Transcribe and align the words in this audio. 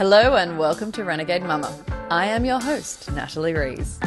Hello 0.00 0.36
and 0.36 0.58
welcome 0.58 0.90
to 0.92 1.04
Renegade 1.04 1.42
Mama. 1.42 1.70
I 2.10 2.24
am 2.24 2.46
your 2.46 2.58
host, 2.58 3.12
Natalie 3.12 3.52
Rees. 3.52 3.98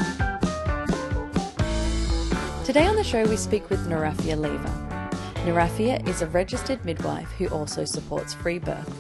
Today 2.66 2.88
on 2.88 2.96
the 2.96 3.04
show, 3.06 3.24
we 3.26 3.38
speak 3.38 3.70
with 3.70 3.88
Norafiah 3.88 4.40
Lever. 4.40 5.12
Norafiah 5.46 6.10
is 6.10 6.24
a 6.24 6.28
registered 6.30 6.84
midwife 6.84 7.30
who 7.34 7.46
also 7.50 7.86
supports 7.86 8.34
free 8.34 8.58
birth. 8.58 8.92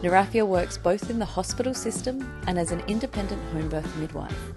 Norafiah 0.00 0.46
works 0.46 0.78
both 0.78 1.10
in 1.10 1.18
the 1.18 1.24
hospital 1.24 1.74
system 1.74 2.40
and 2.46 2.56
as 2.56 2.70
an 2.70 2.84
independent 2.86 3.42
home 3.52 3.68
birth 3.68 3.96
midwife. 3.96 4.52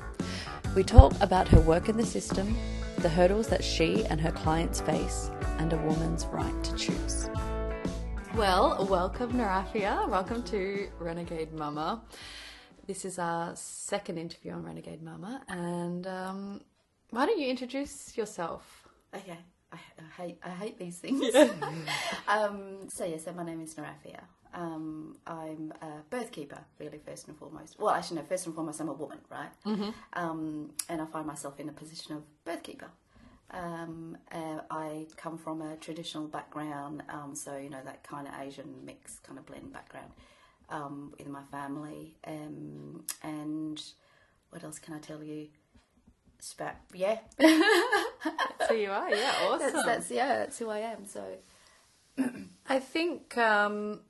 We 0.76 0.84
talk 0.84 1.14
about 1.20 1.48
her 1.48 1.62
work 1.62 1.90
in 1.90 1.98
the 1.98 2.06
system, 2.06 2.56
the 2.98 3.10
hurdles 3.10 3.48
that 3.48 3.64
she 3.64 4.06
and 4.06 4.22
her 4.22 4.32
clients 4.32 4.82
face, 4.82 5.32
and 5.58 5.74
a 5.74 5.78
woman's 5.78 6.28
right 6.28 6.64
to 6.64 6.76
choose. 6.76 7.28
Well, 8.36 8.86
welcome, 8.90 9.32
Norafiah. 9.32 10.10
Welcome 10.10 10.44
to 10.44 10.90
Renegade 11.00 11.54
Mama. 11.54 12.02
This 12.86 13.06
is 13.06 13.18
our 13.18 13.56
second 13.56 14.18
interview 14.18 14.52
on 14.52 14.64
Renegade 14.64 15.02
Mama, 15.02 15.42
and 15.48 16.06
um, 16.06 16.62
why 17.12 17.26
don't 17.28 17.40
you 17.40 17.48
introduce 17.48 18.18
yourself? 18.18 18.90
Okay, 19.16 19.38
I, 19.72 19.78
I 19.78 20.22
hate 20.22 20.38
I 20.44 20.50
hate 20.50 20.78
these 20.78 20.98
things. 20.98 21.34
um, 22.28 22.90
so 22.90 23.06
yeah, 23.06 23.18
so 23.18 23.32
my 23.32 23.46
name 23.46 23.62
is 23.62 23.74
Norafiah. 23.76 24.26
Um, 24.54 25.16
I'm 25.26 25.72
a 25.82 26.04
birth 26.10 26.34
keeper, 26.34 26.60
really, 26.78 27.00
first 27.06 27.30
and 27.30 27.38
foremost. 27.38 27.80
Well, 27.80 27.94
actually, 27.94 28.18
no, 28.18 28.24
first 28.24 28.48
and 28.48 28.54
foremost, 28.54 28.82
I'm 28.82 28.90
a 28.90 28.94
woman, 28.94 29.20
right? 29.32 29.52
Mm-hmm. 29.66 29.90
Um, 30.12 30.72
and 30.90 31.02
I 31.02 31.06
find 31.06 31.26
myself 31.26 31.58
in 31.62 31.70
a 31.70 31.74
position 31.74 32.16
of 32.16 32.24
birth 32.44 32.64
keeper. 32.64 32.90
Um, 33.52 34.18
uh, 34.32 34.62
I 34.72 35.06
come 35.18 35.38
from 35.38 35.62
a 35.62 35.76
traditional 35.78 36.28
background, 36.28 37.04
um, 37.10 37.36
so 37.36 37.58
you 37.58 37.70
know 37.70 37.82
that 37.86 38.04
kind 38.04 38.28
of 38.28 38.34
Asian 38.42 38.84
mix, 38.84 39.20
kind 39.20 39.38
of 39.38 39.46
blend 39.46 39.72
background 39.72 40.12
um, 40.70 41.14
in 41.20 41.32
my 41.32 41.44
family. 41.52 42.16
Um, 42.26 43.04
and 43.24 43.82
what 44.50 44.64
else 44.64 44.80
can 44.80 44.96
I 44.96 45.00
tell 45.00 45.24
you? 45.24 45.48
Spat, 46.40 46.82
yeah. 46.94 47.20
So 48.68 48.74
you 48.74 48.92
are, 48.92 49.10
yeah, 49.10 49.34
awesome. 49.44 49.74
that's, 49.74 49.86
that's 49.86 50.12
yeah, 50.12 50.38
that's 50.40 50.60
who 50.60 50.70
I 50.70 50.80
am. 50.80 51.06
So 51.06 51.24
I 52.70 52.80
think 52.80 53.38
um, 53.38 54.02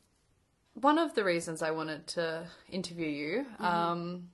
one 0.74 0.98
of 0.98 1.14
the 1.16 1.24
reasons 1.24 1.62
I 1.62 1.72
wanted 1.72 2.08
to 2.08 2.46
interview 2.70 3.08
you 3.08 3.46
um, 3.60 4.30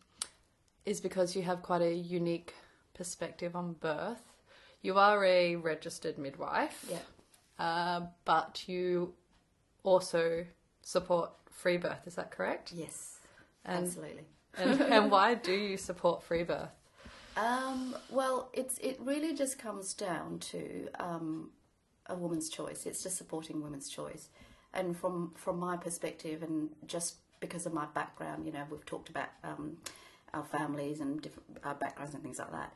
is 0.86 1.02
because 1.02 1.36
you 1.36 1.44
have 1.44 1.62
quite 1.62 1.82
a 1.82 1.94
unique 1.94 2.54
perspective 2.94 3.56
on 3.56 3.74
birth. 3.74 4.22
You 4.82 4.98
are 4.98 5.24
a 5.24 5.56
registered 5.58 6.18
midwife, 6.18 6.86
yeah, 6.90 6.98
uh, 7.64 8.02
but 8.26 8.64
you 8.68 9.14
also 9.84 10.46
support 10.82 11.32
free 11.52 11.78
birth. 11.78 12.06
Is 12.08 12.16
that 12.16 12.32
correct? 12.32 12.72
yes, 12.74 13.20
And- 13.66 13.86
absolutely. 13.86 14.26
And, 14.58 14.82
and 14.82 15.12
why 15.12 15.36
do 15.36 15.54
you 15.54 15.78
support 15.78 16.24
free 16.24 16.44
birth? 16.44 16.72
Um, 17.38 17.96
well, 18.10 18.50
it's 18.52 18.78
it 18.80 18.98
really 19.00 19.34
just 19.34 19.58
comes 19.58 19.94
down 19.94 20.40
to 20.40 20.90
um, 21.00 21.52
a 22.08 22.16
woman's 22.16 22.50
choice. 22.50 22.86
It's 22.86 23.02
just 23.02 23.16
supporting 23.18 23.62
women's 23.64 23.88
choice, 23.90 24.28
and 24.74 24.98
from 24.98 25.32
from 25.38 25.58
my 25.58 25.78
perspective, 25.78 26.44
and 26.44 26.70
just 26.86 27.16
because 27.40 27.66
of 27.66 27.74
my 27.74 27.86
background, 27.94 28.46
you 28.46 28.52
know, 28.52 28.66
we've 28.70 28.86
talked 28.86 29.10
about 29.10 29.30
um, 29.46 29.78
our 30.34 30.44
families 30.44 31.00
and 31.00 31.22
different 31.22 31.58
our 31.64 31.76
backgrounds 31.76 32.14
and 32.14 32.22
things 32.22 32.38
like 32.40 32.52
that. 32.52 32.74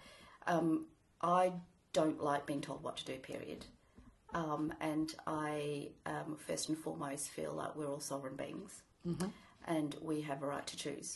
Um, 0.47 0.85
I 1.21 1.51
don't 1.99 2.21
like 2.31 2.45
being 2.45 2.61
told 2.61 2.83
what 2.83 2.97
to 2.97 3.05
do. 3.11 3.17
Period. 3.31 3.61
Um, 4.33 4.73
and 4.81 5.09
I 5.25 5.89
um, 6.05 6.35
first 6.47 6.69
and 6.69 6.77
foremost 6.77 7.29
feel 7.29 7.53
like 7.61 7.75
we're 7.75 7.91
all 7.93 8.01
sovereign 8.01 8.35
beings, 8.35 8.71
and 9.75 9.95
we 10.01 10.21
have 10.29 10.43
a 10.43 10.47
right 10.53 10.67
to 10.67 10.77
choose. 10.85 11.09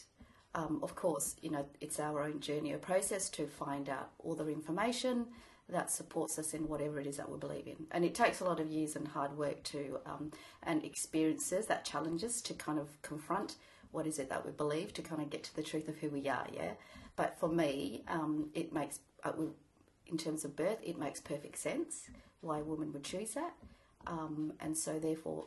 Um, 0.55 0.79
of 0.81 0.91
course, 0.95 1.35
you 1.41 1.51
know, 1.51 1.65
it's 1.81 1.99
our 1.99 2.17
own 2.27 2.39
journey 2.39 2.71
or 2.73 2.79
process 2.79 3.29
to 3.31 3.45
find 3.45 3.89
out 3.89 4.09
all 4.23 4.35
the 4.35 4.47
information 4.47 5.15
that 5.67 5.91
supports 5.91 6.39
us 6.39 6.53
in 6.53 6.67
whatever 6.67 6.99
it 6.99 7.07
is 7.07 7.17
that 7.17 7.29
we 7.29 7.37
believe 7.37 7.67
in. 7.67 7.79
And 7.91 8.03
it 8.03 8.15
takes 8.15 8.39
a 8.39 8.45
lot 8.45 8.59
of 8.59 8.71
years 8.77 8.95
and 8.95 9.07
hard 9.07 9.37
work 9.37 9.59
to, 9.65 9.99
um, 10.05 10.31
and 10.63 10.83
experiences 10.83 11.67
that 11.67 11.85
challenges 11.85 12.41
to 12.47 12.53
kind 12.55 12.79
of 12.79 12.87
confront 13.03 13.55
what 13.91 14.07
is 14.07 14.17
it 14.17 14.29
that 14.29 14.45
we 14.45 14.51
believe 14.51 14.93
to 14.93 15.01
kind 15.01 15.21
of 15.21 15.29
get 15.29 15.43
to 15.43 15.55
the 15.55 15.63
truth 15.63 15.87
of 15.87 15.97
who 15.97 16.09
we 16.09 16.27
are, 16.27 16.47
yeah? 16.51 16.73
But 17.15 17.39
for 17.39 17.49
me, 17.49 18.03
um, 18.07 18.49
it 18.53 18.73
makes, 18.73 18.99
uh, 19.23 19.33
we- 19.37 19.53
in 20.09 20.17
terms 20.17 20.43
of 20.43 20.55
birth, 20.55 20.79
it 20.83 20.97
makes 20.97 21.21
perfect 21.21 21.57
sense 21.57 22.09
why 22.41 22.59
a 22.59 22.63
woman 22.63 22.91
would 22.93 23.03
choose 23.03 23.33
that. 23.33 23.53
Um, 24.07 24.53
and 24.59 24.77
so, 24.77 24.99
therefore, 24.99 25.45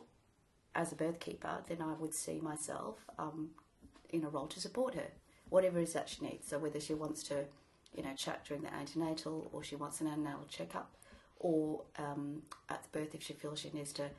as 0.75 0.91
a 0.91 0.95
birth 0.95 1.19
keeper, 1.19 1.63
then 1.67 1.81
I 1.81 1.93
would 1.93 2.13
see 2.13 2.39
myself 2.39 3.05
um, 3.19 3.49
in 4.09 4.23
a 4.23 4.29
role 4.29 4.47
to 4.47 4.59
support 4.59 4.95
her, 4.95 5.07
whatever 5.49 5.79
it 5.79 5.83
is 5.83 5.93
that 5.93 6.09
she 6.09 6.25
needs. 6.25 6.47
So 6.47 6.57
whether 6.57 6.79
she 6.79 6.93
wants 6.93 7.23
to, 7.23 7.45
you 7.95 8.03
know, 8.03 8.13
chat 8.15 8.45
during 8.45 8.63
the 8.63 8.73
antenatal, 8.73 9.49
or 9.51 9.63
she 9.63 9.75
wants 9.75 10.01
an 10.01 10.07
antenatal 10.07 10.45
checkup, 10.49 10.91
or 11.39 11.83
um, 11.97 12.43
at 12.69 12.83
the 12.83 12.99
birth 12.99 13.13
if 13.13 13.23
she 13.23 13.33
feels 13.33 13.59
she 13.59 13.71
needs 13.73 13.91
to 13.93 14.09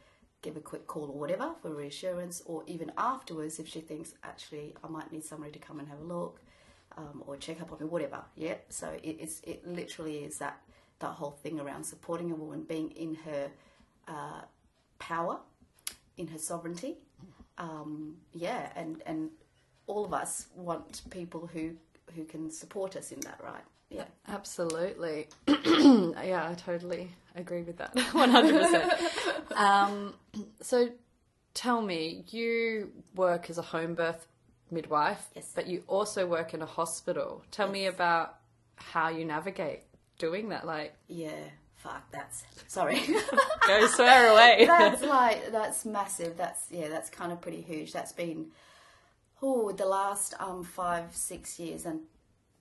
give 0.42 0.56
a 0.56 0.60
quick 0.60 0.86
call 0.86 1.04
or 1.04 1.18
whatever 1.18 1.52
for 1.62 1.70
reassurance, 1.70 2.42
or 2.44 2.62
even 2.66 2.92
afterwards 2.98 3.58
if 3.58 3.66
she 3.66 3.80
thinks 3.80 4.14
actually 4.22 4.74
I 4.84 4.88
might 4.88 5.10
need 5.10 5.24
somebody 5.24 5.52
to 5.52 5.58
come 5.58 5.78
and 5.78 5.88
have 5.88 6.00
a 6.00 6.04
look, 6.04 6.40
um, 6.96 7.22
or 7.26 7.36
check 7.36 7.60
up 7.60 7.72
on 7.72 7.78
me, 7.80 7.86
whatever. 7.86 8.22
Yeah. 8.36 8.56
So 8.68 8.88
it 9.02 9.18
is. 9.20 9.40
It 9.44 9.66
literally 9.66 10.18
is 10.24 10.38
that 10.38 10.60
that 11.00 11.10
whole 11.10 11.32
thing 11.32 11.60
around 11.60 11.84
supporting 11.84 12.30
a 12.30 12.34
woman 12.34 12.62
being 12.62 12.90
in 12.92 13.14
her 13.16 13.50
uh, 14.08 14.42
power, 14.98 15.38
in 16.16 16.28
her 16.28 16.38
sovereignty. 16.38 16.96
Um, 17.58 18.16
yeah, 18.32 18.70
and 18.76 19.02
and 19.06 19.30
all 19.86 20.04
of 20.04 20.12
us 20.12 20.46
want 20.54 21.02
people 21.10 21.48
who 21.52 21.72
who 22.14 22.24
can 22.24 22.50
support 22.50 22.96
us 22.96 23.12
in 23.12 23.20
that, 23.20 23.40
right? 23.42 23.64
Yeah. 23.90 24.04
Absolutely. 24.28 25.28
yeah, 25.46 26.48
I 26.50 26.54
totally 26.56 27.10
agree 27.36 27.62
with 27.62 27.76
that. 27.78 27.94
100%. 27.96 29.56
um, 29.56 30.14
so 30.60 30.88
tell 31.54 31.80
me, 31.80 32.24
you 32.30 32.90
work 33.14 33.50
as 33.50 33.58
a 33.58 33.62
home 33.62 33.94
birth 33.94 34.26
midwife, 34.70 35.28
Yes. 35.34 35.52
but 35.54 35.66
you 35.66 35.82
also 35.86 36.26
work 36.26 36.54
in 36.54 36.62
a 36.62 36.66
hospital. 36.66 37.42
Tell 37.50 37.68
me 37.68 37.86
about 37.86 38.36
how 38.76 39.08
you 39.08 39.24
navigate 39.24 39.82
doing 40.18 40.48
that. 40.50 40.66
Like, 40.66 40.94
Yeah. 41.08 41.30
Fuck. 41.76 42.10
That's 42.12 42.44
sorry. 42.66 42.98
go 43.66 43.86
swear 43.88 44.30
away. 44.32 44.64
that's 44.66 45.02
like 45.02 45.52
that's 45.52 45.84
massive. 45.84 46.34
That's 46.36 46.66
yeah. 46.70 46.88
That's 46.88 47.10
kind 47.10 47.30
of 47.30 47.42
pretty 47.42 47.60
huge. 47.60 47.92
That's 47.92 48.12
been 48.12 48.46
oh 49.42 49.70
the 49.72 49.84
last 49.84 50.32
um 50.40 50.64
five 50.64 51.14
six 51.14 51.58
years 51.58 51.84
and 51.84 52.00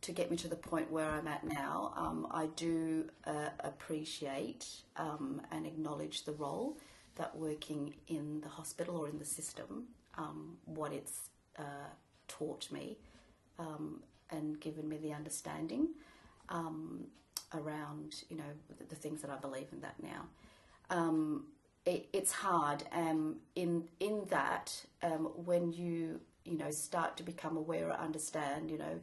to 0.02 0.12
get 0.12 0.30
me 0.30 0.36
to 0.36 0.50
the 0.50 0.58
point 0.58 0.92
where 0.92 1.10
I'm 1.10 1.30
at 1.30 1.46
now, 1.46 1.94
um, 1.96 2.28
I 2.30 2.48
do 2.58 3.06
uh, 3.26 3.52
appreciate 3.62 4.68
um, 4.98 5.42
and 5.50 5.66
acknowledge 5.66 6.26
the 6.26 6.34
role 6.34 6.78
that 7.16 7.34
working 7.38 7.94
in 8.10 8.42
the 8.42 8.50
hospital 8.50 8.98
or 8.98 9.08
in 9.08 9.18
the 9.18 9.24
system, 9.24 9.86
um, 10.18 10.58
what 10.66 10.92
it's 10.92 11.30
uh, 11.58 11.90
taught 12.28 12.72
me 12.72 12.98
um, 13.60 14.02
and 14.30 14.60
given 14.60 14.88
me 14.88 14.98
the 14.98 15.14
understanding 15.14 15.90
um, 16.50 17.06
around, 17.54 18.24
you 18.30 18.38
know, 18.38 18.44
the, 18.78 18.84
the 18.86 18.96
things 18.96 19.22
that 19.22 19.32
I 19.32 19.38
believe 19.38 19.68
in 19.72 19.82
that 19.82 19.96
now. 20.02 20.26
Um, 20.90 21.46
it, 21.86 22.08
it's 22.14 22.32
hard 22.32 22.84
um, 22.92 23.38
in 23.56 23.84
in 24.00 24.24
that 24.30 24.74
um, 25.02 25.30
when 25.46 25.74
you 25.74 26.22
you 26.46 26.58
know 26.58 26.72
start 26.72 27.18
to 27.18 27.24
become 27.24 27.58
aware 27.58 27.90
or 27.90 27.94
understand 27.94 28.72
you 28.72 28.78
know 28.78 29.00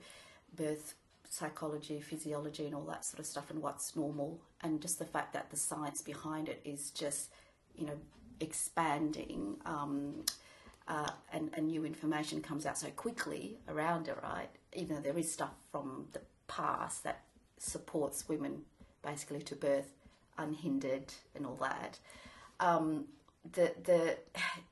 birth 0.56 0.94
psychology 1.28 2.00
physiology 2.00 2.66
and 2.66 2.75
all 2.75 2.84
that 2.84 3.05
sort 3.05 3.21
of 3.21 3.27
stuff 3.27 3.50
and 3.50 3.62
what's 3.62 3.94
normal 3.94 4.41
and 4.62 4.81
just 4.81 4.99
the 4.99 5.05
fact 5.05 5.33
that 5.33 5.50
the 5.50 5.56
science 5.56 6.03
behind 6.03 6.49
it 6.49 6.60
is 6.65 6.91
just 6.91 7.31
you 7.77 7.87
know 7.87 7.97
expanding 8.41 9.57
um, 9.66 10.15
uh, 10.91 11.10
and, 11.33 11.51
and 11.54 11.69
new 11.69 11.84
information 11.84 12.42
comes 12.42 12.66
out 12.66 12.77
so 12.77 12.89
quickly 12.91 13.59
around 13.69 14.09
it 14.09 14.19
right? 14.22 14.48
Even 14.75 14.97
though 14.97 15.03
there 15.03 15.16
is 15.16 15.31
stuff 15.31 15.54
from 15.71 16.07
the 16.13 16.21
past 16.48 17.04
that 17.04 17.22
supports 17.59 18.28
women 18.28 18.63
basically 19.03 19.41
to 19.41 19.54
birth 19.54 19.92
unhindered 20.37 21.13
and 21.37 21.47
all 21.47 21.59
that. 21.60 21.98
Um, 22.59 23.04
the 23.53 23.72
the 23.84 24.19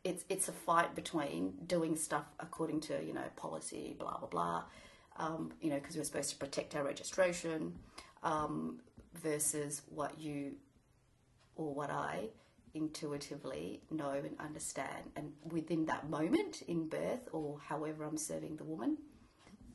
it's 0.05 0.25
it's 0.29 0.49
a 0.49 0.53
fight 0.53 0.95
between 0.95 1.53
doing 1.67 1.97
stuff 1.97 2.25
according 2.41 2.81
to 2.81 3.03
you 3.05 3.15
know 3.15 3.25
policy, 3.37 3.95
blah 3.99 4.19
blah 4.19 4.29
blah, 4.29 4.65
um, 5.17 5.53
you 5.61 5.71
know, 5.71 5.77
because 5.77 5.97
we're 5.97 6.05
supposed 6.05 6.31
to 6.31 6.37
protect 6.37 6.75
our 6.75 6.85
registration, 6.85 7.75
um, 8.23 8.81
versus 9.15 9.83
what 9.89 10.19
you 10.19 10.53
or 11.57 11.73
what 11.73 11.91
I 11.91 12.29
intuitively 12.79 13.83
know 13.91 14.11
and 14.13 14.37
understand, 14.41 15.05
and 15.17 15.33
within 15.53 15.85
that 15.87 16.09
moment 16.09 16.63
in 16.67 16.89
birth 16.89 17.29
or 17.33 17.59
however 17.69 18.05
I'm 18.05 18.17
serving 18.17 18.57
the 18.57 18.65
woman, 18.65 18.97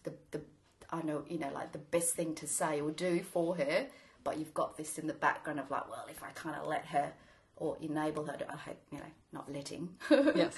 the 0.04 0.14
the 0.32 0.42
I 0.90 1.02
know 1.04 1.24
you 1.28 1.40
know 1.40 1.52
like 1.54 1.72
the 1.72 1.80
best 1.96 2.16
thing 2.16 2.34
to 2.36 2.48
say 2.48 2.82
or 2.82 2.92
do 2.92 3.22
for 3.22 3.56
her, 3.58 3.88
but 4.24 4.38
you've 4.40 4.54
got 4.54 4.78
this 4.78 4.98
in 4.98 5.08
the 5.08 5.14
background 5.28 5.60
of 5.60 5.70
like, 5.70 5.90
well, 5.90 6.06
if 6.10 6.24
I 6.24 6.30
kind 6.32 6.56
of 6.56 6.68
let 6.68 6.86
her 6.88 7.12
or 7.58 7.78
enable 7.82 8.26
her 8.26 8.36
to, 8.36 8.52
I 8.52 8.56
hope, 8.58 8.82
you 8.92 8.98
know, 8.98 9.12
not 9.32 9.52
letting 9.52 9.88
Yes. 10.10 10.56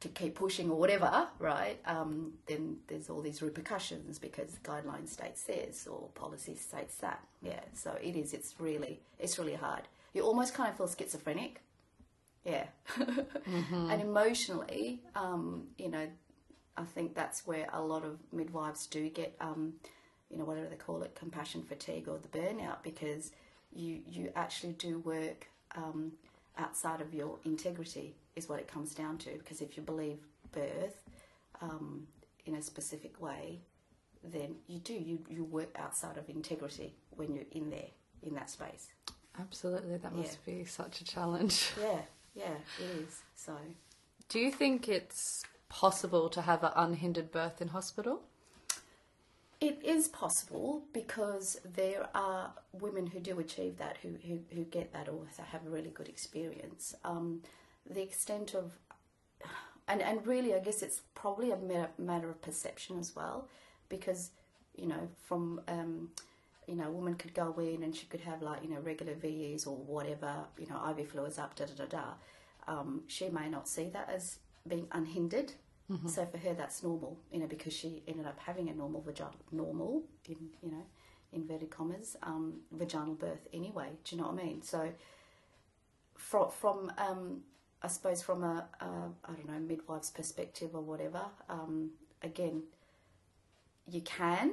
to 0.00 0.08
keep 0.08 0.34
pushing 0.34 0.70
or 0.70 0.76
whatever, 0.76 1.28
right? 1.38 1.78
Um, 1.86 2.32
then 2.46 2.78
there's 2.88 3.08
all 3.08 3.22
these 3.22 3.40
repercussions 3.42 4.18
because 4.18 4.58
guideline 4.64 5.08
states 5.08 5.44
this 5.44 5.86
or 5.86 6.08
policy 6.16 6.56
states 6.56 6.96
that. 6.96 7.20
Yeah, 7.42 7.60
so 7.74 7.96
it 8.02 8.16
is. 8.16 8.32
It's 8.34 8.56
really, 8.58 9.00
it's 9.20 9.38
really 9.38 9.54
hard. 9.54 9.82
You 10.14 10.22
almost 10.22 10.52
kind 10.52 10.68
of 10.68 10.76
feel 10.76 10.88
schizophrenic. 10.88 11.60
Yeah, 12.44 12.64
and 12.96 14.02
emotionally, 14.02 15.00
um, 15.14 15.68
you 15.78 15.88
know, 15.88 16.08
I 16.76 16.84
think 16.84 17.14
that's 17.14 17.46
where 17.46 17.68
a 17.72 17.80
lot 17.80 18.04
of 18.04 18.18
midwives 18.32 18.86
do 18.86 19.08
get, 19.10 19.36
um, 19.40 19.74
you 20.28 20.38
know, 20.38 20.44
whatever 20.44 20.66
they 20.66 20.76
call 20.76 21.02
it, 21.02 21.14
compassion 21.14 21.62
fatigue 21.62 22.08
or 22.08 22.18
the 22.18 22.28
burnout, 22.28 22.82
because 22.82 23.30
you 23.72 24.00
you 24.10 24.32
actually 24.34 24.72
do 24.72 24.98
work 25.00 25.46
um, 25.76 26.12
outside 26.58 27.00
of 27.00 27.14
your 27.14 27.38
integrity, 27.44 28.16
is 28.34 28.48
what 28.48 28.58
it 28.58 28.66
comes 28.66 28.92
down 28.94 29.18
to. 29.18 29.30
Because 29.38 29.60
if 29.60 29.76
you 29.76 29.82
believe 29.82 30.18
birth 30.50 31.00
um, 31.60 32.06
in 32.44 32.56
a 32.56 32.62
specific 32.62 33.20
way, 33.20 33.60
then 34.24 34.56
you 34.66 34.78
do 34.80 34.94
you 34.94 35.18
you 35.28 35.44
work 35.44 35.70
outside 35.78 36.16
of 36.16 36.28
integrity 36.28 36.94
when 37.10 37.32
you're 37.34 37.44
in 37.52 37.70
there 37.70 37.90
in 38.22 38.34
that 38.34 38.50
space. 38.50 38.88
Absolutely. 39.40 39.96
That 39.96 40.14
must 40.14 40.44
be 40.44 40.64
such 40.64 41.00
a 41.00 41.04
challenge. 41.04 41.70
Yeah, 41.80 42.00
yeah, 42.34 42.54
it 42.78 43.02
is. 43.02 43.22
So. 43.36 43.56
Do 44.28 44.38
you 44.38 44.50
think 44.50 44.88
it's 44.88 45.44
possible 45.68 46.28
to 46.30 46.42
have 46.42 46.62
an 46.64 46.72
unhindered 46.76 47.30
birth 47.30 47.60
in 47.60 47.68
hospital? 47.68 48.22
It 49.60 49.80
is 49.84 50.08
possible 50.08 50.82
because 50.92 51.60
there 51.64 52.08
are 52.14 52.52
women 52.72 53.06
who 53.06 53.20
do 53.20 53.38
achieve 53.38 53.78
that, 53.78 53.96
who, 54.02 54.16
who, 54.26 54.40
who 54.52 54.64
get 54.64 54.92
that 54.92 55.08
or 55.08 55.26
have 55.38 55.64
a 55.66 55.70
really 55.70 55.90
good 55.90 56.08
experience. 56.08 56.94
Um, 57.04 57.42
the 57.88 58.02
extent 58.02 58.54
of, 58.54 58.72
and, 59.86 60.02
and 60.02 60.26
really, 60.26 60.54
I 60.54 60.58
guess 60.58 60.82
it's 60.82 61.02
probably 61.14 61.52
a 61.52 61.56
matter, 61.56 61.90
matter 61.96 62.28
of 62.28 62.42
perception 62.42 62.98
as 62.98 63.14
well, 63.14 63.48
because, 63.88 64.30
you 64.74 64.86
know, 64.86 65.08
from, 65.26 65.60
um, 65.68 66.10
you 66.72 66.78
know, 66.78 66.88
a 66.88 66.90
woman 66.90 67.16
could 67.16 67.34
go 67.34 67.54
in 67.58 67.82
and 67.82 67.94
she 67.94 68.06
could 68.06 68.22
have 68.22 68.40
like, 68.40 68.62
you 68.64 68.70
know, 68.70 68.80
regular 68.80 69.12
VEs 69.14 69.66
or 69.66 69.76
whatever, 69.76 70.32
you 70.58 70.66
know, 70.68 70.80
IV 70.90 71.06
fluids 71.10 71.38
up, 71.38 71.54
da 71.54 71.66
da 71.66 71.84
da 71.84 71.84
da. 71.84 72.04
Um, 72.66 73.02
she 73.08 73.28
may 73.28 73.50
not 73.50 73.68
see 73.68 73.90
that 73.92 74.08
as 74.08 74.38
being 74.66 74.86
unhindered. 74.90 75.52
So 76.08 76.24
for 76.24 76.38
her, 76.38 76.54
that's 76.54 76.82
normal, 76.82 77.18
you 77.30 77.40
know, 77.40 77.46
because 77.46 77.74
she 77.74 78.02
ended 78.08 78.24
up 78.26 78.38
having 78.38 78.70
a 78.70 78.74
normal 78.74 79.02
vaginal, 79.02 79.34
normal 79.50 80.04
in 80.26 80.36
you 80.62 80.70
know, 80.70 80.86
inverted 81.34 81.68
commas, 81.68 82.16
um, 82.22 82.60
vaginal 82.72 83.14
birth 83.14 83.46
anyway. 83.52 83.90
Do 84.02 84.16
you 84.16 84.22
know 84.22 84.28
what 84.28 84.40
I 84.40 84.46
mean? 84.46 84.62
So 84.62 84.88
from 86.16 86.50
from 86.50 86.90
um, 86.96 87.42
I 87.82 87.88
suppose 87.88 88.22
from 88.22 88.42
a, 88.42 88.66
a 88.80 88.86
I 88.86 89.32
don't 89.34 89.46
know 89.46 89.58
midwife's 89.58 90.10
perspective 90.10 90.70
or 90.72 90.80
whatever, 90.80 91.24
um, 91.50 91.90
again, 92.22 92.62
you 93.86 94.00
can 94.00 94.52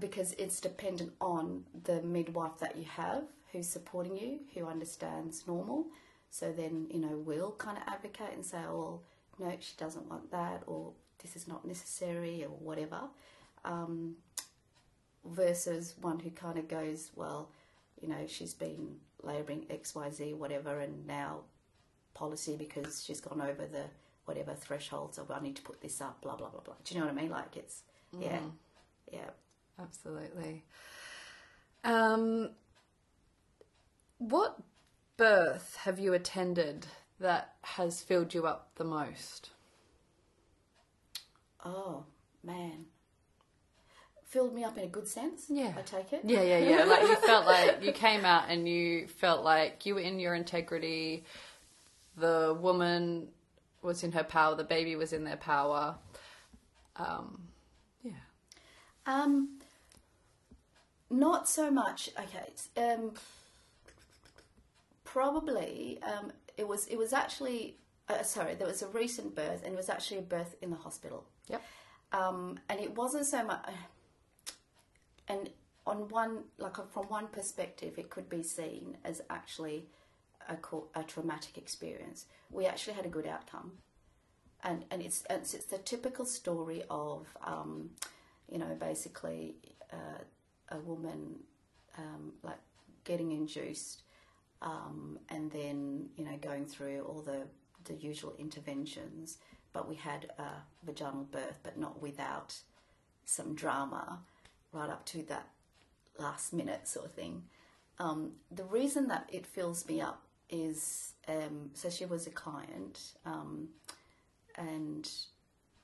because 0.00 0.32
it's 0.32 0.60
dependent 0.60 1.12
on 1.20 1.64
the 1.84 2.02
midwife 2.02 2.58
that 2.60 2.76
you 2.76 2.84
have 2.84 3.24
who's 3.52 3.68
supporting 3.68 4.16
you, 4.16 4.40
who 4.54 4.66
understands 4.66 5.44
normal. 5.46 5.86
So 6.30 6.52
then, 6.52 6.86
you 6.90 6.98
know, 6.98 7.22
we'll 7.24 7.52
kind 7.52 7.78
of 7.78 7.84
advocate 7.86 8.32
and 8.34 8.44
say, 8.44 8.58
oh, 8.66 9.00
no, 9.38 9.52
she 9.60 9.74
doesn't 9.76 10.08
want 10.08 10.30
that, 10.32 10.62
or 10.66 10.92
this 11.22 11.36
is 11.36 11.46
not 11.46 11.64
necessary, 11.64 12.44
or 12.44 12.50
whatever. 12.50 13.02
Um, 13.64 14.16
versus 15.24 15.94
one 16.00 16.18
who 16.18 16.30
kind 16.30 16.58
of 16.58 16.68
goes, 16.68 17.10
well, 17.14 17.50
you 18.00 18.08
know, 18.08 18.26
she's 18.26 18.54
been 18.54 18.96
labouring 19.22 19.66
X, 19.70 19.94
Y, 19.94 20.10
Z, 20.10 20.34
whatever, 20.34 20.80
and 20.80 21.06
now 21.06 21.40
policy 22.12 22.56
because 22.56 23.02
she's 23.04 23.20
gone 23.20 23.40
over 23.40 23.66
the 23.66 23.84
whatever 24.24 24.54
threshold, 24.54 25.14
so 25.14 25.26
I 25.30 25.40
need 25.40 25.56
to 25.56 25.62
put 25.62 25.80
this 25.80 26.00
up, 26.00 26.20
blah, 26.22 26.36
blah, 26.36 26.48
blah, 26.48 26.60
blah. 26.60 26.74
Do 26.82 26.94
you 26.94 27.00
know 27.00 27.06
what 27.06 27.16
I 27.16 27.20
mean? 27.20 27.30
Like 27.30 27.56
it's, 27.56 27.82
yeah, 28.18 28.38
yeah. 29.12 29.30
Absolutely. 29.80 30.64
Um, 31.82 32.50
what 34.18 34.58
birth 35.16 35.76
have 35.82 35.98
you 35.98 36.12
attended 36.12 36.86
that 37.20 37.54
has 37.62 38.02
filled 38.02 38.34
you 38.34 38.46
up 38.46 38.70
the 38.76 38.84
most? 38.84 39.50
Oh, 41.64 42.04
man. 42.42 42.86
Filled 44.24 44.54
me 44.54 44.64
up 44.64 44.76
in 44.76 44.84
a 44.84 44.88
good 44.88 45.06
sense. 45.06 45.46
Yeah. 45.48 45.72
I 45.76 45.82
take 45.82 46.12
it. 46.12 46.22
Yeah, 46.24 46.42
yeah, 46.42 46.58
yeah. 46.58 46.84
Like 46.84 47.02
you 47.02 47.16
felt 47.16 47.46
like 47.46 47.82
you 47.82 47.92
came 47.92 48.24
out 48.24 48.44
and 48.48 48.68
you 48.68 49.06
felt 49.06 49.44
like 49.44 49.86
you 49.86 49.94
were 49.94 50.00
in 50.00 50.18
your 50.18 50.34
integrity. 50.34 51.24
The 52.16 52.56
woman 52.60 53.28
was 53.82 54.02
in 54.02 54.12
her 54.12 54.24
power. 54.24 54.56
The 54.56 54.64
baby 54.64 54.96
was 54.96 55.12
in 55.12 55.24
their 55.24 55.36
power. 55.36 55.96
Um, 56.96 57.42
yeah. 58.02 58.12
Um, 59.06 59.60
not 61.18 61.48
so 61.48 61.70
much. 61.70 62.10
Okay. 62.18 62.48
Um, 62.76 63.12
probably 65.04 65.98
um, 66.02 66.32
it 66.56 66.66
was. 66.66 66.86
It 66.86 66.96
was 66.96 67.12
actually. 67.12 67.76
Uh, 68.08 68.22
sorry, 68.22 68.54
there 68.54 68.66
was 68.66 68.82
a 68.82 68.88
recent 68.88 69.34
birth, 69.34 69.62
and 69.64 69.72
it 69.72 69.76
was 69.76 69.88
actually 69.88 70.18
a 70.18 70.22
birth 70.22 70.56
in 70.60 70.70
the 70.70 70.76
hospital. 70.76 71.24
Yep. 71.48 71.62
Um, 72.12 72.58
and 72.68 72.80
it 72.80 72.94
wasn't 72.94 73.26
so 73.26 73.44
much. 73.44 73.66
And 75.26 75.50
on 75.86 76.08
one, 76.08 76.44
like 76.58 76.76
from 76.92 77.06
one 77.08 77.28
perspective, 77.28 77.98
it 77.98 78.10
could 78.10 78.28
be 78.28 78.42
seen 78.42 78.98
as 79.04 79.22
actually 79.30 79.86
a, 80.48 80.56
a 80.94 81.02
traumatic 81.02 81.56
experience. 81.58 82.26
We 82.50 82.66
actually 82.66 82.94
had 82.94 83.06
a 83.06 83.08
good 83.08 83.26
outcome, 83.26 83.72
and 84.62 84.84
and 84.90 85.02
it's 85.02 85.24
it's, 85.30 85.54
it's 85.54 85.66
the 85.66 85.78
typical 85.78 86.24
story 86.26 86.84
of, 86.90 87.26
um, 87.42 87.90
you 88.50 88.58
know, 88.58 88.76
basically 88.78 89.56
uh, 89.92 90.22
a 90.74 90.78
woman 90.80 91.36
um, 91.98 92.32
like 92.42 92.58
getting 93.04 93.32
induced, 93.32 94.02
um, 94.62 95.18
and 95.28 95.50
then 95.50 96.08
you 96.16 96.24
know 96.24 96.36
going 96.40 96.66
through 96.66 97.02
all 97.02 97.22
the 97.22 97.42
the 97.84 97.94
usual 97.94 98.34
interventions. 98.38 99.38
But 99.72 99.88
we 99.88 99.96
had 99.96 100.30
a 100.38 100.50
vaginal 100.84 101.24
birth, 101.24 101.58
but 101.62 101.78
not 101.78 102.00
without 102.00 102.54
some 103.24 103.54
drama 103.54 104.20
right 104.72 104.90
up 104.90 105.04
to 105.06 105.22
that 105.24 105.48
last 106.18 106.52
minute 106.52 106.86
sort 106.86 107.06
of 107.06 107.12
thing. 107.12 107.42
Um, 107.98 108.32
the 108.50 108.64
reason 108.64 109.08
that 109.08 109.28
it 109.32 109.46
fills 109.46 109.86
me 109.86 110.00
up 110.00 110.22
is 110.48 111.14
um, 111.26 111.70
so 111.74 111.90
she 111.90 112.04
was 112.04 112.26
a 112.26 112.30
client 112.30 113.00
um, 113.24 113.68
and 114.56 115.10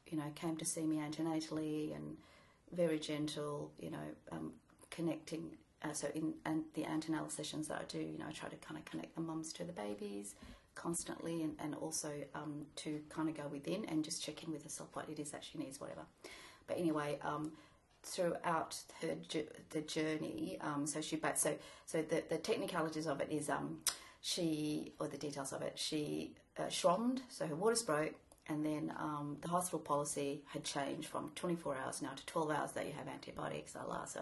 you 0.06 0.18
know 0.18 0.24
came 0.34 0.56
to 0.56 0.64
see 0.64 0.86
me 0.86 0.96
antenatally 0.96 1.94
and 1.94 2.16
very 2.72 2.98
gentle, 2.98 3.72
you 3.78 3.90
know, 3.90 3.98
um, 4.32 4.52
connecting. 4.90 5.56
Uh, 5.82 5.92
so 5.92 6.08
in 6.14 6.34
and 6.44 6.64
the 6.74 6.84
antenatal 6.84 7.30
sessions 7.30 7.68
that 7.68 7.78
I 7.80 7.84
do, 7.88 7.98
you 7.98 8.18
know, 8.18 8.26
I 8.28 8.32
try 8.32 8.48
to 8.48 8.56
kind 8.56 8.78
of 8.78 8.84
connect 8.84 9.14
the 9.14 9.22
mums 9.22 9.52
to 9.54 9.64
the 9.64 9.72
babies 9.72 10.34
constantly 10.74 11.42
and, 11.42 11.54
and 11.58 11.74
also 11.74 12.10
um, 12.34 12.66
to 12.76 13.00
kind 13.08 13.28
of 13.28 13.36
go 13.36 13.48
within 13.50 13.84
and 13.86 14.04
just 14.04 14.22
check 14.22 14.42
in 14.44 14.52
with 14.52 14.62
herself 14.62 14.90
what 14.92 15.08
it 15.08 15.18
is 15.18 15.30
that 15.30 15.44
she 15.44 15.58
needs, 15.58 15.80
whatever. 15.80 16.02
But 16.66 16.78
anyway, 16.78 17.18
um, 17.22 17.52
throughout 18.02 18.76
her 19.02 19.16
the 19.70 19.80
journey. 19.82 20.58
Um, 20.60 20.86
so 20.86 21.00
she, 21.00 21.16
but 21.16 21.38
so 21.38 21.54
so 21.86 22.02
the, 22.02 22.22
the 22.28 22.38
technicalities 22.38 23.06
of 23.06 23.20
it 23.20 23.28
is 23.30 23.48
um, 23.50 23.78
she 24.20 24.92
or 24.98 25.08
the 25.08 25.16
details 25.16 25.52
of 25.52 25.62
it. 25.62 25.74
She 25.76 26.34
uh, 26.58 26.64
SROMed, 26.64 27.20
so 27.28 27.46
her 27.46 27.54
waters 27.54 27.82
broke, 27.82 28.14
and 28.48 28.64
then 28.64 28.92
um, 28.98 29.36
the 29.40 29.48
hospital 29.48 29.78
policy 29.78 30.42
had 30.46 30.64
changed 30.64 31.08
from 31.08 31.30
24 31.36 31.76
hours 31.76 32.02
now 32.02 32.10
to 32.14 32.26
12 32.26 32.50
hours 32.50 32.72
that 32.72 32.86
you 32.86 32.92
have 32.92 33.08
antibiotics, 33.08 33.74
la. 33.74 34.04
So 34.04 34.20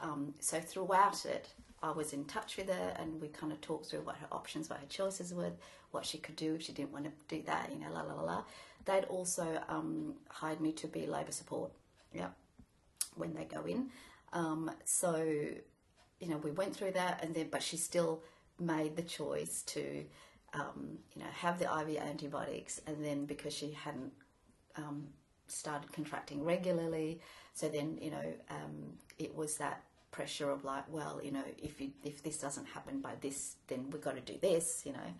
um, 0.00 0.34
so 0.40 0.60
throughout 0.60 1.24
it. 1.24 1.48
I 1.82 1.90
was 1.90 2.14
in 2.14 2.24
touch 2.24 2.56
with 2.56 2.68
her, 2.68 2.96
and 2.98 3.20
we 3.20 3.28
kind 3.28 3.52
of 3.52 3.60
talked 3.60 3.90
through 3.90 4.00
what 4.00 4.16
her 4.16 4.26
options, 4.32 4.70
what 4.70 4.80
her 4.80 4.86
choices 4.88 5.32
were, 5.34 5.52
what 5.90 6.06
she 6.06 6.16
could 6.18 6.34
do 6.34 6.54
if 6.54 6.62
she 6.62 6.72
didn't 6.72 6.90
want 6.90 7.04
to 7.04 7.12
do 7.28 7.42
that, 7.46 7.70
you 7.70 7.78
know, 7.78 7.92
la 7.92 8.00
la 8.00 8.14
la 8.14 8.22
la. 8.22 8.42
They'd 8.86 9.04
also 9.04 9.60
um, 9.68 10.14
hired 10.28 10.60
me 10.60 10.72
to 10.72 10.88
be 10.88 11.06
labour 11.06 11.32
support. 11.32 11.70
Yeah 12.14 12.28
when 13.16 13.34
they 13.34 13.44
go 13.44 13.64
in. 13.64 13.88
Um, 14.32 14.70
so, 14.84 15.16
you 15.16 16.28
know, 16.28 16.36
we 16.38 16.50
went 16.50 16.76
through 16.76 16.92
that, 16.92 17.22
and 17.22 17.34
then, 17.34 17.48
but 17.50 17.62
she 17.62 17.76
still 17.76 18.22
made 18.58 18.96
the 18.96 19.02
choice 19.02 19.62
to, 19.62 20.04
um, 20.54 20.98
you 21.14 21.22
know, 21.22 21.28
have 21.30 21.58
the 21.58 21.64
IV 21.64 21.96
antibiotics, 21.98 22.80
and 22.86 23.04
then 23.04 23.24
because 23.24 23.52
she 23.52 23.72
hadn't 23.72 24.12
um, 24.76 25.08
started 25.48 25.92
contracting 25.92 26.44
regularly, 26.44 27.20
so 27.54 27.68
then, 27.68 27.98
you 28.00 28.10
know, 28.10 28.34
um, 28.50 28.98
it 29.18 29.34
was 29.34 29.56
that 29.56 29.82
pressure 30.10 30.50
of 30.50 30.64
like, 30.64 30.84
well, 30.92 31.20
you 31.22 31.30
know, 31.30 31.42
if 31.58 31.80
you, 31.80 31.90
if 32.04 32.22
this 32.22 32.38
doesn't 32.38 32.66
happen 32.66 33.00
by 33.00 33.12
this, 33.20 33.56
then 33.68 33.88
we've 33.90 34.02
got 34.02 34.14
to 34.14 34.20
do 34.32 34.38
this, 34.40 34.82
you 34.84 34.92
know. 34.92 35.14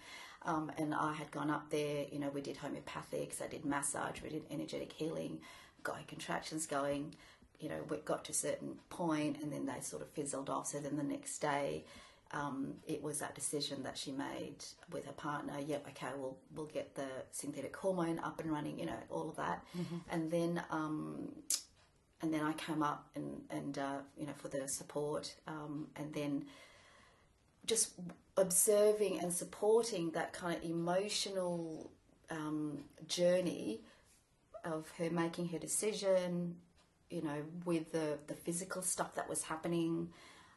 Um, 0.45 0.71
and 0.79 0.95
I 0.95 1.13
had 1.13 1.31
gone 1.31 1.51
up 1.51 1.71
there, 1.71 2.05
you 2.11 2.19
know, 2.19 2.29
we 2.29 2.41
did 2.41 2.57
homeopathics, 2.59 3.43
I 3.43 3.49
did 3.49 3.65
massage, 3.65 4.23
we 4.23 4.29
did 4.29 4.45
energetic 4.51 4.93
healing, 4.93 5.41
got 5.83 6.07
contractions 6.07 6.67
going, 6.67 7.15
you 7.59 7.69
know, 7.69 7.81
we 7.89 7.97
got 7.99 8.25
to 8.27 8.33
a 8.33 8.35
certain 8.35 8.77
point 8.91 9.39
and 9.43 9.53
then 9.53 9.67
they 9.67 9.81
sort 9.81 10.03
of 10.03 10.09
fizzled 10.11 10.51
off. 10.51 10.69
So 10.69 10.79
then 10.79 10.97
the 10.97 11.03
next 11.03 11.39
day, 11.39 11.85
um, 12.33 12.75
it 12.87 13.03
was 13.03 13.19
that 13.21 13.35
decision 13.35 13.83
that 13.85 13.97
she 13.97 14.13
made 14.13 14.65
with 14.91 15.07
her 15.07 15.13
partner. 15.13 15.55
Yep, 15.65 15.87
okay, 15.91 16.13
we'll 16.17 16.37
we'll 16.55 16.67
get 16.67 16.95
the 16.95 17.07
synthetic 17.31 17.77
hormone 17.77 18.19
up 18.19 18.41
and 18.41 18.51
running. 18.51 18.79
You 18.79 18.87
know, 18.87 18.99
all 19.11 19.29
of 19.29 19.37
that, 19.37 19.65
and 20.11 20.31
then 20.31 20.63
um, 20.71 21.29
and 22.23 22.33
then 22.33 22.43
I 22.43 22.53
came 22.55 22.83
up 22.83 23.09
and 23.15 23.43
and 23.51 23.79
uh, 23.79 23.99
you 24.19 24.27
know 24.27 24.35
for 24.39 24.49
the 24.49 24.67
support, 24.69 25.35
um, 25.47 25.89
and 25.97 26.13
then 26.13 26.47
just 27.67 27.93
observing 28.37 29.21
and 29.21 29.33
supporting 29.33 30.11
that 30.13 30.33
kind 30.33 30.57
of 30.57 30.65
emotional 30.65 31.91
um, 32.31 32.85
journey 33.09 33.81
of 34.65 34.91
her 34.99 35.11
making 35.11 35.49
her 35.49 35.59
decision, 35.59 36.57
you 37.11 37.23
know, 37.23 37.43
with 37.65 37.93
the, 37.93 38.19
the 38.27 38.35
physical 38.35 38.83
stuff 38.83 39.15
that 39.15 39.29
was 39.29 39.45
happening 39.45 40.09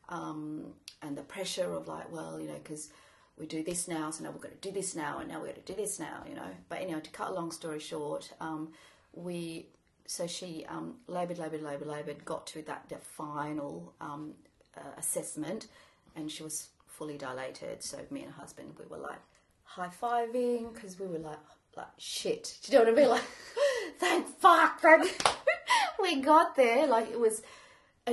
um, 0.10 0.74
and 1.02 1.18
the 1.18 1.22
pressure 1.22 1.74
of 1.74 1.88
like, 1.88 2.12
well, 2.12 2.40
you 2.40 2.48
know, 2.48 2.60
because 2.62 2.90
we 3.38 3.46
do 3.46 3.64
this 3.64 3.88
now, 3.88 4.12
so 4.12 4.24
now 4.24 4.32
we're 4.32 4.42
going 4.42 4.58
to 4.60 4.70
do 4.70 4.72
this 4.72 4.96
now, 4.96 5.20
and 5.20 5.30
now 5.30 5.36
we're 5.40 5.48
going 5.48 5.64
to 5.64 5.74
do 5.74 5.76
this 5.76 6.00
now, 6.00 6.24
you 6.28 6.36
know. 6.36 6.50
But 6.68 6.82
anyway, 6.82 7.00
to 7.02 7.10
cut 7.12 7.30
a 7.30 7.34
long 7.34 7.52
story 7.52 7.80
short, 7.80 8.34
um, 8.42 8.70
we 9.14 9.68
so 10.10 10.26
she 10.26 10.66
um, 10.68 10.96
laboured, 11.08 11.38
laboured, 11.38 11.62
laboured, 11.62 11.88
laboured, 11.88 12.26
got 12.26 12.48
to 12.48 12.64
that, 12.64 12.90
that 12.90 13.04
final 13.04 13.94
um, 14.02 14.34
uh, 14.76 14.82
assessment, 14.98 15.68
and 16.16 16.32
she 16.32 16.42
was 16.42 16.70
fully 16.88 17.16
dilated. 17.16 17.84
So 17.84 18.00
me 18.10 18.24
and 18.24 18.34
her 18.34 18.42
husband, 18.42 18.74
we 18.80 18.86
were 18.88 19.02
like 19.02 19.20
high 19.64 19.90
fiving 20.02 20.74
because 20.74 21.00
we 21.00 21.06
were 21.06 21.20
like, 21.20 21.38
like 21.78 21.88
shit. 22.00 22.58
Do 22.64 22.72
you 22.72 22.80
know 22.80 22.92
what 22.92 22.94
I 22.94 23.02
mean? 23.02 23.10
Like, 23.20 23.24
thank 24.00 24.28
fuck, 24.40 24.80
thank 24.82 25.22
we 26.02 26.22
got 26.22 26.56
there. 26.56 26.88
Like 26.88 27.12
it 27.12 27.20
was, 27.20 27.44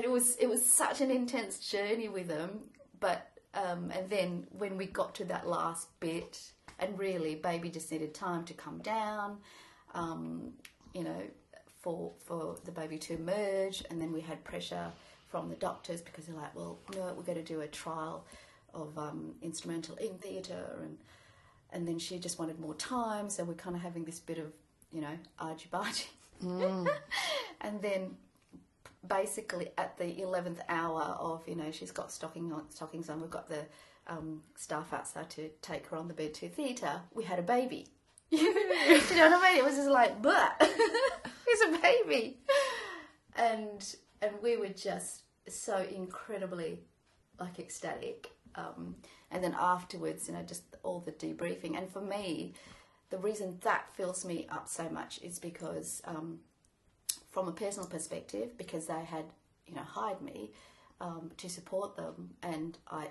it 0.04 0.10
was 0.10 0.36
it 0.36 0.48
was 0.48 0.64
such 0.64 1.00
an 1.00 1.10
intense 1.10 1.58
journey 1.58 2.08
with 2.08 2.28
them. 2.28 2.60
But 3.00 3.30
um, 3.54 3.90
and 3.90 4.08
then 4.10 4.46
when 4.50 4.76
we 4.76 4.86
got 4.86 5.14
to 5.16 5.24
that 5.26 5.48
last 5.48 5.88
bit, 6.00 6.40
and 6.78 6.98
really, 6.98 7.34
baby 7.34 7.70
just 7.70 7.90
needed 7.90 8.14
time 8.14 8.44
to 8.44 8.54
come 8.54 8.78
down. 8.78 9.38
Um, 9.94 10.52
you 10.92 11.04
know, 11.04 11.22
for 11.80 12.12
for 12.24 12.56
the 12.64 12.72
baby 12.72 12.98
to 12.98 13.14
emerge, 13.14 13.84
and 13.90 14.00
then 14.00 14.12
we 14.12 14.20
had 14.20 14.42
pressure 14.44 14.90
from 15.28 15.48
the 15.48 15.56
doctors 15.56 16.00
because 16.00 16.26
they're 16.26 16.36
like, 16.36 16.54
well, 16.54 16.78
no, 16.94 17.14
we're 17.16 17.22
going 17.22 17.38
to 17.38 17.44
do 17.44 17.60
a 17.60 17.66
trial 17.66 18.24
of 18.74 18.96
um, 18.98 19.34
instrumental 19.42 19.96
in 19.96 20.14
theatre, 20.18 20.78
and 20.82 20.98
and 21.72 21.86
then 21.86 21.98
she 21.98 22.18
just 22.18 22.38
wanted 22.38 22.58
more 22.60 22.74
time, 22.74 23.30
so 23.30 23.44
we're 23.44 23.54
kind 23.54 23.76
of 23.76 23.82
having 23.82 24.04
this 24.04 24.18
bit 24.18 24.38
of 24.38 24.52
you 24.92 25.00
know 25.00 25.18
argy 25.38 25.68
bargy, 25.72 26.06
and 27.60 27.82
then 27.82 28.16
basically 29.08 29.70
at 29.78 29.96
the 29.98 30.20
eleventh 30.20 30.60
hour 30.68 31.16
of 31.20 31.46
you 31.48 31.54
know 31.54 31.70
she's 31.70 31.90
got 31.90 32.12
stocking 32.12 32.52
on, 32.52 32.70
stockings 32.70 33.08
on, 33.08 33.20
we've 33.20 33.30
got 33.30 33.48
the 33.48 33.64
um, 34.06 34.42
staff 34.54 34.92
outside 34.92 35.30
to 35.30 35.50
take 35.62 35.86
her 35.88 35.96
on 35.96 36.08
the 36.08 36.14
bed 36.14 36.34
to 36.34 36.48
theatre. 36.48 37.00
We 37.14 37.24
had 37.24 37.38
a 37.38 37.42
baby. 37.42 37.88
you 38.30 38.42
know 38.42 39.30
what 39.30 39.44
I 39.44 39.50
mean? 39.50 39.58
It 39.58 39.64
was 39.64 39.76
just 39.76 39.90
like, 39.90 40.20
but 40.20 40.56
it's 40.60 41.64
a 41.64 41.80
baby, 41.80 42.38
and 43.36 43.96
and 44.22 44.32
we 44.42 44.56
were 44.56 44.68
just 44.68 45.22
so 45.48 45.78
incredibly 45.78 46.80
like 47.38 47.58
ecstatic. 47.58 48.30
Um, 48.54 48.96
and 49.30 49.44
then 49.44 49.54
afterwards, 49.58 50.28
you 50.28 50.34
know, 50.34 50.42
just 50.42 50.62
all 50.82 51.00
the 51.00 51.12
debriefing. 51.12 51.76
And 51.76 51.90
for 51.90 52.00
me, 52.00 52.54
the 53.10 53.18
reason 53.18 53.58
that 53.62 53.94
fills 53.94 54.24
me 54.24 54.46
up 54.50 54.68
so 54.68 54.88
much 54.88 55.20
is 55.22 55.38
because, 55.38 56.00
um, 56.04 56.40
from 57.36 57.48
a 57.48 57.52
personal 57.52 57.86
perspective, 57.86 58.56
because 58.56 58.86
they 58.86 59.04
had, 59.04 59.26
you 59.66 59.74
know, 59.74 59.82
hired 59.82 60.22
me 60.22 60.52
um, 61.02 61.30
to 61.36 61.50
support 61.50 61.94
them, 61.94 62.30
and 62.42 62.78
I 62.90 63.08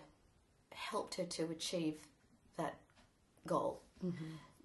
helped 0.74 1.14
her 1.20 1.26
to 1.26 1.44
achieve 1.52 1.98
that 2.58 2.74
goal. 3.46 3.84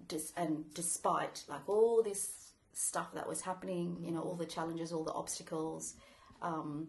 Dis- 0.07 0.33
and 0.35 0.65
despite 0.73 1.43
like 1.47 1.69
all 1.69 2.01
this 2.01 2.53
stuff 2.73 3.13
that 3.13 3.29
was 3.29 3.41
happening, 3.41 3.97
you 4.01 4.11
know, 4.11 4.21
all 4.21 4.33
the 4.33 4.47
challenges, 4.47 4.91
all 4.91 5.03
the 5.03 5.13
obstacles, 5.13 5.93
um, 6.41 6.87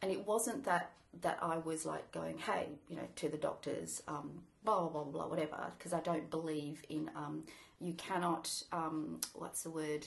and 0.00 0.10
it 0.10 0.26
wasn't 0.26 0.64
that 0.64 0.92
that 1.20 1.38
I 1.42 1.58
was 1.58 1.84
like 1.84 2.10
going, 2.10 2.38
hey, 2.38 2.68
you 2.88 2.96
know, 2.96 3.08
to 3.16 3.28
the 3.28 3.36
doctors, 3.36 4.02
um, 4.08 4.30
blah 4.64 4.80
blah 4.80 4.88
blah 4.88 5.04
blah 5.12 5.28
whatever, 5.28 5.72
because 5.76 5.92
I 5.92 6.00
don't 6.00 6.30
believe 6.30 6.82
in 6.88 7.10
um, 7.14 7.44
you 7.80 7.92
cannot 7.92 8.50
um, 8.72 9.20
what's 9.34 9.62
the 9.62 9.70
word? 9.70 10.06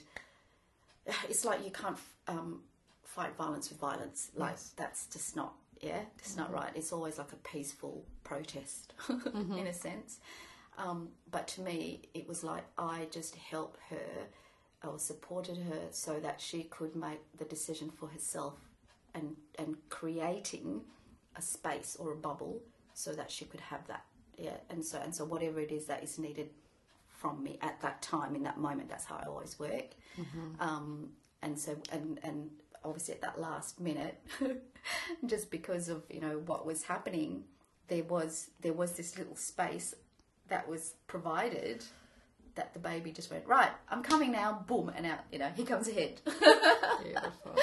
It's 1.30 1.46
like 1.46 1.64
you 1.64 1.72
can't 1.72 1.98
um, 2.28 2.62
fight 3.04 3.36
violence 3.36 3.70
with 3.70 3.80
violence. 3.80 4.32
Like 4.36 4.52
Yes. 4.52 4.72
that's 4.76 5.08
just 5.08 5.36
not 5.36 5.54
yeah, 5.82 6.02
it's 6.18 6.36
not 6.36 6.52
right. 6.52 6.72
It's 6.76 6.92
always 6.92 7.18
like 7.20 7.32
a 7.34 7.36
peaceful 7.38 8.04
protest 8.24 8.94
in 9.34 9.68
a 9.68 9.74
sense. 9.74 10.20
Um, 10.78 11.10
but 11.30 11.48
to 11.50 11.62
me, 11.62 12.02
it 12.16 12.28
was 12.28 12.44
like 12.44 12.64
I 12.78 13.08
just 13.12 13.36
helped 13.36 13.80
her 13.90 14.28
or 14.88 14.98
supported 15.00 15.58
her 15.58 15.82
so 15.92 16.20
that 16.20 16.42
she 16.42 16.64
could 16.64 16.96
make 16.96 17.20
the 17.38 17.46
decision 17.46 17.90
for 17.92 18.08
herself 18.10 18.56
and 19.14 19.36
and 19.58 19.76
creating 19.90 20.82
a 21.36 21.42
space 21.42 21.96
or 22.00 22.12
a 22.12 22.16
bubble 22.16 22.62
so 22.94 23.14
that 23.14 23.30
she 23.32 23.46
could 23.46 23.60
have 23.60 23.86
that 23.88 24.04
yeah 24.38 24.58
and 24.70 24.84
so 24.86 25.00
and 25.04 25.14
so 25.14 25.26
whatever 25.26 25.60
it 25.60 25.72
is 25.72 25.86
that 25.86 26.04
is 26.04 26.18
needed 26.20 26.50
from 27.18 27.44
me 27.44 27.58
at 27.62 27.82
that 27.82 28.02
time 28.02 28.36
in 28.36 28.44
that 28.44 28.58
moment 28.58 28.90
that's 28.90 29.06
how 29.06 29.16
I 29.16 29.26
always 29.28 29.60
work. 29.60 29.90
Um, 30.60 31.10
and 31.42 31.58
so 31.60 31.78
and 31.92 32.20
and 32.24 32.50
obviously 32.84 33.14
at 33.16 33.22
that 33.22 33.40
last 33.40 33.80
minute 33.80 34.20
just 35.26 35.52
because 35.52 35.90
of 35.90 36.04
you 36.10 36.22
know 36.22 36.42
what 36.46 36.66
was 36.66 36.84
happening 36.84 37.44
there 37.90 38.04
was 38.04 38.50
there 38.62 38.74
was 38.74 38.94
this 38.94 39.18
little 39.18 39.36
space 39.36 39.94
that 40.48 40.68
was 40.68 40.94
provided 41.08 41.84
that 42.56 42.74
the 42.74 42.80
baby 42.80 43.12
just 43.12 43.30
went 43.30 43.46
right 43.46 43.72
i'm 43.90 44.02
coming 44.02 44.32
now 44.32 44.64
boom 44.68 44.92
and 44.96 45.06
out 45.06 45.20
you 45.32 45.38
know 45.38 45.52
he 45.56 45.64
comes 45.64 45.88
ahead. 45.88 46.22
Beautiful. 47.04 47.56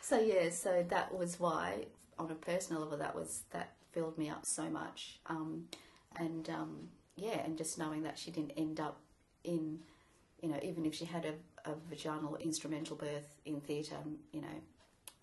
so 0.00 0.18
yeah 0.20 0.48
so 0.50 0.84
that 0.88 1.12
was 1.14 1.40
why 1.40 1.84
on 2.18 2.30
a 2.30 2.34
personal 2.34 2.82
level 2.82 2.98
that 2.98 3.14
was 3.14 3.42
that 3.50 3.72
filled 3.92 4.18
me 4.18 4.28
up 4.28 4.44
so 4.44 4.68
much. 4.68 5.18
Um, 5.26 5.64
and 6.16 6.48
um, 6.50 6.88
yeah 7.18 7.44
and 7.44 7.56
just 7.58 7.78
knowing 7.78 8.02
that 8.02 8.18
she 8.18 8.30
didn't 8.30 8.52
end 8.56 8.80
up 8.80 9.00
in 9.44 9.78
you 10.40 10.48
know 10.48 10.58
even 10.62 10.86
if 10.86 10.94
she 10.94 11.04
had 11.04 11.24
a, 11.24 11.70
a 11.70 11.74
vaginal 11.88 12.36
instrumental 12.36 12.96
birth 12.96 13.28
in 13.44 13.60
theatre 13.60 13.96
you 14.32 14.40
know 14.40 14.56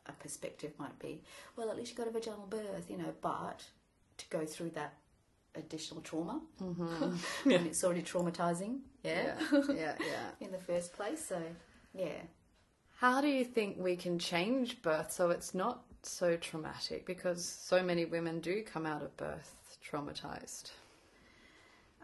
a 0.07 0.11
perspective 0.13 0.71
might 0.77 0.97
be 0.99 1.21
well 1.55 1.69
at 1.69 1.77
least 1.77 1.91
she 1.91 1.95
got 1.95 2.07
a 2.07 2.11
vaginal 2.11 2.47
birth 2.49 2.85
you 2.89 2.97
know 2.97 3.13
but 3.21 3.63
to 4.17 4.25
go 4.29 4.45
through 4.45 4.69
that 4.69 4.93
additional 5.55 6.01
trauma 6.01 6.41
mm-hmm. 6.61 7.15
when 7.49 7.65
it's 7.65 7.83
already 7.83 8.01
traumatizing 8.03 8.79
yeah, 9.03 9.35
Yeah, 9.51 9.63
yeah, 9.69 9.95
yeah. 9.99 10.29
in 10.45 10.51
the 10.51 10.59
first 10.59 10.93
place 10.93 11.25
so 11.25 11.41
yeah 11.93 12.21
How 12.97 13.21
do 13.21 13.27
you 13.27 13.45
think 13.45 13.77
we 13.79 13.95
can 13.95 14.19
change 14.19 14.81
birth 14.81 15.11
so 15.11 15.29
it's 15.29 15.53
not 15.53 15.83
so 16.03 16.37
traumatic? 16.37 17.05
Because 17.05 17.43
so 17.43 17.83
many 17.83 18.05
women 18.05 18.39
do 18.39 18.63
come 18.63 18.85
out 18.85 19.01
of 19.01 19.15
birth 19.17 19.55
traumatized. 19.89 20.71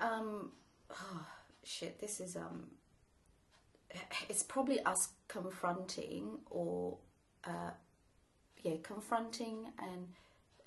Um, 0.02 0.52
oh, 0.90 1.26
shit, 1.64 2.02
this 2.02 2.20
is 2.20 2.36
um, 2.36 2.64
it's 4.28 4.42
probably 4.42 4.82
us 4.84 5.10
confronting 5.28 6.40
or, 6.50 6.98
uh, 7.46 7.72
yeah, 8.64 8.76
confronting 8.82 9.68
and 9.80 10.08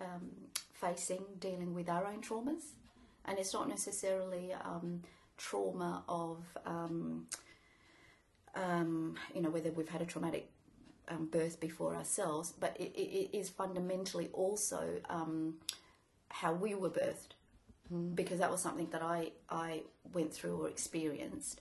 um, 0.01 0.31
facing, 0.73 1.25
dealing 1.41 1.75
with 1.75 1.89
our 1.89 2.07
own 2.07 2.21
traumas, 2.21 2.75
and 3.25 3.39
it's 3.39 3.53
not 3.53 3.69
necessarily 3.69 4.53
um, 4.53 5.03
trauma 5.37 6.05
of 6.09 6.45
um, 6.65 7.27
um, 8.55 9.17
you 9.35 9.43
know 9.43 9.51
whether 9.51 9.71
we've 9.73 9.89
had 9.89 10.03
a 10.03 10.07
traumatic 10.07 10.49
um, 11.09 11.27
birth 11.27 11.59
before 11.59 11.97
ourselves, 11.97 12.53
but 12.61 12.77
it, 12.79 12.93
it, 12.95 13.37
is 13.37 13.49
fundamentally 13.49 14.29
also 14.33 15.01
how 16.29 16.53
we 16.53 16.75
were 16.75 16.91
birthed 16.91 17.34
because 18.15 18.39
that 18.39 18.51
was 18.51 18.61
something 18.61 18.89
that 18.91 19.03
I, 19.03 19.33
I 19.51 19.83
went 20.13 20.33
through 20.33 20.63
or 20.63 20.69
experienced. 20.69 21.61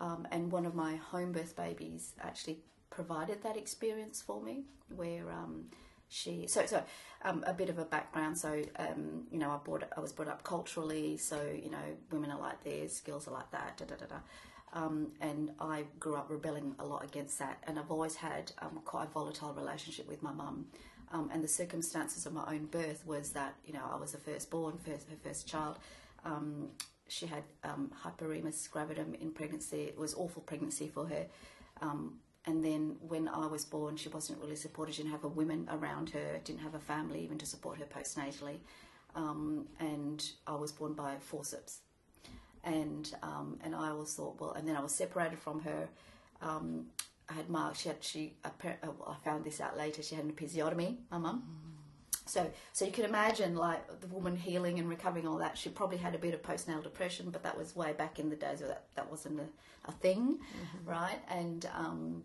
Um, 0.00 0.26
and 0.30 0.52
one 0.52 0.66
of 0.66 0.74
my 0.74 0.96
home 0.96 1.32
birth 1.32 1.56
babies 1.56 2.12
actually 2.20 2.58
provided 2.90 3.42
that 3.42 3.56
experience 3.56 4.22
for 4.22 4.42
me 4.42 4.64
where 4.94 5.30
um, 5.30 5.64
she 6.08 6.46
so 6.46 6.64
so 6.66 6.82
um, 7.24 7.42
a 7.46 7.52
bit 7.52 7.68
of 7.68 7.78
a 7.78 7.84
background. 7.84 8.38
So 8.38 8.62
um, 8.78 9.24
you 9.30 9.38
know 9.38 9.50
I 9.50 9.58
brought 9.64 9.84
I 9.96 10.00
was 10.00 10.12
brought 10.12 10.28
up 10.28 10.44
culturally. 10.44 11.16
So 11.16 11.40
you 11.50 11.70
know 11.70 11.78
women 12.10 12.30
are 12.30 12.38
like 12.38 12.62
this 12.62 13.00
girls 13.00 13.26
are 13.26 13.32
like 13.32 13.50
that 13.50 13.76
da 13.78 13.86
da 13.86 13.96
da 13.96 14.06
da. 14.06 14.16
Um, 14.72 15.12
and 15.20 15.52
I 15.58 15.84
grew 15.98 16.16
up 16.16 16.26
rebelling 16.28 16.74
a 16.78 16.84
lot 16.84 17.02
against 17.02 17.38
that. 17.38 17.62
And 17.66 17.78
I've 17.78 17.90
always 17.90 18.16
had 18.16 18.52
um, 18.60 18.80
quite 18.84 19.04
a 19.04 19.10
volatile 19.10 19.54
relationship 19.54 20.06
with 20.06 20.22
my 20.22 20.32
mum 20.32 20.66
um, 21.12 21.30
and 21.32 21.42
the 21.42 21.48
circumstances 21.48 22.26
of 22.26 22.32
my 22.32 22.44
own 22.48 22.66
birth 22.66 23.02
was 23.06 23.30
that 23.30 23.54
you 23.64 23.72
know 23.72 23.84
I 23.92 23.96
was 23.96 24.14
a 24.14 24.18
firstborn 24.18 24.78
first 24.78 25.08
her 25.08 25.16
first 25.22 25.46
child 25.46 25.78
um, 26.24 26.68
she 27.08 27.26
had 27.26 27.44
um, 27.64 27.90
hyperemesis 28.04 28.68
gravidarum 28.70 29.20
in 29.20 29.30
pregnancy. 29.30 29.82
It 29.82 29.98
was 29.98 30.14
awful 30.14 30.42
pregnancy 30.42 30.88
for 30.88 31.06
her. 31.06 31.26
Um, 31.80 32.18
and 32.46 32.64
then 32.64 32.96
when 33.00 33.28
I 33.28 33.46
was 33.46 33.64
born, 33.64 33.96
she 33.96 34.08
wasn't 34.08 34.40
really 34.40 34.56
supported. 34.56 34.94
She 34.94 35.02
didn't 35.02 35.12
have 35.12 35.24
a 35.24 35.28
women 35.28 35.68
around 35.70 36.10
her, 36.10 36.40
didn't 36.44 36.60
have 36.60 36.74
a 36.74 36.78
family 36.80 37.22
even 37.22 37.38
to 37.38 37.46
support 37.46 37.78
her 37.78 37.84
postnatally. 37.84 38.58
um, 39.14 39.66
and 39.80 40.22
I 40.46 40.54
was 40.54 40.72
born 40.72 40.92
by 40.92 41.16
forceps. 41.20 41.80
And 42.64 43.12
um, 43.22 43.58
and 43.62 43.74
I 43.74 43.90
always 43.90 44.14
thought, 44.14 44.40
well, 44.40 44.52
and 44.52 44.66
then 44.66 44.76
I 44.76 44.80
was 44.80 44.92
separated 44.92 45.38
from 45.38 45.60
her. 45.60 45.88
Um, 46.42 46.86
I 47.28 47.34
had 47.34 47.48
marks. 47.48 47.80
She 47.80 47.88
had 47.88 48.02
she. 48.02 48.34
uh, 48.44 48.50
I 48.62 49.14
found 49.24 49.44
this 49.44 49.60
out 49.60 49.76
later. 49.76 50.02
She 50.02 50.14
had 50.14 50.24
an 50.24 50.32
episiotomy. 50.32 50.96
My 51.10 51.18
mum. 51.18 51.42
So, 52.26 52.50
so 52.72 52.84
you 52.84 52.90
can 52.90 53.04
imagine 53.04 53.54
like 53.54 54.00
the 54.00 54.08
woman 54.08 54.36
healing 54.36 54.80
and 54.80 54.88
recovering 54.88 55.28
all 55.28 55.38
that. 55.38 55.56
She 55.56 55.68
probably 55.68 55.96
had 55.96 56.14
a 56.14 56.18
bit 56.18 56.34
of 56.34 56.42
postnatal 56.42 56.82
depression, 56.82 57.30
but 57.30 57.42
that 57.44 57.56
was 57.56 57.76
way 57.76 57.92
back 57.92 58.18
in 58.18 58.28
the 58.28 58.36
days 58.36 58.60
where 58.60 58.68
that, 58.68 58.84
that 58.96 59.08
wasn't 59.08 59.40
a, 59.40 59.46
a 59.88 59.92
thing, 59.92 60.38
right? 60.84 61.20
And 61.28 61.68
um, 61.72 62.24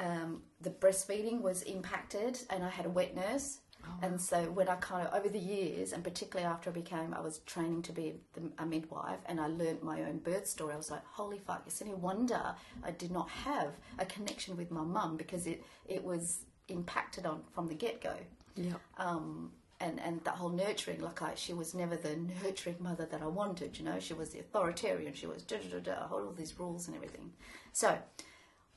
um, 0.00 0.42
the 0.60 0.70
breastfeeding 0.70 1.40
was 1.42 1.62
impacted, 1.62 2.40
and 2.50 2.64
I 2.64 2.68
had 2.70 2.86
a 2.86 2.90
wet 2.90 3.14
nurse. 3.14 3.58
And 4.02 4.20
so 4.20 4.44
when 4.50 4.68
I 4.68 4.76
kind 4.76 5.06
of 5.06 5.14
over 5.14 5.28
the 5.28 5.38
years, 5.38 5.92
and 5.92 6.02
particularly 6.02 6.46
after 6.50 6.70
I 6.70 6.72
became, 6.72 7.12
I 7.14 7.20
was 7.20 7.38
training 7.40 7.82
to 7.82 7.92
be 7.92 8.14
the, 8.32 8.42
a 8.58 8.64
midwife, 8.66 9.18
and 9.26 9.40
I 9.40 9.46
learnt 9.46 9.82
my 9.82 10.02
own 10.02 10.18
birth 10.18 10.46
story. 10.46 10.72
I 10.74 10.76
was 10.76 10.90
like, 10.90 11.04
holy 11.06 11.38
fuck! 11.38 11.62
It's 11.66 11.82
any 11.82 11.94
wonder 11.94 12.54
I 12.82 12.90
did 12.92 13.10
not 13.10 13.28
have 13.30 13.72
a 13.98 14.06
connection 14.06 14.56
with 14.56 14.70
my 14.70 14.82
mum 14.82 15.16
because 15.16 15.46
it 15.46 15.62
it 15.86 16.02
was 16.02 16.44
impacted 16.68 17.26
on 17.26 17.42
from 17.52 17.66
the 17.68 17.74
get 17.74 18.00
go 18.00 18.14
Yeah. 18.54 18.74
um, 18.96 19.52
and 19.80 20.00
and 20.00 20.22
that 20.24 20.34
whole 20.36 20.50
nurturing, 20.50 21.00
like 21.00 21.20
I, 21.22 21.34
she 21.34 21.52
was 21.52 21.74
never 21.74 21.96
the 21.96 22.16
nurturing 22.42 22.76
mother 22.80 23.06
that 23.06 23.22
I 23.22 23.26
wanted. 23.26 23.78
You 23.78 23.84
know, 23.84 23.98
she 23.98 24.14
was 24.14 24.30
the 24.30 24.38
authoritarian. 24.40 25.12
She 25.14 25.26
was 25.26 25.42
da 25.42 25.56
da 25.58 25.78
da 25.78 25.80
da, 25.80 26.06
all 26.14 26.32
these 26.32 26.58
rules 26.58 26.86
and 26.86 26.96
everything. 26.96 27.32
So, 27.72 27.98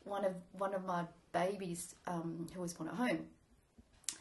one 0.03 0.25
of 0.25 0.33
one 0.53 0.73
of 0.73 0.85
my 0.85 1.05
babies 1.31 1.95
um, 2.07 2.47
who 2.53 2.61
was 2.61 2.73
born 2.73 2.89
at 2.89 2.95
home, 2.95 3.25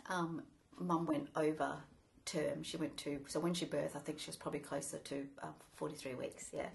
um, 0.09 0.43
mum 0.83 1.07
went 1.07 1.29
over 1.37 1.77
term. 2.25 2.62
She 2.62 2.77
went 2.77 2.97
to 2.99 3.21
so 3.27 3.41
when 3.41 3.55
she 3.55 3.67
birthed, 3.67 3.97
I 3.97 4.01
think 4.01 4.19
she 4.21 4.29
was 4.29 4.37
probably 4.37 4.61
closer 4.61 4.99
to 4.99 5.27
uh, 5.43 5.49
forty 5.77 5.95
three 5.95 6.15
weeks. 6.15 6.47
Yeah, 6.53 6.67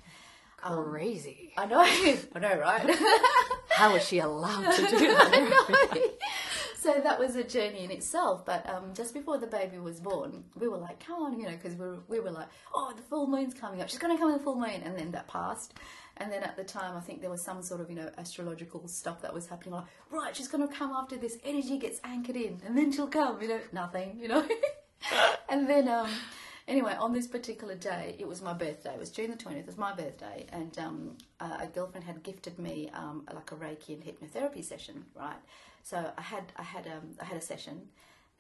Crazy. 0.57 1.53
I 1.55 1.65
know, 1.67 1.81
I 2.35 2.39
know, 2.39 2.59
right? 2.59 2.95
How 3.69 3.93
was 3.93 4.07
she 4.07 4.19
allowed 4.19 4.71
to 4.71 4.81
do 4.81 4.97
that? 5.07 6.11
So 6.87 7.01
that 7.01 7.19
was 7.19 7.35
a 7.35 7.43
journey 7.43 7.83
in 7.83 7.91
itself. 7.91 8.45
But 8.45 8.67
um, 8.69 8.93
just 8.93 9.13
before 9.13 9.37
the 9.37 9.47
baby 9.47 9.77
was 9.77 9.99
born, 9.99 10.45
we 10.57 10.69
were 10.69 10.77
like, 10.77 11.05
come 11.05 11.21
on, 11.21 11.37
you 11.37 11.45
know, 11.45 11.51
because 11.51 11.75
we 11.75 11.85
were, 11.85 11.99
we 12.07 12.19
were 12.21 12.31
like, 12.31 12.47
oh, 12.73 12.93
the 12.95 13.03
full 13.03 13.27
moon's 13.27 13.53
coming 13.53 13.81
up. 13.81 13.89
She's 13.89 13.99
going 13.99 14.15
to 14.15 14.19
come 14.19 14.31
in 14.31 14.37
the 14.37 14.43
full 14.43 14.55
moon. 14.55 14.81
And 14.85 14.97
then 14.97 15.11
that 15.11 15.27
passed. 15.27 15.73
And 16.15 16.31
then 16.31 16.43
at 16.43 16.55
the 16.55 16.63
time, 16.63 16.95
I 16.95 17.01
think 17.01 17.19
there 17.19 17.29
was 17.29 17.43
some 17.43 17.61
sort 17.61 17.81
of, 17.81 17.89
you 17.89 17.97
know, 17.97 18.09
astrological 18.17 18.87
stuff 18.87 19.21
that 19.21 19.33
was 19.33 19.47
happening. 19.47 19.75
Like, 19.75 19.83
right, 20.09 20.33
she's 20.33 20.47
going 20.47 20.65
to 20.65 20.73
come 20.73 20.91
after 20.91 21.17
this 21.17 21.37
energy 21.43 21.77
gets 21.77 21.99
anchored 22.05 22.37
in. 22.37 22.61
And 22.65 22.77
then 22.77 22.93
she'll 22.93 23.07
come, 23.07 23.41
you 23.41 23.49
know, 23.49 23.59
nothing, 23.73 24.17
you 24.17 24.29
know. 24.29 24.47
and 25.49 25.69
then, 25.69 25.89
um, 25.89 26.09
anyway, 26.69 26.95
on 26.97 27.11
this 27.11 27.27
particular 27.27 27.75
day, 27.75 28.15
it 28.17 28.29
was 28.29 28.41
my 28.41 28.53
birthday. 28.53 28.93
It 28.93 28.99
was 28.99 29.09
June 29.09 29.31
the 29.31 29.35
20th. 29.35 29.59
It 29.59 29.67
was 29.67 29.77
my 29.77 29.93
birthday. 29.93 30.45
And 30.53 30.79
um, 30.79 31.17
a 31.41 31.67
girlfriend 31.67 32.05
had 32.05 32.23
gifted 32.23 32.57
me 32.57 32.89
um, 32.93 33.27
like 33.35 33.51
a 33.51 33.55
Reiki 33.55 33.89
and 33.89 34.01
hypnotherapy 34.05 34.63
session, 34.63 35.03
right? 35.13 35.35
So 35.89 36.11
I 36.17 36.21
had 36.21 36.51
I 36.57 36.63
had 36.63 36.85
um, 36.85 37.15
I 37.21 37.23
had 37.23 37.37
a 37.37 37.41
session, 37.41 37.83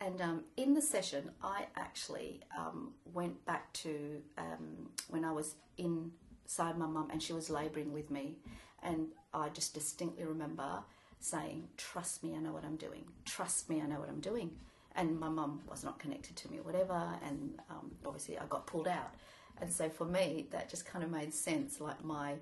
and 0.01 0.19
um, 0.21 0.43
in 0.57 0.73
the 0.73 0.81
session, 0.81 1.31
I 1.41 1.67
actually 1.77 2.41
um, 2.57 2.91
went 3.13 3.45
back 3.45 3.71
to 3.83 4.21
um, 4.37 4.89
when 5.07 5.23
I 5.23 5.31
was 5.31 5.55
inside 5.77 6.77
my 6.77 6.87
mum 6.87 7.07
and 7.09 7.23
she 7.23 7.31
was 7.31 7.49
labouring 7.49 7.93
with 7.93 8.11
me, 8.11 8.35
and 8.83 9.07
I 9.33 9.47
just 9.47 9.73
distinctly 9.73 10.25
remember 10.25 10.83
saying, 11.21 11.69
"Trust 11.77 12.21
me, 12.21 12.35
I 12.35 12.39
know 12.39 12.51
what 12.51 12.65
I'm 12.65 12.75
doing. 12.75 13.05
Trust 13.23 13.69
me, 13.69 13.81
I 13.81 13.85
know 13.85 14.01
what 14.01 14.09
I'm 14.09 14.19
doing." 14.19 14.51
And 14.97 15.17
my 15.17 15.29
mum 15.29 15.61
was 15.69 15.85
not 15.85 15.99
connected 15.99 16.35
to 16.35 16.51
me 16.51 16.57
or 16.57 16.63
whatever, 16.63 17.01
and 17.25 17.61
um, 17.69 17.91
obviously 18.05 18.37
I 18.37 18.45
got 18.49 18.67
pulled 18.67 18.89
out. 18.89 19.13
And 19.61 19.71
so 19.71 19.87
for 19.87 20.03
me, 20.03 20.47
that 20.51 20.67
just 20.67 20.85
kind 20.85 21.01
of 21.01 21.09
made 21.09 21.33
sense, 21.33 21.79
like 21.79 22.03
my 22.03 22.33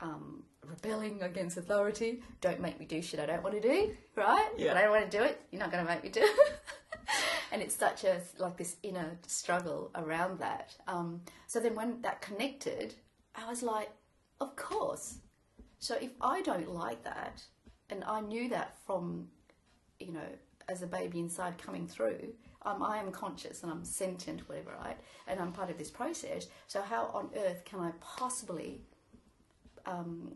um, 0.00 0.42
rebelling 0.64 1.22
against 1.22 1.56
authority. 1.56 2.22
Don't 2.40 2.60
make 2.60 2.78
me 2.78 2.86
do 2.86 3.00
shit 3.02 3.20
I 3.20 3.26
don't 3.26 3.42
want 3.42 3.60
to 3.60 3.60
do, 3.60 3.94
right? 4.16 4.50
Yeah. 4.56 4.74
I 4.74 4.82
don't 4.82 4.90
want 4.90 5.10
to 5.10 5.18
do 5.18 5.24
it. 5.24 5.40
You're 5.50 5.60
not 5.60 5.70
going 5.70 5.84
to 5.84 5.90
make 5.90 6.02
me 6.02 6.10
do 6.10 6.20
it. 6.22 6.60
and 7.52 7.62
it's 7.62 7.74
such 7.74 8.04
a 8.04 8.20
like 8.38 8.56
this 8.56 8.76
inner 8.82 9.18
struggle 9.26 9.90
around 9.94 10.38
that. 10.40 10.74
Um, 10.86 11.20
so 11.46 11.60
then 11.60 11.74
when 11.74 12.02
that 12.02 12.20
connected, 12.20 12.94
I 13.34 13.48
was 13.48 13.62
like, 13.62 13.90
of 14.40 14.56
course. 14.56 15.18
So 15.78 15.96
if 16.00 16.10
I 16.20 16.42
don't 16.42 16.72
like 16.72 17.04
that, 17.04 17.42
and 17.90 18.02
I 18.04 18.20
knew 18.20 18.48
that 18.48 18.76
from, 18.86 19.28
you 20.00 20.12
know, 20.12 20.28
as 20.68 20.82
a 20.82 20.86
baby 20.86 21.20
inside 21.20 21.58
coming 21.58 21.86
through, 21.86 22.32
um, 22.62 22.82
I 22.82 22.98
am 22.98 23.12
conscious 23.12 23.62
and 23.62 23.70
I'm 23.70 23.84
sentient, 23.84 24.48
whatever, 24.48 24.72
right? 24.82 24.98
And 25.28 25.38
I'm 25.38 25.52
part 25.52 25.70
of 25.70 25.78
this 25.78 25.90
process. 25.90 26.48
So 26.66 26.82
how 26.82 27.10
on 27.14 27.30
earth 27.36 27.64
can 27.64 27.78
I 27.78 27.92
possibly 28.00 28.80
um, 29.86 30.32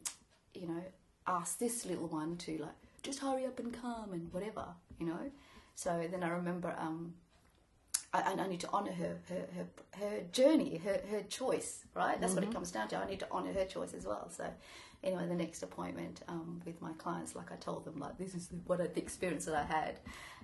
you 0.55 0.67
know, 0.67 0.83
ask 1.27 1.59
this 1.59 1.85
little 1.85 2.09
one 2.09 2.37
to 2.39 2.59
like 2.59 2.75
just 3.03 3.21
hurry 3.21 3.47
up 3.47 3.59
and 3.59 3.73
come 3.73 4.13
and 4.13 4.33
whatever, 4.33 4.67
you 4.99 5.07
know. 5.07 5.31
So 5.75 6.07
then 6.11 6.23
I 6.23 6.29
remember 6.29 6.75
um, 6.79 7.15
I, 8.13 8.35
I 8.39 8.47
need 8.49 8.61
to 8.61 8.71
honour 8.71 8.93
her, 8.93 9.19
her 9.29 9.47
her 9.57 9.67
her 9.99 10.21
journey, 10.33 10.81
her 10.85 11.01
her 11.11 11.23
choice, 11.23 11.85
right? 11.95 12.21
That's 12.21 12.35
what 12.35 12.45
it 12.45 12.53
comes 12.53 12.71
down 12.71 12.89
to. 12.89 12.97
I 12.97 13.09
need 13.09 13.21
to 13.21 13.31
honour 13.31 13.53
her 13.53 13.65
choice 13.65 13.95
as 13.95 14.05
well. 14.05 14.29
So 14.31 14.45
anyway, 15.03 15.27
the 15.29 15.35
next 15.35 15.63
appointment 15.63 16.21
um, 16.29 16.61
with 16.65 16.81
my 16.83 16.93
clients, 16.95 17.35
like 17.35 17.53
I 17.53 17.57
told 17.57 17.85
them, 17.85 17.99
like 17.99 18.19
this 18.19 18.35
is 18.35 18.51
what 18.67 18.81
I, 18.81 18.89
the 18.89 19.01
experience 19.01 19.45
that 19.47 19.55
I 19.55 19.65
had. 19.65 20.01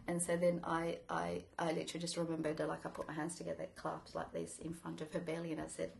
And 0.09 0.23
so 0.23 0.37
then 0.37 0.61
I, 0.62 0.99
I, 1.11 1.42
I 1.59 1.73
literally 1.73 2.01
just 2.01 2.16
remembered, 2.16 2.59
that, 2.59 2.69
like 2.69 2.87
I 2.87 2.90
put 2.90 3.09
my 3.09 3.14
hands 3.14 3.35
together, 3.35 3.66
clasped 3.75 4.14
like 4.14 4.33
this 4.33 4.59
in 4.61 4.73
front 4.73 5.01
of 5.01 5.12
her 5.12 5.19
belly, 5.19 5.51
and 5.51 5.61
I 5.61 5.66
said, 5.66 5.90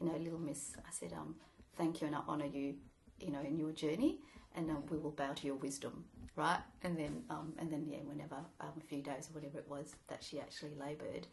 you 0.00 0.06
know, 0.06 0.16
little 0.16 0.38
miss, 0.38 0.76
I 0.78 0.92
said, 0.92 1.12
um, 1.12 1.34
thank 1.78 2.00
you 2.00 2.08
and 2.08 2.16
I 2.16 2.20
honour 2.28 2.46
you, 2.46 2.74
you 3.20 3.30
know, 3.30 3.40
in 3.40 3.56
your 3.56 3.72
journey, 3.72 4.18
and 4.54 4.68
um, 4.70 4.82
we 4.90 4.98
will 4.98 5.12
bow 5.12 5.32
to 5.32 5.46
your 5.46 5.56
wisdom, 5.56 6.04
right? 6.36 6.60
And 6.82 6.98
then, 6.98 7.22
um, 7.30 7.54
and 7.58 7.70
then, 7.72 7.86
yeah, 7.88 7.98
whenever 8.04 8.36
um, 8.60 8.72
a 8.76 8.84
few 8.84 9.00
days 9.00 9.28
or 9.30 9.34
whatever 9.34 9.58
it 9.58 9.68
was 9.68 9.94
that 10.08 10.22
she 10.22 10.40
actually 10.40 10.74
laboured, 10.78 11.26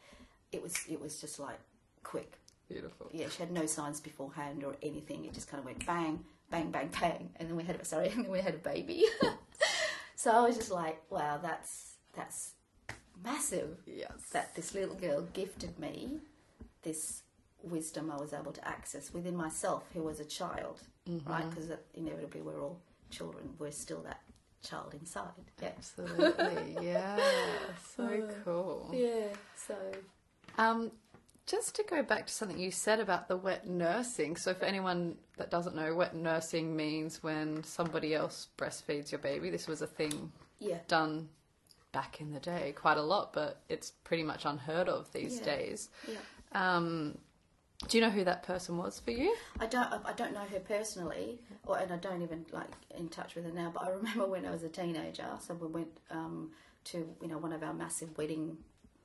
it 0.52 0.62
was, 0.62 0.76
it 0.90 1.02
was 1.02 1.20
just 1.20 1.40
like 1.40 1.60
quick. 2.04 2.38
Beautiful. 2.70 3.10
Yeah, 3.12 3.28
she 3.30 3.40
had 3.40 3.52
no 3.52 3.66
signs 3.66 4.00
beforehand 4.00 4.64
or 4.64 4.76
anything. 4.82 5.26
It 5.26 5.34
just 5.34 5.50
kind 5.50 5.60
of 5.60 5.66
went 5.66 5.86
bang, 5.86 6.24
bang, 6.50 6.72
bang, 6.72 6.90
bang, 7.00 7.30
and 7.38 7.50
then 7.50 7.56
we 7.56 7.64
had, 7.64 7.76
a, 7.82 7.86
sorry, 7.86 8.10
and 8.14 8.24
then 8.24 8.32
we 8.32 8.40
had 8.40 8.56
a 8.56 8.60
baby. 8.60 9.06
so 10.16 10.32
I 10.32 10.42
was 10.42 10.56
just 10.56 10.72
like, 10.72 11.02
wow, 11.10 11.40
that's 11.42 11.96
that's 12.16 12.52
massive 13.24 13.78
Yes. 13.86 14.12
that 14.32 14.56
this 14.56 14.74
little 14.74 14.96
girl 14.96 15.28
gifted 15.34 15.78
me 15.80 16.20
this 16.84 17.24
wisdom 17.66 18.12
I 18.12 18.18
was 18.20 18.34
able 18.34 18.52
to 18.54 18.68
access 18.68 19.14
within 19.14 19.36
myself, 19.36 19.84
who 19.94 20.04
was 20.04 20.20
a 20.20 20.26
child, 20.26 20.80
right? 21.26 21.50
Because 21.50 21.70
inevitably 21.94 22.42
we're 22.42 22.62
all 22.62 22.80
children. 23.10 23.50
We're 23.60 23.72
still 23.72 24.02
that 24.04 24.22
child 24.64 24.94
inside. 25.00 25.32
Yeah. 25.62 25.70
Absolutely. 25.78 26.78
Yeah. 26.82 27.20
So 27.96 28.28
cool. 28.44 28.90
Yeah. 28.94 29.28
So. 29.56 29.76
Um, 30.58 30.92
just 31.46 31.76
to 31.76 31.84
go 31.84 32.02
back 32.02 32.26
to 32.28 32.34
something 32.34 32.58
you 32.58 32.72
said 32.72 33.00
about 33.00 33.28
the 33.28 33.38
wet 33.38 33.68
nursing. 33.68 34.36
So, 34.36 34.54
for 34.56 34.66
anyone 34.66 35.16
that 35.38 35.52
doesn't 35.52 35.76
know, 35.76 35.94
wet 35.94 36.16
nursing 36.16 36.76
means 36.76 37.22
when 37.22 37.64
somebody 37.64 38.16
else 38.16 38.48
breastfeeds 38.58 39.12
your 39.12 39.20
baby. 39.20 39.50
This 39.52 39.68
was 39.68 39.82
a 39.82 39.88
thing 39.88 40.32
Yeah. 40.60 40.80
done 40.88 41.30
back 41.92 42.20
in 42.20 42.32
the 42.34 42.40
day 42.40 42.74
quite 42.76 42.98
a 42.98 43.02
lot, 43.02 43.32
but 43.32 43.62
it's 43.70 43.92
pretty 44.04 44.24
much 44.24 44.46
unheard 44.46 44.90
of 44.90 45.12
these 45.14 45.38
Yeah. 45.40 45.46
days. 45.46 45.90
Yeah. 46.08 46.18
Um, 46.52 47.18
do 47.88 47.98
you 47.98 48.04
know 48.04 48.10
who 48.10 48.24
that 48.24 48.44
person 48.44 48.78
was 48.78 49.00
for 49.00 49.12
you? 49.12 49.36
I 49.60 49.66
don't. 49.66 49.88
I 50.06 50.14
don't 50.14 50.34
know 50.34 50.46
her 50.52 50.60
personally, 50.60 51.40
or 51.66 51.78
and 51.78 51.92
I 51.92 51.98
don't 51.98 52.22
even 52.22 52.46
like 52.52 52.70
in 52.98 53.10
touch 53.10 53.36
with 53.36 53.46
her 53.46 53.52
now. 53.52 53.72
But 53.74 53.84
I 53.84 53.90
remember 53.90 54.26
when 54.26 54.46
I 54.46 54.52
was 54.52 54.64
a 54.64 54.70
teenager. 54.70 55.26
someone 55.40 55.72
went 55.72 55.98
um, 56.10 56.52
to 56.86 57.08
you 57.22 57.28
know 57.28 57.38
one 57.38 57.54
of 57.54 57.64
our 57.64 57.74
massive 57.74 58.18
wedding, 58.18 58.58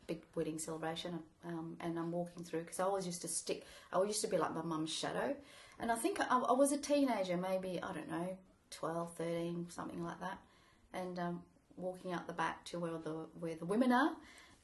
big 0.07 0.23
wedding 0.35 0.59
celebration, 0.59 1.19
um, 1.47 1.77
and 1.81 1.99
I'm 1.99 2.13
walking 2.13 2.45
through 2.45 2.61
because 2.61 2.81
I 2.81 2.85
always 2.85 3.07
used 3.07 3.23
to 3.23 3.29
stick. 3.29 3.65
I 3.93 4.03
used 4.03 4.23
to 4.23 4.29
be 4.29 4.39
like 4.39 4.55
my 4.55 4.63
mum's 4.63 4.93
shadow, 4.93 5.35
and 5.79 5.91
I 5.91 5.97
think 5.97 6.21
I, 6.21 6.39
I 6.39 6.53
was 6.53 6.73
a 6.73 6.79
teenager, 6.79 7.37
maybe 7.37 7.81
I 7.83 7.93
don't 7.93 8.11
know, 8.11 8.39
12, 8.71 9.15
13, 9.15 9.67
something 9.69 10.03
like 10.03 10.21
that, 10.21 10.39
and 10.95 11.19
um, 11.19 11.43
walking 11.77 12.13
out 12.13 12.27
the 12.27 12.33
back 12.33 12.65
to 12.67 12.79
where 12.79 12.93
the 12.93 13.27
where 13.39 13.57
the 13.57 13.67
women 13.67 13.93
are 13.93 14.13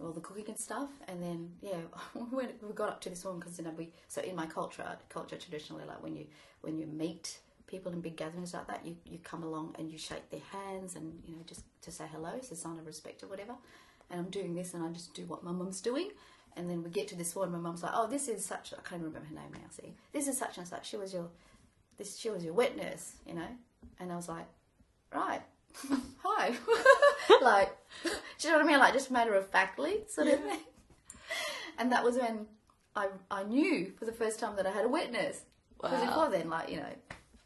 all 0.01 0.13
the 0.13 0.21
cooking 0.21 0.45
and 0.49 0.59
stuff. 0.59 0.91
And 1.09 1.23
then 1.23 1.53
yeah, 1.61 1.79
we, 2.15 2.45
we 2.63 2.73
got 2.75 2.89
up 2.89 3.01
to 3.03 3.11
this 3.11 3.25
one 3.25 3.39
because 3.39 3.61
we 3.77 3.91
so 4.09 4.23
in 4.23 4.37
my 4.37 4.47
culture, 4.47 4.85
culture 5.09 5.37
traditionally 5.37 5.85
like 5.87 6.03
when 6.03 6.17
you 6.17 6.27
when 6.61 6.79
you 6.79 6.87
meet 6.87 7.39
people 7.67 7.93
in 7.93 8.01
big 8.01 8.17
gatherings 8.17 8.55
like 8.55 8.67
that, 8.69 8.85
you 8.85 8.97
you 9.05 9.19
come 9.23 9.43
along 9.43 9.75
and 9.79 9.91
you 9.91 9.99
shake 9.99 10.31
their 10.31 10.41
hands 10.53 10.97
and 10.97 11.21
you 11.27 11.35
know 11.35 11.43
just 11.47 11.63
to 11.83 11.91
say 11.91 12.05
hello, 12.13 12.31
it's 12.37 12.51
a 12.51 12.57
sign 12.57 12.79
of 12.79 12.87
respect 12.87 13.23
or 13.23 13.27
whatever. 13.27 13.55
And 14.11 14.21
I'm 14.21 14.31
doing 14.31 14.55
this 14.55 14.75
and 14.75 14.85
I 14.85 14.89
just 14.91 15.15
do 15.15 15.25
what 15.27 15.43
my 15.43 15.53
mum's 15.53 15.81
doing. 15.81 16.11
And 16.57 16.71
then 16.71 16.83
we 16.83 16.89
get 16.89 17.07
to 17.09 17.17
this 17.17 17.37
one, 17.37 17.49
and 17.49 17.53
my 17.53 17.59
mum's 17.59 17.83
like, 17.83 17.93
"Oh, 17.95 18.07
this 18.07 18.29
is 18.29 18.43
such." 18.43 18.73
I 18.73 18.77
can't 18.77 19.03
remember 19.03 19.19
her 19.19 19.35
name 19.35 19.53
now. 19.53 19.69
See, 19.71 19.95
this 20.13 20.27
is 20.27 20.39
such 20.39 20.57
and 20.57 20.67
such. 20.67 20.89
She 20.89 20.97
was 20.97 21.13
your, 21.13 21.29
this 21.99 22.17
she 22.17 22.31
was 22.31 22.43
your 22.43 22.55
wet 22.55 22.79
nurse, 22.79 23.13
you 23.27 23.35
know. 23.35 23.49
And 24.01 24.11
I 24.11 24.17
was 24.17 24.27
like, 24.27 24.47
right, 25.13 25.43
hi, 26.23 26.55
like, 27.43 27.77
do 28.03 28.11
you 28.49 28.51
know 28.53 28.59
what 28.59 28.67
I 28.67 28.69
mean? 28.69 28.79
Like 28.79 28.93
just 28.95 29.11
matter 29.11 29.35
of 29.35 29.49
factly 29.51 30.05
sort 30.09 30.29
of 30.29 30.41
thing. 30.41 30.61
And 31.79 31.93
that 31.93 32.03
was 32.05 32.17
when 32.17 32.47
I 32.95 33.09
I 33.31 33.43
knew 33.45 33.93
for 33.99 34.05
the 34.07 34.13
first 34.13 34.39
time 34.41 34.57
that 34.57 34.67
I 34.67 34.71
had 34.71 34.85
a 34.85 34.89
wet 34.89 35.13
nurse. 35.13 35.41
Because 35.81 36.01
Wow. 36.01 36.07
before 36.07 36.31
then, 36.31 36.49
like 36.49 36.71
you 36.71 36.77
know, 36.79 36.93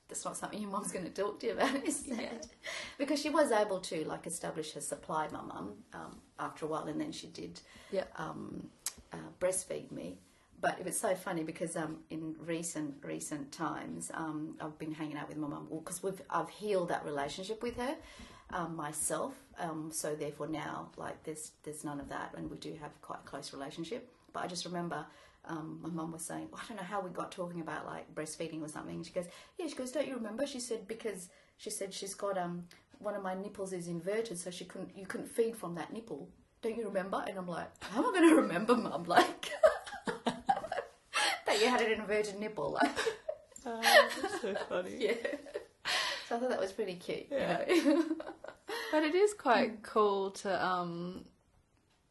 that's 0.09 0.25
not 0.25 0.37
something 0.37 0.61
your 0.61 0.71
mum's 0.71 0.93
going 0.93 1.05
to 1.05 1.11
talk 1.11 1.41
to 1.41 1.47
you 1.47 1.53
about, 1.53 1.75
is 1.85 2.07
it? 2.07 2.19
Yeah. 2.21 2.29
Because 2.99 3.21
she 3.21 3.29
was 3.31 3.51
able 3.51 3.81
to 3.81 4.05
like 4.05 4.27
establish 4.27 4.73
her 4.75 4.81
supply, 4.81 5.29
my 5.33 5.41
mum, 5.43 5.75
um, 5.93 6.19
after 6.39 6.65
a 6.67 6.69
while, 6.69 6.85
and 6.85 7.01
then 7.01 7.11
she 7.13 7.27
did 7.29 7.61
Yeah. 7.91 8.05
um, 8.17 8.69
uh, 9.13 9.17
breastfeed 9.41 9.91
me. 9.91 10.19
But 10.61 10.79
it 10.79 10.85
was 10.85 10.99
so 10.99 11.15
funny 11.15 11.43
because 11.43 11.77
um, 11.77 11.99
in 12.11 12.35
recent 12.39 12.95
recent 13.03 13.51
times, 13.53 14.11
um, 14.15 14.57
I've 14.61 14.79
been 14.79 14.93
hanging 14.93 15.17
out 15.17 15.29
with 15.29 15.39
my 15.39 15.49
mum 15.49 15.69
because 15.71 16.03
we've 16.03 16.21
I've 16.29 16.51
healed 16.51 16.89
that 16.89 17.05
relationship 17.05 17.63
with 17.63 17.77
her 17.77 17.97
um, 18.53 18.77
myself. 18.77 19.35
Um, 19.59 19.91
so 19.93 20.15
therefore 20.15 20.49
now, 20.49 20.91
like 20.97 21.23
there's 21.25 21.53
there's 21.63 21.85
none 21.85 22.01
of 22.01 22.09
that, 22.11 22.35
and 22.37 22.51
we 22.51 22.57
do 22.59 22.77
have 22.81 22.91
quite 23.01 23.21
a 23.25 23.29
close 23.29 23.53
relationship. 23.53 24.13
But 24.33 24.45
I 24.45 24.47
just 24.47 24.65
remember 24.65 25.07
um, 25.47 25.81
my 25.83 25.89
mum 25.89 26.13
was 26.13 26.23
saying, 26.23 26.49
I 26.53 26.61
don't 26.69 26.77
know 26.77 26.83
how 26.83 27.01
we 27.01 27.11
got 27.11 27.33
talking 27.33 27.61
about 27.61 27.87
like 27.87 28.15
breastfeeding 28.15 28.63
or 28.63 28.69
something. 28.69 29.03
She 29.03 29.13
goes, 29.13 29.27
yeah. 29.59 29.67
She 29.67 29.75
goes, 29.75 29.93
don't 29.93 30.07
you 30.07 30.15
remember? 30.15 30.47
She 30.47 30.61
said 30.61 30.87
because 30.87 31.29
she 31.57 31.71
said 31.71 31.93
she's 31.95 32.15
got 32.15 32.37
um 32.39 32.65
one 32.99 33.15
of 33.15 33.23
my 33.23 33.35
nipples 33.35 33.73
is 33.73 33.89
inverted, 33.89 34.39
so 34.39 34.51
she 34.51 34.65
couldn't 34.65 34.91
you 34.97 35.07
couldn't 35.07 35.29
feed 35.29 35.57
from 35.57 35.75
that 35.77 35.93
nipple. 35.93 36.29
Don't 36.63 36.77
you 36.77 36.85
remember? 36.85 37.25
And 37.27 37.39
I'm 37.39 37.49
like, 37.49 37.69
how 37.83 38.01
am 38.03 38.11
I 38.15 38.19
going 38.19 38.29
to 38.37 38.37
remember, 38.37 38.77
mum? 38.77 39.05
Like 39.05 39.51
you 41.61 41.69
had 41.69 41.81
an 41.81 41.93
inverted 41.93 42.39
nipple. 42.39 42.73
Like, 42.81 42.91
Oh, 43.67 43.81
that's 43.83 44.41
so 44.41 44.55
funny. 44.69 44.97
yeah. 44.99 45.13
So 46.29 46.37
I 46.37 46.39
thought 46.39 46.49
that 46.49 46.61
was 46.61 46.73
pretty 46.73 46.95
cute. 46.95 47.27
Yeah. 47.31 47.69
You 47.69 47.85
know? 47.85 48.05
But 48.93 49.03
it 49.05 49.15
is 49.15 49.35
quite 49.35 49.83
cool 49.85 50.31
to, 50.33 50.65
um, 50.67 51.25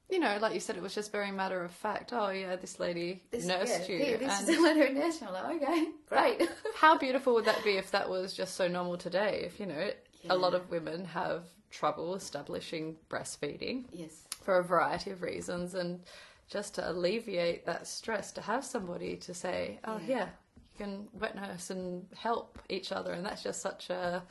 you 0.09 0.19
know, 0.19 0.37
like 0.41 0.53
you 0.53 0.59
said, 0.61 0.77
it 0.77 0.81
was 0.83 0.93
just 0.95 1.11
very 1.11 1.29
matter 1.31 1.61
of 1.63 1.71
fact. 1.71 2.11
Oh 2.13 2.29
yeah, 2.29 2.55
this 2.55 2.79
lady 2.79 3.23
This, 3.31 3.45
nursed 3.45 3.89
yeah, 3.89 3.95
you. 3.97 4.03
Here, 4.05 4.17
this 4.17 4.39
and 4.39 4.49
is 4.49 4.57
a 4.57 4.61
letter 4.61 4.83
of 4.85 4.93
nurse. 4.93 5.21
I'm 5.21 5.33
like, 5.33 5.61
okay, 5.61 5.87
great. 6.07 6.49
how 6.75 6.97
beautiful 6.97 7.33
would 7.33 7.45
that 7.45 7.63
be 7.65 7.71
if 7.77 7.91
that 7.91 8.09
was 8.09 8.33
just 8.33 8.55
so 8.55 8.67
normal 8.69 8.97
today? 8.97 9.41
If 9.45 9.59
you 9.59 9.65
know, 9.65 9.89
Yeah. 10.21 10.33
a 10.33 10.35
lot 10.35 10.53
of 10.53 10.69
women 10.69 11.03
have 11.05 11.43
trouble 11.69 12.15
establishing 12.15 12.95
breastfeeding 13.09 13.85
yes. 13.91 14.23
for 14.41 14.59
a 14.59 14.63
variety 14.63 15.11
of 15.11 15.21
reasons, 15.21 15.75
and 15.75 16.01
just 16.49 16.75
to 16.75 16.89
alleviate 16.89 17.65
that 17.65 17.87
stress, 17.87 18.31
to 18.33 18.41
have 18.41 18.65
somebody 18.65 19.15
to 19.17 19.33
say, 19.33 19.79
"Oh, 19.85 19.97
Yeah. 19.97 20.05
here, 20.05 20.33
you 20.57 20.77
can 20.85 21.07
wet 21.13 21.35
nurse 21.35 21.69
and 21.69 22.07
help 22.17 22.59
each 22.69 22.91
other," 22.91 23.13
and 23.13 23.25
that's 23.25 23.43
just 23.43 23.61
such 23.61 23.89
a 23.89 24.23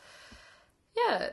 yeah 0.97 1.31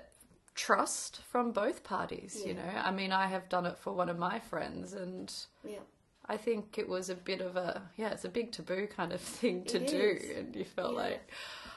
trust 0.53 1.21
from 1.23 1.51
both 1.51 1.83
parties. 1.83 2.43
You 2.45 2.53
know, 2.53 2.71
I 2.75 2.91
mean, 2.91 3.11
I 3.11 3.27
have 3.27 3.49
done 3.49 3.65
it 3.65 3.77
for 3.77 3.91
one 3.93 4.09
of 4.09 4.17
my 4.17 4.39
friends, 4.39 4.93
and 4.93 5.33
Yeah. 5.63 5.79
I 6.27 6.37
think 6.37 6.77
it 6.77 6.87
was 6.87 7.09
a 7.09 7.15
bit 7.15 7.41
of 7.41 7.55
a 7.57 7.89
yeah, 7.97 8.09
it's 8.11 8.25
a 8.25 8.29
big 8.29 8.51
taboo 8.51 8.87
kind 8.87 9.11
of 9.11 9.21
thing 9.41 9.65
to 9.65 9.77
It 9.81 9.87
do, 9.87 10.17
is. 10.21 10.37
and 10.37 10.55
you 10.55 10.65
felt 10.65 10.93
Yeah. 10.93 10.99
like, 11.01 11.31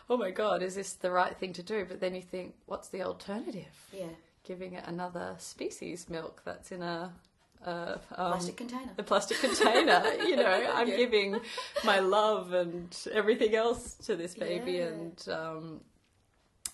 oh 0.09 0.16
my 0.16 0.31
god, 0.31 0.62
is 0.62 0.75
this 0.77 0.92
the 0.94 1.11
right 1.11 1.37
thing 1.37 1.53
to 1.55 1.62
do? 1.62 1.85
But 1.85 2.01
then 2.01 2.14
you 2.14 2.23
think, 2.23 2.55
what's 2.66 2.88
the 2.88 3.03
alternative? 3.03 3.75
Yeah. 3.92 4.11
Giving 4.44 4.75
it 4.75 4.85
another 4.87 5.35
species 5.38 6.09
milk 6.09 6.42
that's 6.44 6.71
in 6.73 6.83
a, 6.83 7.12
a 7.66 8.01
um, 8.16 8.33
Plastic 8.33 8.57
container. 8.57 8.90
a 8.99 9.03
plastic 9.03 9.38
container. 9.38 10.03
you 10.27 10.37
know, 10.37 10.47
I'm 10.75 10.88
Yeah. 10.88 10.97
giving 10.97 11.40
my 11.85 11.99
love 11.99 12.53
and 12.53 12.97
everything 13.12 13.55
else 13.55 13.94
to 14.07 14.16
this 14.16 14.35
baby, 14.35 14.73
Yeah. 14.73 14.85
and 14.87 15.29
um, 15.31 15.81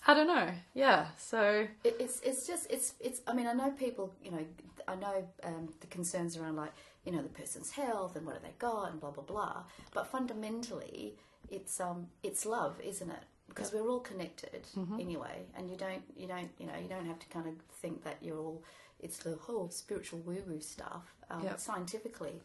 I 0.07 0.13
don't 0.13 0.27
know. 0.27 0.49
Yeah, 0.73 1.07
so 1.17 1.67
It, 1.83 1.95
it's 1.99 2.19
it's 2.21 2.45
just 2.47 2.67
it's 2.69 2.93
it's. 2.99 3.21
I 3.27 3.33
mean, 3.33 3.47
I 3.47 3.53
know 3.53 3.71
people. 3.71 4.13
You 4.23 4.31
know, 4.31 4.45
I 4.87 4.95
know 4.95 5.27
um, 5.43 5.69
the 5.81 5.87
concerns 5.87 6.37
around 6.37 6.55
like 6.57 6.71
you 7.05 7.11
know 7.11 7.21
the 7.23 7.29
person's 7.29 7.71
health 7.71 8.15
and 8.15 8.25
what 8.25 8.33
have 8.35 8.43
they 8.43 8.53
got 8.59 8.91
and 8.91 8.99
blah 8.99 9.11
blah 9.11 9.23
blah. 9.23 9.63
But 9.93 10.05
fundamentally, 10.07 11.15
it's 11.49 11.79
um 11.79 12.07
it's 12.23 12.45
love, 12.45 12.79
isn't 12.83 13.09
it? 13.09 13.23
Because 13.47 13.71
we're 13.73 13.87
all 13.87 13.99
connected 13.99 14.65
anyway, 14.99 15.45
and 15.55 15.69
you 15.69 15.77
don't 15.77 16.01
you 16.15 16.27
don't 16.27 16.49
you 16.59 16.65
know 16.67 16.73
you 16.81 16.87
don't 16.89 17.05
have 17.05 17.19
to 17.19 17.27
kind 17.27 17.47
of 17.47 17.53
think 17.81 18.03
that 18.03 18.17
you're 18.21 18.37
all. 18.39 18.63
It's 18.99 19.17
the 19.17 19.35
whole 19.35 19.69
spiritual 19.69 20.19
woo 20.19 20.41
woo 20.47 20.59
stuff. 20.61 21.13
Um, 21.29 21.43
Yep. 21.43 21.59
Scientifically, 21.59 22.41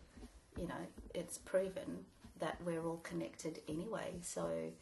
you 0.59 0.67
know, 0.67 0.87
it's 1.15 1.39
proven 1.39 2.05
that 2.39 2.57
we're 2.65 2.85
all 2.85 2.99
connected 2.99 3.61
anyway. 3.69 4.15
So, 4.23 4.73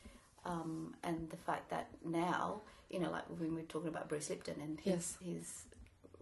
um, 0.44 0.94
and 1.02 1.28
the 1.30 1.36
fact 1.36 1.70
that 1.70 1.88
now, 2.04 2.62
you 2.90 3.00
know, 3.00 3.10
like 3.10 3.24
when 3.38 3.54
we're 3.54 3.62
talking 3.64 3.88
about 3.88 4.08
Bruce 4.08 4.30
Lipton 4.30 4.60
and 4.60 4.80
his 4.80 4.94
Yes. 4.94 5.18
his 5.24 5.62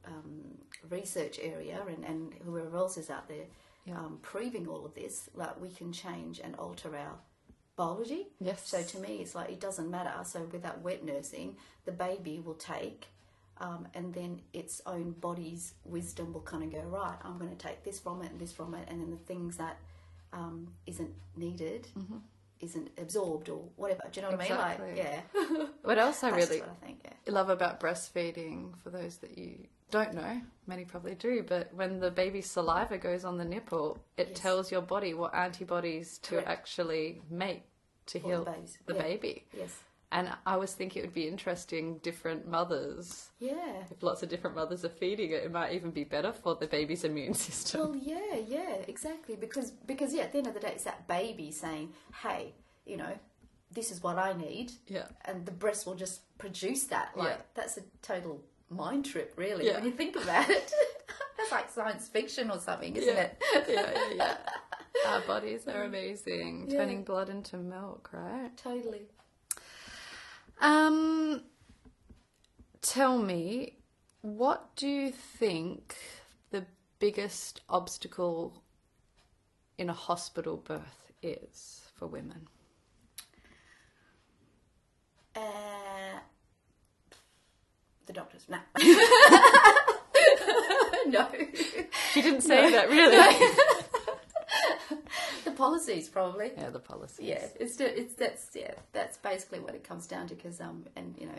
um, 0.06 0.59
research 0.88 1.38
area 1.42 1.82
and, 1.88 2.04
and 2.04 2.35
whoever 2.44 2.76
else 2.76 2.96
is 2.96 3.11
out 3.11 3.28
there 3.28 3.46
Yeah. 3.85 3.98
um, 3.98 4.18
proving 4.22 4.66
all 4.68 4.85
of 4.87 4.94
this, 4.94 5.28
like 5.35 5.61
we 5.61 5.68
can 5.70 5.92
change 5.92 6.38
and 6.40 6.54
alter 6.56 6.96
our 6.96 7.18
biology. 7.76 8.28
yes, 8.40 8.66
So 8.66 8.82
to 8.82 8.98
me, 9.00 9.16
it's 9.20 9.35
like 9.35 9.50
it 9.50 9.61
doesn't 9.61 9.90
matter. 9.90 10.12
So 10.24 10.42
with 10.52 10.62
that 10.62 10.80
wet 10.80 11.04
nursing, 11.04 11.56
the 11.85 11.92
baby 11.92 12.40
will 12.40 12.54
take, 12.54 13.09
um, 13.59 13.87
and 13.95 14.12
then 14.12 14.40
its 14.53 14.81
own 14.87 15.12
body's 15.12 15.75
wisdom 15.85 16.33
will 16.33 16.42
kind 16.42 16.62
of 16.64 16.73
go 16.73 16.81
right. 16.88 17.16
I'm 17.25 17.38
going 17.38 17.51
to 17.51 17.57
take 17.57 17.85
this 17.85 17.99
from 17.99 18.23
it 18.23 18.31
and 18.31 18.40
this 18.40 18.53
from 18.53 18.75
it, 18.75 18.87
and 18.88 19.01
then 19.01 19.11
the 19.11 19.16
things 19.16 19.57
that 19.57 19.79
um, 20.33 20.69
isn't 20.87 21.11
needed 21.37 21.88
isn't 22.61 22.90
absorbed 22.99 23.49
or 23.51 23.62
whatever. 23.77 24.03
Do 24.11 24.21
you 24.21 24.27
know 24.27 24.33
what 24.37 24.40
I 24.40 24.49
mean? 24.49 24.59
Like, 24.59 24.97
yeah, 24.97 25.21
what 25.83 25.99
else 25.99 26.25
I 26.25 26.31
really 26.31 26.62
I 26.62 26.85
think. 26.85 27.01
Yeah. 27.05 27.33
love 27.33 27.51
about 27.51 27.81
breastfeeding 27.81 28.73
for 28.83 28.90
those 28.90 29.19
that 29.19 29.37
you 29.37 29.66
don't 29.90 30.14
know 30.14 30.40
many 30.66 30.85
probably 30.85 31.14
do 31.14 31.45
but 31.47 31.73
when 31.73 32.01
the 32.01 32.11
baby's 32.11 32.51
saliva 32.51 32.99
goes 32.99 33.25
on 33.25 33.37
the 33.38 33.45
nipple 33.45 33.97
it 34.16 34.31
Yes. 34.31 34.40
tells 34.40 34.73
your 34.73 34.81
body 34.83 35.14
what 35.14 35.33
antibodies 35.33 36.19
to 36.19 36.31
Correct. 36.31 36.49
actually 36.49 37.21
make 37.31 37.62
to 38.07 38.19
heal 38.19 38.42
the 38.45 38.55
the 38.87 38.95
Yeah. 38.95 39.03
baby 39.03 39.45
Yes. 39.57 39.79
And 40.12 40.29
i 40.47 40.57
was 40.57 40.73
thinking 40.73 41.03
it 41.03 41.07
would 41.07 41.14
be 41.14 41.27
interesting 41.27 41.99
different 41.99 42.47
mothers 42.49 43.31
Yeah. 43.40 43.83
if 43.90 44.03
lots 44.03 44.23
of 44.23 44.29
different 44.29 44.55
mothers 44.57 44.85
are 44.85 44.88
feeding 44.88 45.31
it 45.33 45.42
it 45.45 45.51
might 45.53 45.73
even 45.73 45.90
be 45.90 46.05
better 46.05 46.33
for 46.33 46.55
the 46.55 46.66
baby's 46.66 47.05
immune 47.05 47.35
system 47.49 47.81
Well, 47.81 47.97
yeah, 47.97 48.37
yeah, 48.47 48.75
exactly. 48.87 49.37
Because 49.37 49.71
because 49.73 50.14
yeah, 50.14 50.23
at 50.23 50.33
the 50.33 50.38
end 50.38 50.47
of 50.47 50.55
the 50.55 50.61
day, 50.61 50.73
it's 50.75 50.85
that 50.85 51.07
baby 51.09 51.51
saying, 51.51 51.92
"Hey, 52.23 52.55
you 52.85 52.97
know, 52.97 53.14
this 53.73 53.90
is 53.90 54.03
what 54.03 54.16
I 54.19 54.33
need," 54.33 54.73
yeah 54.87 55.07
and 55.25 55.45
the 55.45 55.53
breast 55.53 55.87
will 55.87 55.95
just 55.97 56.21
produce 56.38 56.85
that. 56.85 57.16
Like 57.16 57.29
Yeah. 57.38 57.42
that's 57.55 57.77
a 57.77 57.83
total 58.03 58.42
mind 58.71 59.05
trip, 59.07 59.33
really, 59.37 59.66
Yeah. 59.66 59.75
when 59.77 59.85
you 59.85 59.92
think 59.92 60.14
about 60.16 60.49
it. 60.51 60.73
that's 61.37 61.53
like 61.53 61.71
science 61.71 62.09
fiction 62.09 62.51
or 62.51 62.59
something, 62.59 62.95
isn't 62.97 63.14
Yeah. 63.16 63.23
it? 63.23 63.42
yeah 63.69 63.90
yeah 63.95 64.14
yeah 64.14 64.37
our 65.09 65.21
bodies 65.21 65.69
are 65.69 65.83
amazing 65.83 66.69
turning 66.71 67.05
blood 67.05 67.29
into 67.29 67.57
milk 67.59 68.09
right 68.12 68.57
Totally. 68.57 69.03
Um, 70.61 71.42
tell 72.83 73.19
me, 73.19 73.75
what 74.23 74.75
do 74.77 74.88
you 74.88 75.11
think 75.11 75.97
the 76.51 76.64
biggest 76.99 77.61
obstacle 77.69 78.62
in 79.79 79.90
a 79.90 79.92
hospital 79.92 80.57
birth 80.57 81.12
is 81.23 81.83
for 81.95 82.07
women? 82.07 82.49
Uh, 85.35 85.40
the 88.07 88.12
doctors, 88.12 88.47
no. 88.49 88.59
no. 91.07 91.29
She 92.12 92.23
didn't 92.23 92.40
say 92.40 92.71
that, 92.71 92.88
really. 92.88 93.16
the 93.16 93.75
policies, 95.57 96.09
probably. 96.09 96.53
yeah, 96.57 96.71
the 96.71 96.79
policies. 96.79 97.27
Yeah, 97.27 97.47
it's 97.59 97.81
it's 97.81 98.14
that's 98.14 98.51
yeah 98.55 98.75
that's 98.92 99.16
basically 99.19 99.61
what 99.61 99.75
it 99.75 99.85
comes 99.85 100.07
down 100.07 100.29
to 100.29 100.35
because 100.35 100.61
um 100.61 100.85
and 100.97 101.14
you 101.19 101.27
know 101.27 101.38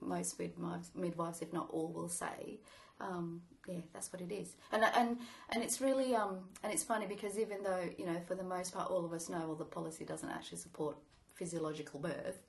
most 0.00 0.38
midwives 0.38 0.90
midwives 0.94 1.42
if 1.42 1.52
not 1.52 1.68
all 1.70 1.92
will 1.92 2.08
say 2.08 2.58
um 3.00 3.42
yeah 3.66 3.80
that's 3.92 4.12
what 4.12 4.22
it 4.22 4.32
is 4.32 4.56
and 4.72 4.82
and 4.96 5.18
and 5.50 5.62
it's 5.62 5.80
really 5.80 6.14
um 6.14 6.38
and 6.62 6.72
it's 6.72 6.82
funny 6.82 7.06
because 7.06 7.38
even 7.38 7.62
though 7.62 7.88
you 7.98 8.06
know 8.06 8.16
for 8.26 8.34
the 8.34 8.42
most 8.42 8.72
part 8.74 8.90
all 8.90 9.04
of 9.04 9.12
us 9.12 9.28
know 9.28 9.40
well 9.46 9.54
the 9.54 9.64
policy 9.64 10.04
doesn't 10.04 10.30
actually 10.30 10.58
support 10.58 10.96
physiological 11.34 12.00
birth 12.00 12.42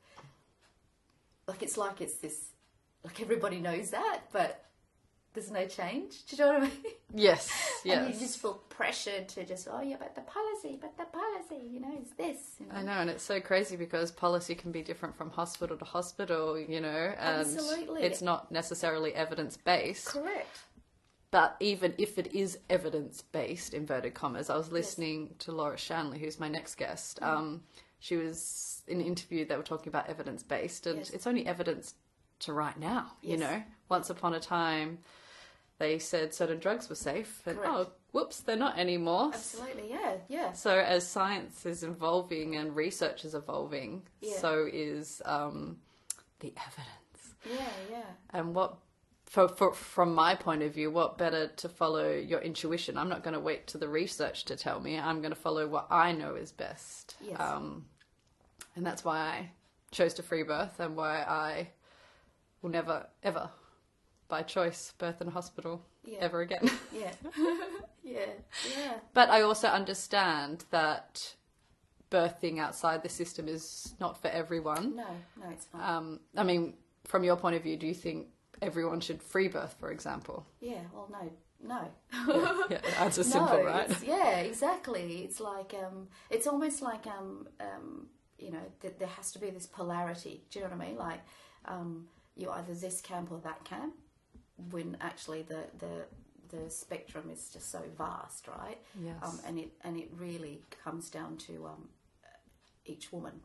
like 1.48 1.62
it's 1.62 1.78
like 1.78 2.02
it's 2.02 2.16
this 2.16 2.52
like 3.04 3.22
everybody 3.22 3.60
knows 3.60 3.90
that 3.92 4.22
but 4.32 4.71
there's 5.34 5.52
no 5.52 5.66
change 5.66 6.26
do 6.26 6.36
you 6.36 6.44
know 6.44 6.54
what 6.54 6.64
I 6.64 6.66
mean 6.66 6.72
Yes, 7.14 7.50
yes. 7.84 7.98
and 8.06 8.14
you 8.14 8.20
just 8.20 8.40
feel 8.42 8.62
pressured 8.70 9.28
to 9.30 9.46
just 9.46 9.68
oh 9.72 9.82
yeah 9.82 9.98
but 10.00 10.16
the 10.16 10.22
policy 10.22 10.78
but 10.80 10.98
the 10.98 11.06
policy 11.06 11.68
you 11.70 11.80
know 11.80 11.94
is 12.02 12.10
this 12.18 12.56
you 12.60 12.66
know? 12.68 12.76
I 12.76 12.82
know, 12.84 12.92
and 13.02 13.10
it's 13.10 13.24
so 13.24 13.40
crazy 13.40 13.76
because 13.76 14.12
policy 14.12 14.56
can 14.56 14.72
be 14.72 14.82
different 14.82 15.16
from 15.16 15.30
hospital 15.32 15.78
to 15.78 15.86
hospital, 15.86 16.58
you 16.60 16.80
know, 16.82 17.14
and 17.18 17.42
Absolutely. 17.42 18.02
it's 18.04 18.22
not 18.22 18.52
necessarily 18.52 19.14
evidence 19.14 19.58
based. 19.58 20.08
correct 20.08 20.60
But 21.32 21.56
even 21.60 21.94
if 21.98 22.18
it 22.18 22.34
is 22.34 22.60
evidence 22.70 23.22
based, 23.22 23.74
inverted 23.74 24.14
commas, 24.14 24.50
I 24.50 24.58
was 24.58 24.72
listening 24.72 25.36
to 25.40 25.52
Laura 25.54 25.78
Shanley, 25.78 26.20
who's 26.20 26.40
my 26.40 26.50
next 26.50 26.76
guest. 26.76 27.20
Mm-hmm. 27.22 27.38
Um, 27.38 27.64
she 28.00 28.18
was 28.18 28.82
in 28.88 29.00
an 29.00 29.06
interview, 29.06 29.46
they 29.46 29.56
were 29.56 29.64
talking 29.64 29.88
about 29.90 30.10
evidence 30.10 30.44
based, 30.44 30.88
and 30.88 30.98
Yes. 31.00 31.10
it's 31.12 31.28
only 31.28 31.46
evidence 31.46 31.94
to 32.40 32.52
right 32.54 32.78
now, 32.78 33.14
you 33.22 33.38
know. 33.38 33.64
Once 33.90 34.10
upon 34.10 34.34
a 34.34 34.40
time, 34.40 34.98
they 35.82 35.98
said 35.98 36.32
certain 36.32 36.60
drugs 36.60 36.88
were 36.90 36.96
safe, 36.96 37.42
and 37.48 37.58
Correct. 37.58 37.74
oh, 37.74 37.92
whoops, 38.12 38.42
they're 38.42 38.56
not 38.56 38.78
anymore. 38.78 39.32
Absolutely, 39.34 39.90
yeah, 39.90 40.14
yeah. 40.30 40.52
So 40.54 40.78
as 40.78 41.08
science 41.08 41.66
is 41.66 41.84
evolving 41.84 42.56
and 42.56 42.76
research 42.76 43.26
is 43.26 43.34
evolving, 43.34 44.04
Yeah. 44.22 44.38
so 44.38 44.68
is 44.72 45.24
um, 45.26 45.78
the 46.40 46.54
evidence. 46.68 47.34
Yeah, 47.50 47.74
yeah. 47.90 48.04
And 48.30 48.54
what, 48.54 48.78
for, 49.26 49.48
for, 49.48 49.74
from 49.74 50.14
my 50.14 50.36
point 50.36 50.62
of 50.62 50.72
view, 50.72 50.92
what 50.92 51.18
better 51.18 51.48
to 51.48 51.68
follow 51.68 52.12
your 52.12 52.42
intuition? 52.42 52.96
I'm 52.96 53.10
not 53.10 53.24
going 53.24 53.34
to 53.34 53.40
wait 53.40 53.66
to 53.68 53.80
the 53.80 53.90
research 53.90 54.46
to 54.46 54.56
tell 54.56 54.80
me. 54.80 55.00
I'm 55.00 55.22
going 55.22 55.34
to 55.34 55.40
follow 55.40 55.68
what 55.68 55.88
I 55.90 56.12
know 56.12 56.36
is 56.36 56.52
best. 56.52 57.16
Yes. 57.20 57.40
Um, 57.40 57.86
and 58.76 58.86
that's 58.86 59.04
why 59.04 59.18
I 59.18 59.50
chose 59.90 60.14
to 60.14 60.24
free 60.24 60.44
birth 60.44 60.80
and 60.80 60.96
why 60.96 61.24
I 61.24 61.70
will 62.62 62.70
never, 62.70 63.08
ever, 63.24 63.50
by 64.32 64.42
choice, 64.42 64.94
birth 64.98 65.22
in 65.22 65.28
a 65.28 65.32
hospital 65.32 65.76
Yeah. 66.04 66.20
ever 66.22 66.42
again. 66.42 66.66
Yeah. 67.04 67.12
yeah, 68.04 68.34
yeah. 68.78 68.94
But 69.14 69.30
I 69.30 69.42
also 69.42 69.68
understand 69.68 70.66
that 70.72 71.36
birthing 72.10 72.60
outside 72.60 73.04
the 73.04 73.10
system 73.10 73.48
is 73.48 73.94
not 74.00 74.22
for 74.22 74.28
everyone. 74.30 74.96
No, 74.96 75.06
no, 75.42 75.50
it's 75.52 75.68
not. 75.74 75.88
Um, 75.88 76.20
I 76.36 76.44
mean, 76.44 76.74
from 77.06 77.24
your 77.24 77.36
point 77.36 77.56
of 77.56 77.64
view, 77.64 77.78
do 77.78 77.88
you 77.88 77.94
think 77.94 78.28
everyone 78.62 79.00
should 79.02 79.22
free 79.22 79.48
birth, 79.48 79.76
for 79.80 79.92
example? 79.92 80.46
yeah, 80.60 80.82
well, 80.94 81.08
no, 81.12 81.32
no. 81.74 81.82
Yeah, 82.70 82.80
the 82.82 83.00
answer's 83.00 83.28
simple, 83.32 83.58
no, 83.60 83.66
right? 83.66 83.90
yeah, 84.04 84.38
exactly. 84.40 85.24
It's 85.26 85.40
like 85.40 85.74
um, 85.74 86.08
it's 86.30 86.48
almost 86.48 86.82
like 86.82 87.06
um, 87.08 87.48
um, 87.60 88.08
you 88.38 88.52
know, 88.52 88.66
th- 88.82 88.96
there 89.00 89.08
has 89.20 89.32
to 89.34 89.40
be 89.40 89.50
this 89.52 89.68
polarity. 89.68 90.44
Do 90.50 90.60
you 90.60 90.66
know 90.66 90.72
what 90.76 90.82
I 90.84 90.88
mean? 90.88 90.98
Like 90.98 91.22
um, 91.66 92.08
you're 92.36 92.52
either 92.54 92.74
this 92.74 93.02
camp 93.02 93.32
or 93.32 93.40
that 93.44 93.64
camp. 93.64 93.94
When 94.70 94.98
actually 95.02 95.44
the 95.44 95.64
the 95.80 96.06
the 96.50 96.70
spectrum 96.70 97.30
is 97.32 97.50
just 97.52 97.72
so 97.72 97.82
vast, 97.98 98.48
right? 98.48 98.78
Yes. 99.02 99.16
Um, 99.24 99.40
and 99.48 99.58
it 99.58 99.72
and 99.84 99.98
it 99.98 100.10
really 100.18 100.62
comes 100.84 101.10
down 101.10 101.38
to 101.48 101.68
um, 101.68 101.90
each 102.86 103.12
woman. 103.12 103.42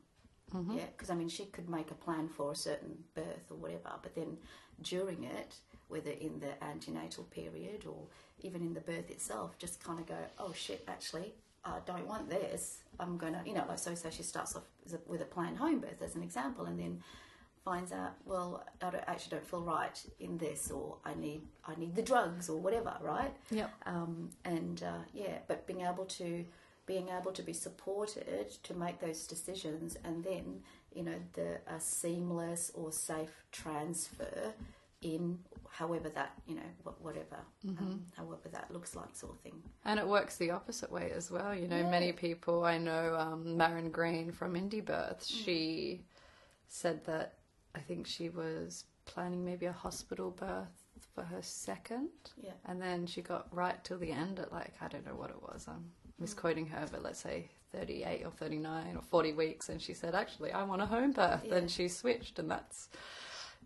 Yeah, 0.55 0.85
because 0.96 1.11
I 1.11 1.14
mean, 1.14 1.29
she 1.29 1.46
could 1.46 1.68
make 1.68 1.90
a 1.90 1.94
plan 1.94 2.29
for 2.29 2.52
a 2.52 2.55
certain 2.55 3.05
birth 3.14 3.50
or 3.50 3.57
whatever, 3.57 3.90
but 4.00 4.14
then 4.14 4.38
during 4.81 5.24
it, 5.24 5.57
whether 5.88 6.11
in 6.11 6.38
the 6.38 6.62
antenatal 6.64 7.24
period 7.24 7.85
or 7.87 8.07
even 8.40 8.62
in 8.62 8.72
the 8.72 8.81
birth 8.81 9.11
itself, 9.11 9.59
just 9.59 9.83
kind 9.83 9.98
of 9.98 10.07
go, 10.07 10.18
oh 10.38 10.52
shit, 10.52 10.85
actually, 10.88 11.35
I 11.64 11.79
don't 11.85 12.07
want 12.07 12.31
this. 12.31 12.79
I'm 13.00 13.18
gonna, 13.18 13.42
you 13.44 13.55
know, 13.55 13.64
like 13.68 13.79
so. 13.79 13.94
So 13.94 14.09
she 14.09 14.22
starts 14.22 14.55
off 14.57 14.62
with 15.07 15.20
a 15.20 15.24
planned 15.24 15.59
home 15.59 15.81
birth 15.81 16.00
as 16.00 16.14
an 16.14 16.22
example, 16.22 16.66
and 16.66 16.79
then 16.79 17.02
finds 17.66 17.90
out, 17.90 18.12
well, 18.24 18.64
I 18.81 18.90
don't, 18.90 19.02
actually 19.09 19.37
don't 19.38 19.46
feel 19.50 19.61
right 19.61 20.00
in 20.20 20.38
this, 20.38 20.70
or 20.70 20.96
I 21.05 21.14
need, 21.14 21.42
I 21.66 21.74
need 21.74 21.96
the 21.96 22.02
drugs 22.02 22.48
or 22.48 22.59
whatever, 22.61 22.94
right? 23.02 23.35
Yep. 23.50 23.70
um, 23.87 24.31
and 24.44 24.83
uh, 24.85 25.02
yeah, 25.12 25.38
but 25.48 25.66
being 25.66 25.81
able 25.83 26.05
to 26.20 26.44
being 26.87 27.09
able 27.20 27.33
to 27.33 27.42
be 27.42 27.52
supported 27.52 28.48
to 28.62 28.72
make 28.72 29.00
those 29.00 29.26
decisions, 29.26 29.96
and 30.05 30.22
then 30.22 30.61
you 30.94 31.02
know 31.02 31.18
the 31.33 31.59
a 31.66 31.81
seamless 31.81 32.70
or 32.74 32.92
safe 32.92 33.35
transfer 33.50 34.52
in 35.02 35.37
however 35.68 36.09
that 36.09 36.31
you 36.46 36.55
know 36.55 36.70
wha- 36.85 36.92
whatever 37.02 37.38
um, 37.81 38.02
however 38.16 38.48
that 38.52 38.70
looks 38.72 38.94
like 38.94 39.12
sort 39.16 39.33
of 39.33 39.40
thing. 39.40 39.61
And 39.85 39.98
it 39.98 40.07
works 40.07 40.37
the 40.37 40.52
opposite 40.52 40.92
way 40.92 41.11
as 41.12 41.29
well. 41.31 41.52
You 41.52 41.66
know, 41.66 41.79
Yeah. 41.79 41.90
many 41.90 42.12
people 42.12 42.64
I 42.64 42.79
know, 42.79 43.16
um, 43.18 43.57
Maryn 43.57 43.90
Green 43.90 44.31
from 44.31 44.55
Indie 44.55 44.85
Birth, 44.85 45.26
she 45.26 46.02
said 46.68 47.05
that 47.07 47.35
I 47.76 47.80
think 47.80 48.06
she 48.06 48.28
was 48.28 48.84
planning 49.04 49.44
maybe 49.44 49.66
a 49.66 49.72
hospital 49.72 50.30
birth 50.30 50.84
for 51.14 51.22
her 51.22 51.42
second. 51.42 52.08
Yeah. 52.42 52.52
And 52.64 52.80
then 52.80 53.06
she 53.06 53.22
got 53.22 53.46
right 53.54 53.82
till 53.84 53.98
the 53.98 54.10
end 54.10 54.38
at 54.38 54.52
like, 54.52 54.74
I 54.80 54.88
don't 54.88 55.06
know 55.06 55.14
what 55.14 55.30
it 55.30 55.40
was. 55.42 55.66
I'm 55.68 55.90
misquoting 56.18 56.66
her, 56.68 56.86
but 56.90 57.02
let's 57.02 57.20
say 57.20 57.48
38 57.72 58.24
or 58.24 58.30
39 58.30 58.96
or 58.96 59.02
40 59.02 59.32
weeks. 59.34 59.68
And 59.68 59.80
she 59.80 59.94
said, 59.94 60.14
actually, 60.14 60.52
I 60.52 60.62
want 60.64 60.82
a 60.82 60.86
home 60.86 61.12
birth. 61.12 61.42
Yeah. 61.44 61.56
And 61.56 61.70
she 61.70 61.88
switched, 61.88 62.38
and 62.38 62.50
that's 62.50 62.88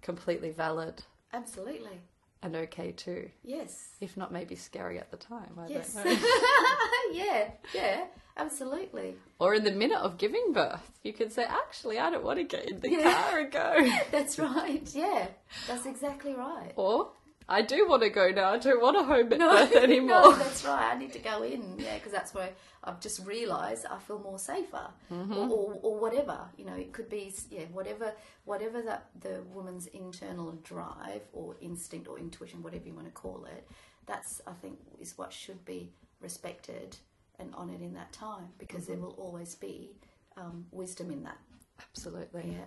completely 0.02 0.50
valid 0.50 1.02
Absolutely, 1.32 2.00
and 2.42 2.56
okay 2.56 2.92
too. 2.92 3.30
yes, 3.44 3.90
If 4.00 4.16
not, 4.16 4.32
maybe 4.32 4.54
scary 4.56 4.98
at 4.98 5.10
the 5.10 5.16
time. 5.16 5.58
I 5.58 5.68
yes, 5.68 5.94
yeah, 7.12 7.50
yeah, 7.74 8.04
absolutely. 8.36 9.16
Or 9.38 9.54
in 9.54 9.64
the 9.64 9.70
minute 9.72 9.98
of 9.98 10.18
giving 10.18 10.52
birth, 10.52 10.90
you 11.02 11.12
could 11.12 11.32
say, 11.32 11.44
actually, 11.44 11.98
I 11.98 12.10
don't 12.10 12.24
want 12.24 12.38
to 12.38 12.44
get 12.44 12.70
in 12.70 12.80
the 12.80 12.90
Yeah. 12.90 13.12
car 13.12 13.38
and 13.40 13.50
go. 13.52 13.90
That's 14.10 14.38
right. 14.38 14.88
Yeah, 14.94 15.26
that's 15.66 15.86
exactly 15.86 16.34
right. 16.34 16.72
or, 16.76 17.10
I 17.48 17.62
do 17.62 17.88
want 17.88 18.02
to 18.02 18.10
go 18.10 18.30
now. 18.30 18.52
I 18.52 18.58
don't 18.58 18.80
want 18.80 18.96
a 18.96 19.02
home 19.02 19.28
birth 19.28 19.38
no, 19.40 19.62
anymore. 19.82 20.34
that's 20.36 20.64
right. 20.64 20.94
I 20.94 20.98
need 20.98 21.12
to 21.14 21.18
go 21.18 21.42
in, 21.42 21.76
yeah, 21.78 21.94
because 21.96 22.12
that's 22.12 22.32
where 22.32 22.50
I've 22.84 23.00
just 23.00 23.26
realised 23.26 23.86
I 23.86 23.98
feel 23.98 24.20
more 24.20 24.38
safer, 24.38 24.86
Mm-hmm. 25.12 25.32
or, 25.32 25.48
or, 25.48 25.78
or 25.82 25.98
whatever. 25.98 26.38
You 26.56 26.66
know, 26.66 26.74
it 26.74 26.92
could 26.92 27.08
be, 27.08 27.34
yeah, 27.50 27.64
whatever, 27.72 28.12
whatever 28.44 28.82
that 28.82 29.06
the 29.20 29.42
woman's 29.52 29.86
internal 29.88 30.52
drive 30.62 31.22
or 31.32 31.56
instinct 31.60 32.06
or 32.06 32.18
intuition, 32.18 32.62
whatever 32.62 32.86
you 32.86 32.94
want 32.94 33.06
to 33.06 33.12
call 33.12 33.44
it. 33.46 33.68
That's 34.06 34.40
I 34.46 34.52
think 34.52 34.78
is 35.00 35.18
what 35.18 35.32
should 35.32 35.64
be 35.64 35.90
respected 36.20 36.96
and 37.38 37.52
honoured 37.54 37.80
in 37.82 37.94
that 37.94 38.12
time, 38.12 38.48
because 38.58 38.84
Mm-hmm. 38.84 38.92
there 38.92 39.00
will 39.00 39.16
always 39.18 39.54
be 39.56 39.90
um, 40.36 40.66
wisdom 40.70 41.10
in 41.10 41.24
that. 41.24 41.38
Absolutely. 41.80 42.52
Yeah, 42.52 42.64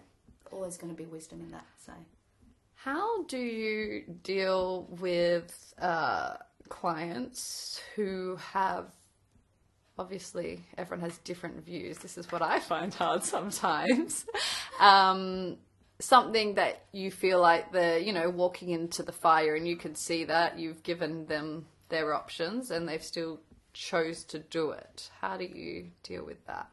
always 0.52 0.76
going 0.78 0.92
to 0.94 0.98
be 0.98 1.06
wisdom 1.06 1.40
in 1.40 1.52
that. 1.52 1.66
So. 1.86 1.94
How 2.84 3.24
do 3.24 3.38
you 3.38 4.04
deal 4.24 4.88
with 5.00 5.74
uh, 5.82 6.34
clients 6.68 7.80
who 7.96 8.36
have 8.52 8.92
obviously 9.98 10.66
everyone 10.78 11.02
has 11.08 11.18
different 11.20 11.64
views. 11.64 12.00
This 12.00 12.18
is 12.18 12.30
what 12.30 12.42
I 12.42 12.60
find 12.60 12.94
hard 12.94 13.24
sometimes. 13.36 14.26
um, 14.82 15.56
something 16.00 16.56
that 16.56 16.84
you 16.92 17.10
feel 17.10 17.40
like 17.40 17.72
they're, 17.72 18.00
you 18.00 18.12
know, 18.12 18.30
walking 18.30 18.72
into 18.72 19.02
the 19.02 19.14
fire 19.14 19.56
and 19.56 19.66
you 19.66 19.78
can 19.78 19.96
see 19.96 20.26
that 20.26 20.60
you've 20.60 20.84
given 20.84 21.26
them 21.28 21.66
their 21.88 22.14
options 22.14 22.70
and 22.70 22.86
they've 22.86 23.04
still 23.04 23.40
chose 23.72 24.26
to 24.26 24.40
do 24.40 24.72
it. 24.72 25.10
How 25.22 25.38
do 25.38 25.46
you 25.46 25.92
deal 26.04 26.26
with 26.26 26.46
that 26.48 26.68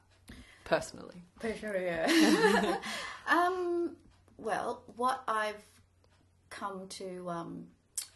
personally? 0.64 1.22
um, 3.28 3.94
well, 4.38 4.82
what 4.96 5.22
I've 5.28 5.62
come 6.50 6.86
to 6.88 7.28
um, 7.30 7.66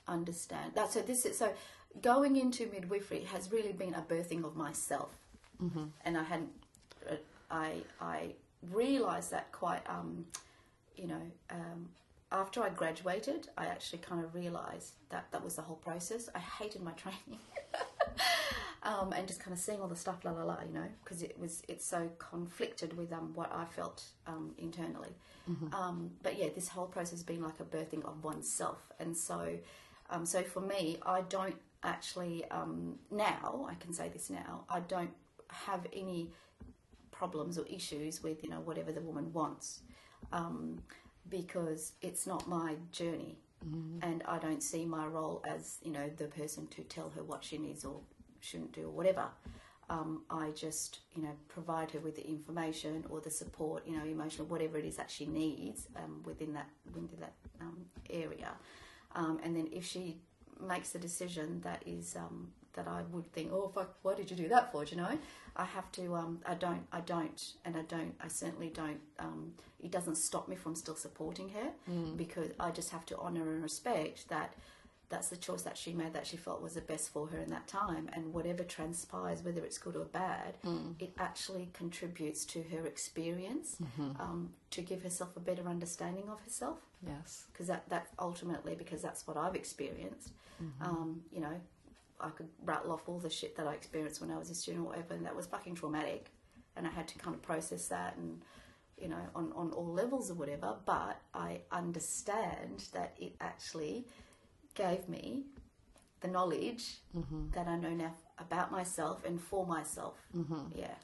understand 0.07 0.73
that 0.75 0.93
so 0.93 1.01
this 1.01 1.25
is 1.25 1.39
so 1.39 1.53
going 2.03 2.37
into 2.37 2.69
midwifery 2.73 3.25
has 3.25 3.51
really 3.53 3.73
been 3.73 3.95
a 3.95 4.03
birthing 4.03 4.45
of 4.45 4.57
myself, 4.57 5.11
and 6.05 6.19
I 6.19 6.25
hadn't. 6.25 6.51
Uh, 7.09 7.15
I 7.51 7.75
I 8.01 8.31
realised 8.73 9.31
that 9.31 9.53
quite. 9.53 9.83
Um, 9.89 10.27
you 10.97 11.09
know, 11.09 11.23
um, 11.51 11.89
after 12.31 12.63
I 12.63 12.69
graduated, 12.69 13.49
I 13.57 13.67
actually 13.67 13.99
kind 13.99 14.25
of 14.25 14.35
realised 14.35 14.95
that 15.11 15.27
that 15.33 15.43
was 15.43 15.57
the 15.57 15.63
whole 15.63 15.77
process. 15.77 16.29
I 16.35 16.39
hated 16.39 16.83
my 16.83 16.93
training. 16.93 17.41
um, 18.85 19.13
and 19.13 19.27
just 19.27 19.41
kind 19.41 19.53
of 19.53 19.59
seeing 19.59 19.81
all 19.81 19.89
the 19.89 19.97
stuff, 19.97 20.25
la 20.25 20.33
la 20.33 20.45
la, 20.45 20.59
you 20.67 20.73
know, 20.73 20.87
because 21.03 21.23
it 21.23 21.39
was 21.39 21.63
it's 21.69 21.87
so 21.87 22.11
conflicted 22.19 22.97
with 22.97 23.13
um, 23.13 23.33
what 23.35 23.53
I 23.53 23.65
felt 23.65 24.05
um, 24.27 24.55
internally. 24.59 25.11
Um, 25.75 26.11
but 26.23 26.39
yeah, 26.39 26.49
this 26.55 26.69
whole 26.69 26.87
process 26.87 27.11
has 27.13 27.23
been 27.23 27.43
like 27.43 27.61
a 27.61 27.65
birthing 27.65 28.05
of 28.05 28.23
oneself, 28.25 28.79
and 28.99 29.17
so 29.17 29.59
um, 30.11 30.25
so 30.27 30.43
for 30.43 30.61
me, 30.61 30.99
I 31.05 31.23
don't 31.23 31.57
actually 31.83 32.45
um, 32.51 32.99
now 33.11 33.67
I 33.71 33.75
can 33.75 33.93
say 33.93 34.09
this 34.09 34.31
now 34.31 34.65
I 34.71 34.81
don't 34.81 35.13
have 35.49 35.87
any 35.93 36.31
problems 37.11 37.59
or 37.59 37.67
issues 37.67 38.23
with 38.23 38.43
you 38.43 38.51
know 38.51 38.61
whatever 38.61 38.93
the 38.93 39.01
woman 39.01 39.33
wants. 39.33 39.81
Um, 40.33 40.83
because 41.29 41.93
it's 42.03 42.27
not 42.27 42.49
my 42.49 42.77
journey. 42.93 43.39
And 44.03 44.23
I 44.29 44.39
don't 44.39 44.63
see 44.63 44.85
my 44.85 45.07
role 45.07 45.43
as 45.47 45.79
you 45.83 45.91
know 45.91 46.11
the 46.17 46.27
person 46.27 46.67
to 46.69 46.83
tell 46.83 47.09
her 47.17 47.23
what 47.23 47.43
she 47.43 47.57
needs 47.57 47.83
or 47.85 48.01
shouldn't 48.45 48.73
do 48.73 48.87
or 48.87 48.91
whatever 48.91 49.27
um, 49.91 50.23
I 50.31 50.51
just 50.51 51.01
you 51.15 51.23
know 51.23 51.33
provide 51.49 51.91
her 51.93 52.01
with 52.01 52.17
the 52.17 52.27
information 52.27 53.05
or 53.11 53.21
the 53.21 53.31
support 53.31 53.87
you 53.87 53.97
know 53.97 54.05
emotional 54.05 54.47
whatever 54.47 54.79
it 54.79 54.85
is 54.85 54.97
that 54.97 55.11
she 55.11 55.27
needs 55.27 55.89
um, 55.97 56.23
within 56.25 56.53
that 56.55 56.69
within 56.87 57.09
that 57.21 57.35
um, 57.61 57.79
area 58.11 58.53
um, 59.15 59.39
and 59.43 59.57
then 59.57 59.69
if 59.73 59.85
she 59.85 60.19
makes 60.61 60.95
a 60.95 60.99
decision 60.99 61.61
that 61.63 61.83
is 61.87 62.17
um, 62.17 62.49
that 62.75 62.89
I 62.89 63.03
would 63.13 63.33
think, 63.33 63.51
oh 63.53 63.71
fuck, 63.75 63.95
why 64.03 64.15
did 64.15 64.31
you 64.31 64.37
do 64.37 64.49
that 64.49 64.73
for? 64.73 64.85
Do 64.85 64.95
you 64.95 65.03
know, 65.03 65.19
I 65.57 65.65
have 65.65 65.91
to. 65.93 66.15
Um, 66.15 66.41
I 66.47 66.55
don't. 66.55 66.87
I 66.93 67.01
don't, 67.01 67.43
and 67.65 67.77
I 67.77 67.83
don't. 67.83 68.15
I 68.21 68.29
certainly 68.29 68.69
don't. 68.69 69.01
Um, 69.19 69.53
it 69.81 69.91
doesn't 69.91 70.17
stop 70.17 70.49
me 70.49 70.57
from 70.57 70.75
still 70.75 70.97
supporting 70.97 71.51
her 71.51 71.71
because 72.17 72.51
I 72.59 72.71
just 72.71 72.91
have 72.91 73.07
to 73.07 73.19
honour 73.19 73.53
and 73.53 73.63
respect 73.63 74.29
that. 74.29 74.55
That's 75.11 75.29
the 75.29 75.37
choice 75.37 75.63
that 75.63 75.77
she 75.77 75.93
made 75.93 76.13
that 76.15 76.27
she 76.27 76.37
felt 76.37 76.63
was 76.63 76.75
the 76.75 76.81
best 76.81 77.11
for 77.13 77.27
her 77.29 77.39
in 77.39 77.51
that 77.51 77.69
time, 77.69 78.09
and 78.15 78.33
whatever 78.33 78.65
transpires, 78.65 79.43
whether 79.45 79.63
it's 79.63 79.79
good 79.79 79.97
or 79.97 80.07
bad, 80.07 80.57
it 80.99 81.13
actually 81.19 81.69
contributes 81.73 82.45
to 82.47 82.63
her 82.73 82.87
experience 82.87 83.77
um, 84.19 84.51
to 84.71 84.81
give 84.83 85.03
herself 85.03 85.37
a 85.37 85.41
better 85.41 85.69
understanding 85.69 86.29
of 86.29 86.41
herself 86.41 86.79
Yes. 87.07 87.45
because 87.53 87.67
that 87.67 87.87
that 87.91 88.07
ultimately 88.19 88.75
because 88.75 89.03
that's 89.03 89.27
what 89.27 89.37
I've 89.37 89.55
experienced. 89.55 90.31
Um, 90.81 91.21
you 91.31 91.41
know, 91.41 91.61
I 92.21 92.31
could 92.31 92.49
rattle 92.65 92.91
off 92.93 93.07
all 93.09 93.19
the 93.19 93.29
shit 93.31 93.57
that 93.57 93.67
I 93.67 93.75
experienced 93.75 94.21
when 94.23 94.31
I 94.31 94.39
was 94.39 94.49
a 94.51 94.55
student 94.55 94.85
or 94.87 94.89
whatever, 94.89 95.15
and 95.15 95.27
that 95.27 95.37
was 95.37 95.47
fucking 95.47 95.75
traumatic, 95.75 96.31
and 96.77 96.87
I 96.87 96.91
had 96.91 97.07
to 97.09 97.19
kind 97.19 97.35
of 97.37 97.43
process 97.43 97.89
that 97.89 98.17
and 98.17 98.41
you 99.01 99.09
know 99.09 99.21
on 99.35 99.53
on 99.55 99.71
all 99.73 99.93
levels 99.93 100.31
or 100.31 100.35
whatever. 100.35 100.77
But 100.87 101.21
I 101.35 101.61
understand 101.71 102.85
that 102.93 103.15
it 103.21 103.35
actually 103.41 104.07
gave 104.75 105.09
me 105.09 105.45
the 106.21 106.29
knowledge 106.29 106.99
that 107.55 107.67
I 107.67 107.77
know 107.77 107.91
now 107.91 108.15
about 108.39 108.73
myself 108.73 109.25
and 109.25 109.41
for 109.41 109.67
myself. 109.67 110.15
Yeah. 110.75 110.95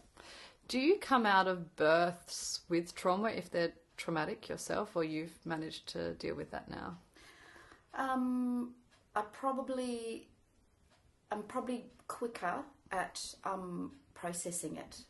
Do 0.68 0.78
you 0.78 0.98
come 0.98 1.26
out 1.26 1.48
of 1.48 1.76
births 1.76 2.60
with 2.68 2.94
trauma 2.94 3.28
if 3.30 3.50
they're 3.50 3.72
traumatic 3.96 4.48
yourself, 4.48 4.94
or 4.94 5.04
you've 5.04 5.38
managed 5.44 5.88
to 5.88 6.14
deal 6.14 6.34
with 6.34 6.50
that 6.52 6.70
now? 6.70 6.96
Um, 7.94 8.74
I 9.14 9.22
probably, 9.32 10.28
I'm 11.30 11.42
probably 11.42 11.84
quicker 12.06 12.62
at 12.92 13.34
um, 13.44 13.92
processing 14.14 14.76
it. 14.76 15.02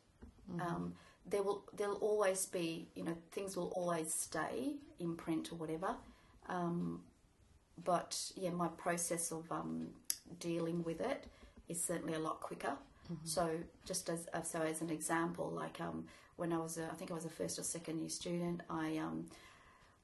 Um, 0.61 0.95
there 1.29 1.43
will, 1.43 1.65
there'll 1.77 1.97
always 1.97 2.47
be, 2.47 2.89
you 2.97 3.05
know, 3.05 3.17
things 3.31 3.57
will 3.57 3.73
always 3.77 4.13
stay 4.13 4.75
in 4.99 5.15
print 5.15 5.53
or 5.53 5.57
whatever. 5.57 5.95
Um, 6.49 7.03
but 7.85 8.33
yeah, 8.37 8.51
my 8.51 8.69
process 8.69 9.33
of 9.33 9.51
um, 9.51 9.89
dealing 10.39 10.83
with 10.85 11.01
it 11.01 11.27
is 11.69 11.83
certainly 11.83 12.15
a 12.15 12.19
lot 12.19 12.41
quicker. 12.41 12.77
So 13.25 13.51
just 13.85 14.09
as 14.09 14.29
uh, 14.33 14.43
so 14.43 14.63
as 14.63 14.83
an 14.83 14.91
example, 14.91 15.51
like 15.51 15.81
um, 15.81 16.05
when 16.37 16.53
I 16.53 16.59
was, 16.59 16.79
a, 16.79 16.85
I 16.85 16.95
think 16.95 17.11
I 17.11 17.15
was 17.15 17.25
a 17.25 17.29
first 17.29 17.59
or 17.59 17.63
second 17.63 17.99
year 17.99 18.09
student, 18.09 18.61
I 18.71 18.99
um, 18.99 19.27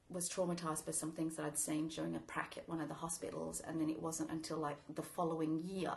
was 0.09 0.29
traumatized 0.29 0.85
by 0.85 0.91
some 0.91 1.11
things 1.11 1.35
that 1.35 1.45
I'd 1.45 1.57
seen 1.57 1.87
during 1.87 2.15
a 2.15 2.19
prac 2.19 2.57
at 2.57 2.67
one 2.67 2.81
of 2.81 2.89
the 2.89 2.93
hospitals, 2.93 3.61
and 3.65 3.79
then 3.79 3.89
it 3.89 4.01
wasn't 4.01 4.29
until 4.31 4.57
like 4.57 4.77
the 4.93 5.01
following 5.01 5.61
year 5.63 5.93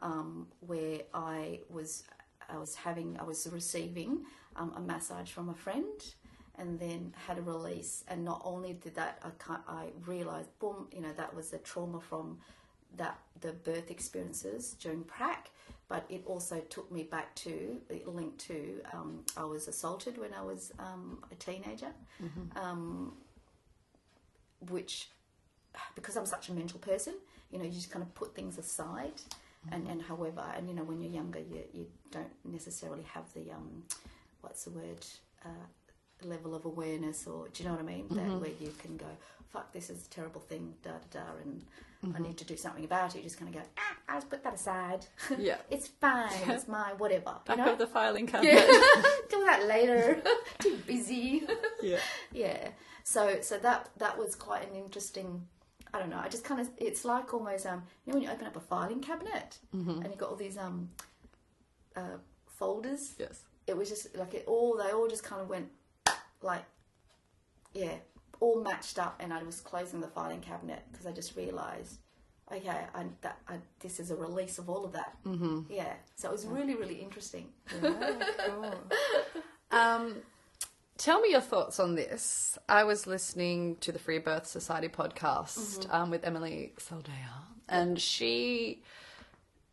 um, 0.00 0.46
where 0.60 1.00
I 1.12 1.60
was 1.68 2.04
I 2.48 2.56
was 2.56 2.74
having 2.76 3.18
I 3.18 3.24
was 3.24 3.48
receiving 3.50 4.24
um, 4.56 4.72
a 4.76 4.80
massage 4.80 5.30
from 5.30 5.48
a 5.48 5.54
friend, 5.54 6.00
and 6.58 6.78
then 6.78 7.14
had 7.26 7.38
a 7.38 7.42
release. 7.42 8.04
And 8.08 8.24
not 8.24 8.42
only 8.44 8.74
did 8.74 8.94
that, 8.96 9.18
I 9.22 9.30
can't, 9.42 9.62
I 9.68 9.86
realized, 10.06 10.50
boom, 10.58 10.88
you 10.92 11.00
know, 11.00 11.12
that 11.16 11.34
was 11.34 11.50
the 11.50 11.58
trauma 11.58 12.00
from 12.00 12.38
that 12.96 13.18
the 13.40 13.52
birth 13.52 13.90
experiences 13.90 14.74
during 14.80 15.04
prac. 15.04 15.50
But 15.88 16.04
it 16.10 16.22
also 16.26 16.60
took 16.68 16.90
me 16.92 17.02
back 17.04 17.34
to 17.36 17.78
it 17.88 18.06
linked 18.06 18.38
to 18.40 18.80
um, 18.92 19.24
I 19.36 19.44
was 19.44 19.68
assaulted 19.68 20.18
when 20.18 20.34
I 20.34 20.42
was 20.42 20.72
um, 20.78 21.22
a 21.32 21.34
teenager, 21.36 21.92
um, 22.56 23.14
which 24.68 25.08
because 25.94 26.16
I'm 26.16 26.26
such 26.26 26.48
a 26.48 26.52
mental 26.52 26.78
person, 26.78 27.14
you 27.50 27.58
know, 27.58 27.64
you 27.64 27.70
just 27.70 27.90
kind 27.90 28.02
of 28.02 28.14
put 28.14 28.34
things 28.34 28.58
aside. 28.58 29.12
And, 29.72 29.86
and 29.88 30.00
however, 30.02 30.44
and 30.56 30.68
you 30.68 30.74
know, 30.74 30.84
when 30.84 31.00
you're 31.00 31.12
younger, 31.12 31.40
you, 31.40 31.62
you 31.72 31.86
don't 32.10 32.32
necessarily 32.44 33.02
have 33.14 33.32
the 33.34 33.50
um, 33.52 33.82
what's 34.40 34.64
the 34.64 34.70
word 34.70 35.04
uh, 35.44 35.66
level 36.22 36.54
of 36.54 36.64
awareness, 36.64 37.26
or 37.26 37.48
do 37.52 37.62
you 37.62 37.68
know 37.68 37.74
what 37.74 37.84
I 37.84 37.86
mean? 37.86 38.06
That 38.10 38.40
where 38.40 38.50
you 38.60 38.72
can 38.78 38.96
go, 38.96 39.06
fuck, 39.52 39.72
this 39.72 39.90
is 39.90 40.06
a 40.06 40.10
terrible 40.10 40.40
thing, 40.40 40.74
da 40.82 40.90
da 41.12 41.20
da, 41.20 41.26
and 41.42 42.14
I 42.14 42.20
need 42.20 42.36
to 42.38 42.44
do 42.44 42.56
something 42.56 42.84
about 42.84 43.14
it. 43.14 43.18
You 43.18 43.24
just 43.24 43.38
kind 43.38 43.54
of 43.54 43.60
go, 43.60 43.68
ah, 43.76 43.96
I'll 44.08 44.16
just 44.16 44.30
put 44.30 44.44
that 44.44 44.54
aside. 44.54 45.06
Yeah. 45.38 45.56
it's 45.70 45.88
fine. 45.88 46.30
It's 46.46 46.68
my 46.78 46.92
whatever. 46.98 47.34
You 47.48 47.56
Back 47.56 47.58
know? 47.58 47.76
the 47.76 47.86
filing 47.86 48.26
cabinet. 48.26 48.54
Yeah. 48.54 48.66
do 49.30 49.44
that 49.44 49.66
later. 49.66 50.22
Too 50.58 50.76
busy. 50.86 51.42
yeah. 51.82 51.98
yeah. 52.32 52.68
So 53.04 53.40
so 53.40 53.58
that 53.58 53.90
that 53.98 54.18
was 54.18 54.34
quite 54.34 54.68
an 54.68 54.76
interesting. 54.76 55.46
I 55.92 55.98
don't 55.98 56.10
know. 56.10 56.18
I 56.22 56.28
just 56.28 56.44
kind 56.44 56.60
of 56.60 56.68
it's 56.76 57.04
like 57.04 57.32
almost 57.32 57.66
um 57.66 57.82
you 58.04 58.12
know 58.12 58.18
when 58.18 58.22
you 58.22 58.30
open 58.30 58.46
up 58.46 58.56
a 58.56 58.60
filing 58.60 59.00
cabinet 59.00 59.58
and 59.72 60.04
you've 60.04 60.18
got 60.18 60.28
all 60.28 60.36
these 60.36 60.58
um 60.58 60.90
uh, 61.96 62.18
folders. 62.46 63.14
Yes. 63.18 63.40
It 63.66 63.76
was 63.76 63.88
just 63.88 64.14
like 64.16 64.34
it 64.34 64.44
all 64.46 64.76
they 64.76 64.92
all 64.92 65.08
just 65.08 65.24
kind 65.24 65.40
of 65.42 65.48
went 65.48 65.68
like 66.42 66.64
yeah 67.74 67.94
all 68.40 68.62
matched 68.62 68.98
up 68.98 69.16
and 69.20 69.32
I 69.32 69.42
was 69.42 69.60
closing 69.60 70.00
the 70.00 70.08
filing 70.08 70.40
cabinet 70.40 70.82
because 70.90 71.06
I 71.06 71.12
just 71.12 71.36
realised 71.36 71.98
okay 72.52 72.86
I, 72.94 73.04
that 73.22 73.38
I, 73.48 73.56
this 73.80 74.00
is 74.00 74.10
a 74.10 74.16
release 74.16 74.58
of 74.58 74.70
all 74.70 74.84
of 74.84 74.92
that. 74.92 75.16
Mm-hmm. 75.26 75.72
yeah 75.72 75.94
so 76.16 76.28
it 76.28 76.32
was 76.32 76.46
really 76.46 76.74
really 76.74 76.96
interesting. 76.96 77.48
Um, 79.70 80.22
tell 80.96 81.20
me 81.20 81.30
your 81.30 81.40
thoughts 81.40 81.78
on 81.78 81.94
this. 81.94 82.58
I 82.68 82.84
was 82.84 83.06
listening 83.06 83.76
to 83.80 83.92
the 83.92 83.98
Free 83.98 84.18
Birth 84.18 84.46
Society 84.46 84.88
podcast 84.88 85.92
um, 85.92 86.10
with 86.10 86.24
Emilee 86.24 86.72
Saldaya, 86.78 87.44
and 87.68 88.00
she 88.00 88.82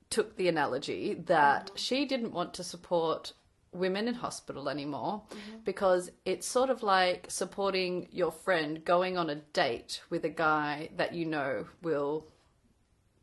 took 0.10 0.36
the 0.38 0.48
analogy 0.48 1.14
that 1.26 1.72
she 1.76 2.06
didn't 2.06 2.32
want 2.32 2.54
to 2.56 2.64
support 2.64 3.34
women 3.76 4.08
in 4.08 4.14
hospital 4.16 4.70
anymore 4.70 5.22
mm-hmm. 5.30 5.58
because 5.64 6.12
it's 6.26 6.48
sort 6.48 6.70
of 6.70 6.84
like 6.84 7.28
supporting 7.30 8.08
your 8.12 8.32
friend 8.32 8.84
going 8.86 9.18
on 9.18 9.30
a 9.30 9.36
date 9.36 10.02
with 10.10 10.24
a 10.26 10.30
guy 10.30 10.90
that 10.98 11.14
you 11.14 11.26
know 11.26 11.66
will 11.82 12.26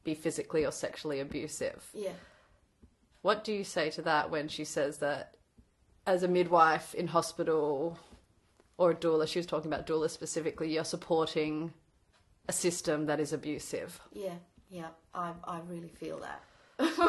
be 0.05 0.15
physically 0.15 0.65
or 0.65 0.73
sexually 0.73 1.21
abusive. 1.21 1.89
yeah 1.95 2.13
What 3.23 3.45
do 3.45 3.53
you 3.53 3.65
say 3.65 3.91
to 3.91 4.03
that 4.03 4.31
when 4.31 4.49
she 4.49 4.65
says 4.65 4.99
that 4.99 5.35
as 6.07 6.23
a 6.23 6.29
midwife 6.29 6.95
in 6.95 7.07
hospital 7.09 7.99
or 8.77 8.91
a 8.91 8.95
doula, 8.95 9.29
she 9.29 9.39
was 9.39 9.47
talking 9.47 9.73
about 9.73 9.87
doula 9.87 10.11
specifically, 10.11 10.73
you're 10.73 10.85
supporting 10.85 11.73
a 12.49 12.53
system 12.53 13.07
that 13.07 13.21
is 13.21 13.33
abusive? 13.33 14.01
Yeah, 14.13 14.35
yeah, 14.69 14.89
I 15.15 15.33
I 15.45 15.61
really 15.69 15.91
feel 15.91 16.19
that. 16.21 16.43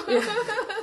yeah, 0.08 0.76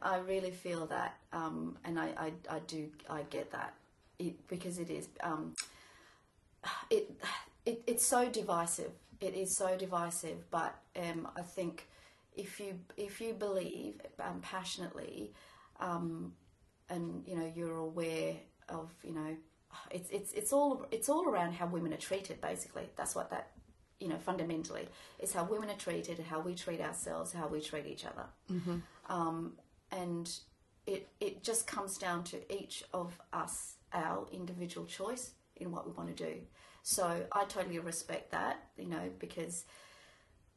I 0.00 0.18
really 0.18 0.50
feel 0.50 0.86
that, 0.86 1.16
um, 1.32 1.76
and 1.84 1.98
I, 1.98 2.06
I 2.18 2.32
I 2.48 2.58
do 2.60 2.88
I 3.08 3.22
get 3.30 3.52
that 3.52 3.74
it, 4.18 4.48
because 4.48 4.78
it 4.78 4.90
is 4.90 5.08
um, 5.22 5.54
it, 6.90 7.10
it 7.66 7.82
it's 7.86 8.06
so 8.06 8.28
divisive. 8.28 8.92
It 9.20 9.34
is 9.34 9.56
so 9.56 9.76
divisive, 9.76 10.50
but 10.50 10.74
um, 10.96 11.28
I 11.36 11.42
think 11.42 11.86
if 12.36 12.58
you 12.60 12.78
if 12.96 13.20
you 13.20 13.34
believe 13.34 14.00
um, 14.20 14.40
passionately, 14.40 15.32
um, 15.80 16.32
and 16.88 17.22
you 17.26 17.36
know 17.36 17.52
you're 17.54 17.76
aware 17.76 18.34
of 18.68 18.90
you 19.04 19.14
know 19.14 19.36
it's 19.90 20.10
it's 20.10 20.32
it's 20.32 20.52
all 20.52 20.86
it's 20.90 21.08
all 21.08 21.28
around 21.28 21.52
how 21.52 21.66
women 21.66 21.92
are 21.92 21.98
treated. 21.98 22.40
Basically, 22.40 22.88
that's 22.96 23.14
what 23.14 23.30
that 23.30 23.50
you 24.00 24.08
know 24.08 24.18
fundamentally 24.18 24.88
is 25.20 25.32
how 25.32 25.44
women 25.44 25.70
are 25.70 25.76
treated, 25.76 26.18
how 26.18 26.40
we 26.40 26.54
treat 26.54 26.80
ourselves, 26.80 27.32
how 27.32 27.46
we 27.46 27.60
treat 27.60 27.86
each 27.86 28.04
other, 28.04 28.24
um, 29.08 29.54
and 29.90 30.30
it 30.86 31.08
it 31.20 31.42
just 31.42 31.66
comes 31.66 31.98
down 31.98 32.24
to 32.24 32.52
each 32.52 32.84
of 32.92 33.18
us 33.32 33.74
our 33.92 34.26
individual 34.32 34.86
choice 34.86 35.32
in 35.56 35.70
what 35.70 35.86
we 35.86 35.92
want 35.92 36.16
to 36.16 36.24
do. 36.24 36.40
So 36.82 37.24
I 37.30 37.44
totally 37.44 37.78
respect 37.78 38.32
that, 38.32 38.64
you 38.76 38.86
know, 38.86 39.10
because 39.18 39.64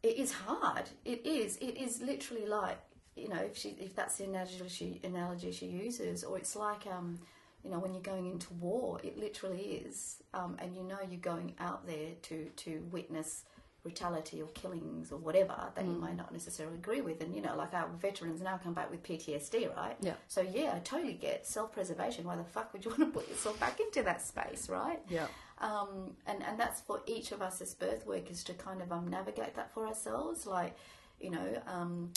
it 0.02 0.18
is 0.18 0.32
hard. 0.32 0.90
It 1.04 1.26
is. 1.26 1.58
It 1.58 1.78
is 1.78 2.02
literally 2.02 2.48
like 2.48 2.80
you 3.16 3.30
know, 3.30 3.38
if 3.38 3.58
she 3.58 3.70
if 3.80 3.96
that's 3.96 4.18
the 4.18 4.26
analogy 4.26 4.62
she 4.68 5.00
analogy 5.04 5.52
she 5.52 5.68
uses, 5.68 6.24
or 6.24 6.38
it's 6.38 6.56
like 6.56 6.86
um, 6.88 7.20
you 7.64 7.72
know, 7.72 7.80
when 7.80 7.94
you're 7.94 8.04
going 8.04 8.28
into 8.28 8.54
war, 8.56 9.00
it 9.04 9.18
literally 9.18 9.84
is, 9.86 10.22
um, 10.34 10.58
and 10.60 10.76
you 10.76 10.84
know 10.84 10.98
you're 11.10 11.20
going 11.20 11.56
out 11.60 11.88
there 11.88 12.12
to 12.24 12.46
to 12.58 12.86
witness 12.92 13.44
brutality 13.86 14.42
or 14.42 14.48
killings 14.48 15.12
or 15.12 15.18
whatever 15.20 15.56
that 15.76 15.86
you 15.86 15.92
might 15.92 16.18
not 16.18 16.32
necessarily 16.34 16.76
agree 16.76 17.02
with, 17.02 17.22
and 17.22 17.36
you 17.36 17.42
know, 17.42 17.56
like 17.56 17.72
our 17.76 17.88
veterans 18.02 18.42
now 18.42 18.58
come 18.58 18.74
back 18.74 18.90
with 18.90 19.04
PTSD, 19.04 19.76
right? 19.78 19.96
Yeah. 20.02 20.16
So 20.28 20.42
yeah, 20.42 20.74
I 20.76 20.80
totally 20.80 21.14
get 21.14 21.46
self 21.46 21.72
preservation. 21.72 22.26
Why 22.26 22.36
the 22.36 22.44
fuck 22.44 22.74
would 22.74 22.84
you 22.84 22.90
want 22.98 23.02
to 23.02 23.20
put 23.20 23.30
yourself 23.30 23.60
back 23.60 23.80
into 23.80 24.02
that 24.02 24.22
space, 24.24 24.70
right? 24.70 25.00
Yeah. 25.08 25.28
um, 25.62 26.16
and 26.26 26.42
and 26.44 26.60
that's 26.60 26.82
for 26.82 27.02
each 27.06 27.32
of 27.32 27.44
us 27.44 27.62
as 27.62 27.76
birth 27.76 28.08
workers 28.08 28.44
to 28.46 28.54
kind 28.56 28.82
of 28.82 28.92
um, 28.92 29.08
navigate 29.08 29.54
that 29.56 29.72
for 29.72 29.86
ourselves. 29.86 30.48
Like, 30.48 30.76
you 31.22 31.30
know, 31.30 31.62
um, 31.68 32.12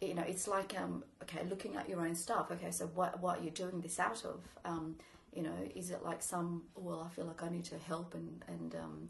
you 0.00 0.14
know, 0.14 0.22
it's 0.22 0.46
like 0.46 0.76
um, 0.80 1.02
okay, 1.24 1.40
looking 1.50 1.74
at 1.74 1.88
your 1.88 2.02
own 2.06 2.14
stuff. 2.14 2.52
Okay, 2.52 2.70
so 2.70 2.86
what 2.94 3.20
what 3.20 3.42
you're 3.42 3.52
doing 3.64 3.80
this 3.80 3.98
out 3.98 4.24
of? 4.24 4.40
Um, 4.64 4.94
you 5.34 5.42
know, 5.42 5.58
is 5.74 5.90
it 5.90 6.04
like 6.04 6.22
some? 6.22 6.62
Well, 6.76 7.00
I 7.04 7.08
feel 7.14 7.24
like 7.24 7.42
I 7.42 7.48
need 7.48 7.64
to 7.64 7.78
help 7.78 8.14
and 8.14 8.44
and 8.46 8.74
um, 8.76 9.08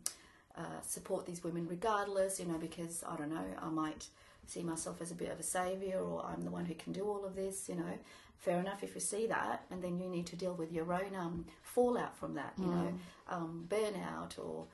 uh, 0.57 0.81
support 0.83 1.27
these 1.27 1.43
women 1.45 1.67
regardless. 1.69 2.41
You 2.41 2.47
know, 2.47 2.59
because 2.59 3.05
I 3.09 3.17
don't 3.17 3.31
know, 3.31 3.45
I 3.61 3.69
might 3.69 4.07
see 4.47 4.63
myself 4.63 5.01
as 5.01 5.11
a 5.11 5.15
bit 5.15 5.31
of 5.31 5.39
a 5.39 5.45
savior, 5.45 6.01
or 6.01 6.25
I'm 6.25 6.43
the 6.43 6.51
one 6.51 6.65
who 6.65 6.75
can 6.75 6.93
do 6.93 7.05
all 7.05 7.25
of 7.25 7.35
this. 7.37 7.69
You 7.69 7.77
know, 7.77 7.99
fair 8.39 8.59
enough 8.59 8.83
if 8.83 8.95
you 8.95 9.01
see 9.01 9.27
that, 9.27 9.65
and 9.71 9.83
then 9.83 9.99
you 9.99 10.09
need 10.09 10.27
to 10.27 10.37
deal 10.37 10.55
with 10.55 10.73
your 10.73 10.93
own 10.93 11.15
um, 11.17 11.47
fallout 11.63 12.17
from 12.17 12.35
that. 12.35 12.55
You 12.59 12.67
know, 12.67 12.95
um, 13.29 13.67
burnout 13.69 14.39
or 14.39 14.67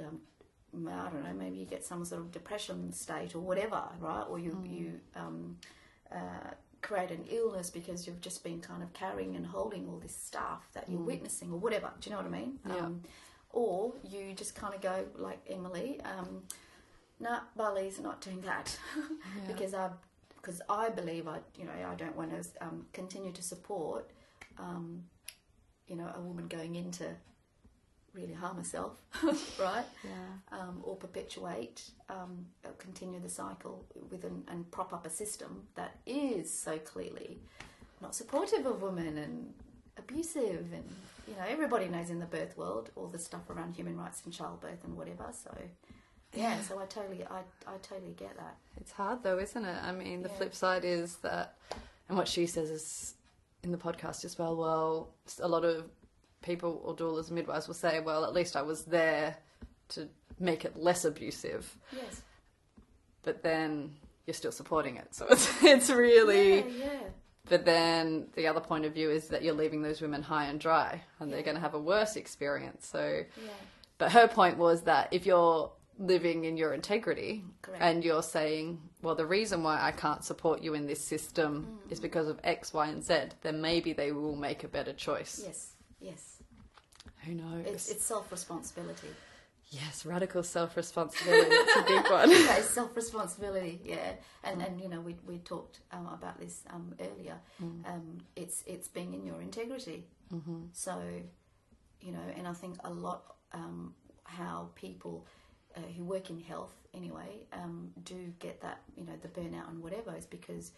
um, 0.00 0.20
I 0.88 1.08
don't 1.10 1.22
know, 1.24 1.34
maybe 1.34 1.56
you 1.56 1.66
get 1.66 1.84
some 1.84 2.04
sort 2.04 2.20
of 2.22 2.32
depression 2.32 2.92
state 2.92 3.34
or 3.34 3.40
whatever, 3.40 3.82
right? 4.00 4.24
Or 4.28 4.38
you 4.38 4.60
you 4.66 5.00
um, 5.14 5.56
uh, 6.12 6.50
create 6.82 7.10
an 7.10 7.24
illness 7.30 7.70
because 7.70 8.06
you've 8.06 8.20
just 8.20 8.42
been 8.44 8.60
kind 8.60 8.82
of 8.82 8.92
carrying 8.92 9.36
and 9.36 9.46
holding 9.46 9.88
all 9.88 9.98
this 9.98 10.16
stuff 10.16 10.68
that 10.74 10.88
you're 10.88 11.00
witnessing 11.00 11.50
or 11.52 11.58
whatever. 11.58 11.90
Do 12.00 12.10
you 12.10 12.16
know 12.16 12.22
what 12.22 12.26
I 12.26 12.38
mean? 12.40 12.58
Yeah. 12.68 12.88
Or 13.54 13.92
you 14.02 14.32
just 14.34 14.54
kind 14.54 14.74
of 14.74 14.80
go 14.80 15.04
like 15.16 15.38
Emilee. 15.48 16.00
Um, 16.04 16.42
no, 17.20 17.38
Bali's 17.56 18.00
not 18.00 18.20
doing 18.20 18.40
that 18.42 18.76
because 19.46 19.74
I 19.74 19.90
because 20.36 20.60
I 20.68 20.90
believe 20.90 21.28
I 21.28 21.38
you 21.56 21.64
know 21.64 21.72
I 21.90 21.94
don't 21.94 22.16
want 22.16 22.30
to 22.32 22.48
um, 22.60 22.86
continue 22.92 23.32
to 23.32 23.42
support 23.42 24.10
um, 24.58 25.04
you 25.86 25.96
know 25.96 26.10
a 26.14 26.20
woman 26.20 26.48
going 26.48 26.74
into 26.74 27.06
really 28.12 28.32
harm 28.32 28.56
herself, 28.56 28.92
right? 29.60 29.84
Yeah. 30.04 30.58
Um, 30.58 30.80
or 30.82 30.96
perpetuate, 30.96 31.82
um, 32.08 32.46
uh, 32.64 32.68
continue 32.78 33.20
the 33.20 33.28
cycle 33.28 33.84
with 34.10 34.24
an, 34.24 34.44
and 34.48 34.70
prop 34.70 34.92
up 34.92 35.06
a 35.06 35.10
system 35.10 35.64
that 35.74 35.98
is 36.06 36.52
so 36.52 36.78
clearly 36.78 37.40
not 38.00 38.14
supportive 38.14 38.66
of 38.66 38.82
women 38.82 39.18
and 39.18 39.52
abusive 39.96 40.66
and 40.72 40.84
you 41.28 41.34
know 41.34 41.44
everybody 41.48 41.86
knows 41.88 42.10
in 42.10 42.18
the 42.18 42.26
birth 42.26 42.56
world 42.56 42.90
all 42.96 43.06
the 43.08 43.18
stuff 43.18 43.48
around 43.50 43.74
human 43.74 43.96
rights 43.96 44.22
and 44.24 44.32
childbirth 44.32 44.84
and 44.84 44.96
whatever. 44.96 45.26
So 45.32 45.50
yeah, 46.34 46.60
so 46.62 46.78
I 46.80 46.84
totally 46.86 47.24
I, 47.24 47.40
I 47.66 47.76
totally 47.82 48.12
get 48.14 48.36
that. 48.36 48.56
It's 48.80 48.92
hard 48.92 49.22
though, 49.22 49.38
isn't 49.38 49.64
it? 49.64 49.78
I 49.82 49.92
mean, 49.92 50.22
the 50.22 50.28
Yeah. 50.28 50.34
flip 50.36 50.54
side 50.54 50.84
is 50.84 51.16
that, 51.18 51.56
and 52.08 52.18
what 52.18 52.28
she 52.28 52.46
says 52.46 52.70
is 52.70 53.14
in 53.62 53.70
the 53.72 53.78
podcast 53.78 54.24
as 54.24 54.38
well. 54.38 54.56
Well, 54.56 55.08
a 55.40 55.48
lot 55.48 55.64
of 55.64 55.84
people 56.42 56.82
or 56.84 56.94
doulas 56.94 57.26
and 57.28 57.36
midwives 57.36 57.66
will 57.68 57.74
say, 57.74 58.00
"Well, 58.00 58.24
at 58.24 58.32
least 58.34 58.56
I 58.56 58.62
was 58.62 58.84
there 58.84 59.36
to 59.90 60.08
make 60.38 60.64
it 60.64 60.76
less 60.76 61.04
abusive," 61.04 61.78
Yes. 61.92 62.22
but 63.22 63.42
then 63.42 63.94
you're 64.26 64.34
still 64.34 64.52
supporting 64.52 64.96
it. 64.96 65.14
So 65.14 65.26
it's 65.30 65.48
it's 65.62 65.90
really. 65.90 66.56
Yeah, 66.58 66.64
yeah. 66.86 67.00
But 67.48 67.64
then 67.64 68.28
the 68.34 68.46
other 68.46 68.60
point 68.60 68.84
of 68.86 68.94
view 68.94 69.10
is 69.10 69.28
that 69.28 69.42
you're 69.42 69.54
leaving 69.54 69.82
those 69.82 70.00
women 70.00 70.22
high 70.22 70.46
and 70.46 70.58
dry, 70.58 71.02
and 71.20 71.32
they're 71.32 71.42
going 71.42 71.56
to 71.56 71.60
have 71.60 71.74
a 71.74 71.78
worse 71.80 72.16
experience. 72.16 72.86
So. 72.86 73.24
Yeah. 73.42 73.50
But 73.96 74.10
her 74.12 74.26
point 74.26 74.58
was 74.58 74.82
that 74.82 75.08
if 75.12 75.24
you're 75.24 75.70
living 76.00 76.44
in 76.46 76.56
your 76.56 76.74
integrity 76.74 77.44
Correct. 77.62 77.80
and 77.80 78.04
you're 78.04 78.24
saying, 78.24 78.80
well, 79.02 79.14
the 79.14 79.24
reason 79.24 79.62
why 79.62 79.80
I 79.80 79.92
can't 79.92 80.24
support 80.24 80.60
you 80.62 80.74
in 80.74 80.86
this 80.88 81.00
system 81.00 81.78
Mm. 81.86 81.92
is 81.92 82.00
because 82.00 82.26
of 82.26 82.40
X, 82.42 82.72
Y, 82.74 82.88
and 82.88 83.04
Z, 83.04 83.14
then 83.42 83.60
maybe 83.60 83.92
they 83.92 84.10
will 84.10 84.34
make 84.34 84.64
a 84.64 84.68
better 84.68 84.92
choice. 84.92 85.40
Yes. 85.44 85.74
Yes. 86.00 86.42
Who 87.24 87.34
knows? 87.34 87.66
It's 87.66 87.88
it's 87.88 88.04
self 88.04 88.32
responsibility. 88.32 89.06
Yes, 89.70 90.06
radical 90.06 90.42
self 90.42 90.76
responsibility. 90.76 91.48
That's 91.50 91.76
a 91.76 91.82
big 91.82 92.10
one. 92.10 92.30
it's 92.30 92.70
self 92.70 92.94
responsibility. 92.96 93.80
Yeah, 93.84 94.12
and 94.42 94.62
and 94.62 94.80
you 94.80 94.88
know 94.88 95.00
we 95.00 95.16
we 95.26 95.38
talked 95.38 95.80
um, 95.92 96.08
about 96.12 96.38
this 96.38 96.62
um, 96.70 96.94
earlier. 97.00 97.36
Um, 97.60 98.18
it's 98.36 98.62
it's 98.66 98.88
being 98.88 99.14
in 99.14 99.24
your 99.26 99.40
integrity. 99.40 100.04
Mm-hmm. 100.32 100.64
So, 100.72 101.00
you 102.00 102.12
know, 102.12 102.24
and 102.36 102.48
I 102.48 102.52
think 102.52 102.76
a 102.84 102.90
lot 102.90 103.36
um, 103.52 103.94
how 104.24 104.70
people 104.74 105.26
uh, 105.76 105.80
who 105.96 106.04
work 106.04 106.30
in 106.30 106.40
health 106.40 106.74
anyway 106.94 107.46
um, 107.52 107.90
do 108.04 108.32
get 108.38 108.60
that 108.60 108.80
you 108.96 109.04
know 109.04 109.12
the 109.22 109.28
burnout 109.28 109.68
and 109.68 109.82
whatever 109.82 110.14
is 110.16 110.26
because 110.26 110.72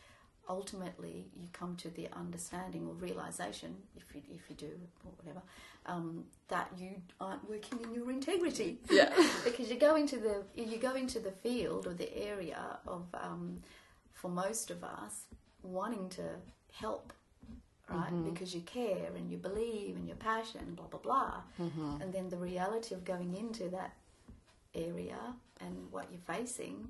ultimately 0.48 1.26
you 1.38 1.48
come 1.52 1.76
to 1.76 1.88
the 1.90 2.08
understanding 2.16 2.86
or 2.86 2.94
realization 2.94 3.74
if 3.96 4.14
you 4.14 4.22
if 4.30 4.42
you 4.48 4.56
do 4.56 4.72
or 5.04 5.12
whatever 5.16 5.42
um, 5.86 6.24
that 6.48 6.70
you 6.78 6.90
aren't 7.20 7.48
working 7.48 7.78
in 7.82 7.94
your 7.94 8.10
integrity. 8.10 8.78
Yeah. 8.90 9.12
because 9.44 9.70
you 9.70 9.76
go 9.78 9.96
into 9.96 10.18
the 10.18 10.44
you 10.54 10.78
go 10.78 10.94
into 10.94 11.18
the 11.20 11.32
field 11.32 11.86
or 11.86 11.94
the 11.94 12.16
area 12.16 12.78
of 12.86 13.04
um, 13.14 13.62
for 14.12 14.28
most 14.28 14.70
of 14.70 14.82
us 14.84 15.24
wanting 15.62 16.08
to 16.10 16.22
help 16.72 17.12
right? 17.88 18.24
Because 18.24 18.52
you 18.52 18.62
care 18.62 19.10
and 19.16 19.30
you 19.30 19.36
believe 19.36 19.96
and 19.96 20.08
you're 20.08 20.16
passionate 20.16 20.74
blah 20.74 20.86
blah 20.86 21.00
blah. 21.00 21.34
And 22.02 22.12
then 22.12 22.28
the 22.28 22.36
reality 22.36 22.94
of 22.94 23.04
going 23.04 23.34
into 23.36 23.68
that 23.68 23.94
area 24.74 25.18
and 25.60 25.90
what 25.90 26.06
you're 26.10 26.36
facing 26.36 26.88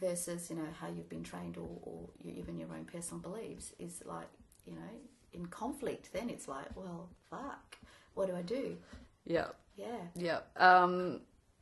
versus 0.00 0.50
you 0.50 0.56
know 0.56 0.68
how 0.80 0.88
you've 0.88 1.08
been 1.08 1.22
trained 1.22 1.56
or, 1.56 1.68
or 1.82 2.08
you, 2.22 2.32
even 2.36 2.58
your 2.58 2.68
own 2.72 2.84
personal 2.84 3.20
beliefs 3.20 3.72
is 3.78 4.02
like 4.06 4.28
you 4.66 4.74
know 4.74 4.90
in 5.32 5.46
conflict 5.46 6.12
then 6.12 6.30
it's 6.30 6.48
like 6.48 6.66
well 6.74 7.08
fuck 7.30 7.76
what 8.14 8.26
do 8.28 8.34
i 8.34 8.42
do 8.42 8.76
yeah, 9.24 9.46
yeah 9.76 9.98
yeah. 10.14 10.38
Um, 10.56 11.20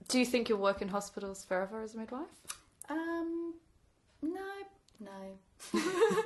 do 0.09 0.19
you 0.19 0.25
think 0.25 0.49
you'll 0.49 0.61
work 0.61 0.81
in 0.81 0.89
hospitals 0.89 1.45
forever 1.45 1.83
as 1.83 1.95
a 1.95 1.99
midwife? 1.99 2.27
Um, 2.89 3.55
no, 4.23 4.51
no. 5.01 5.73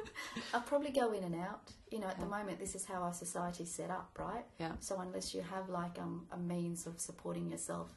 I'll 0.54 0.60
probably 0.60 0.90
go 0.90 1.12
in 1.12 1.24
and 1.24 1.34
out. 1.34 1.72
You 1.90 1.98
know, 2.00 2.06
at 2.06 2.20
the 2.20 2.26
moment, 2.26 2.60
this 2.60 2.74
is 2.74 2.84
how 2.84 3.02
our 3.02 3.12
society's 3.12 3.70
set 3.70 3.90
up, 3.90 4.16
right? 4.18 4.44
Yeah. 4.60 4.72
So 4.80 5.00
unless 5.00 5.34
you 5.34 5.42
have 5.42 5.68
like 5.68 5.98
um, 5.98 6.26
a 6.30 6.36
means 6.36 6.86
of 6.86 7.00
supporting 7.00 7.50
yourself, 7.50 7.90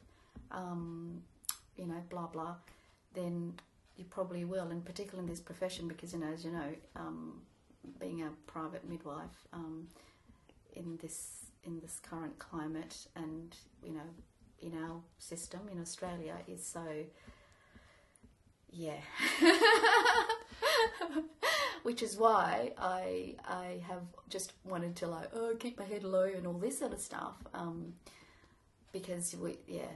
um, 0.50 1.22
you 1.76 1.86
know, 1.86 2.02
blah 2.10 2.26
blah, 2.26 2.56
then 3.14 3.54
you 3.96 4.04
probably 4.04 4.44
will. 4.44 4.68
And 4.68 4.84
particularly 4.84 5.26
in 5.26 5.30
this 5.30 5.40
profession, 5.40 5.88
because 5.88 6.12
you 6.12 6.18
know, 6.20 6.32
as 6.32 6.44
you 6.44 6.52
know, 6.52 6.74
um, 6.94 7.42
being 8.00 8.22
a 8.22 8.30
private 8.46 8.88
midwife 8.88 9.46
um, 9.52 9.88
in 10.74 10.98
this 11.00 11.46
in 11.64 11.80
this 11.80 12.00
current 12.00 12.38
climate, 12.38 13.08
and 13.16 13.56
you 13.82 13.92
know, 13.92 14.08
in 14.60 14.72
our 14.84 15.00
system 15.18 15.60
in 15.70 15.80
Australia, 15.80 16.36
is 16.46 16.64
so 16.64 16.84
yeah. 18.70 19.00
Which 21.82 22.02
is 22.02 22.16
why 22.16 22.72
I 22.76 23.36
I 23.44 23.82
have 23.86 24.02
just 24.28 24.52
wanted 24.64 24.96
to 24.96 25.06
like 25.06 25.30
oh 25.34 25.54
keep 25.58 25.78
my 25.78 25.84
head 25.84 26.02
low 26.02 26.24
and 26.24 26.46
all 26.46 26.58
this 26.58 26.80
sort 26.80 26.92
of 26.92 27.00
stuff 27.00 27.36
um, 27.54 27.94
because 28.92 29.36
we 29.40 29.58
yeah 29.68 29.92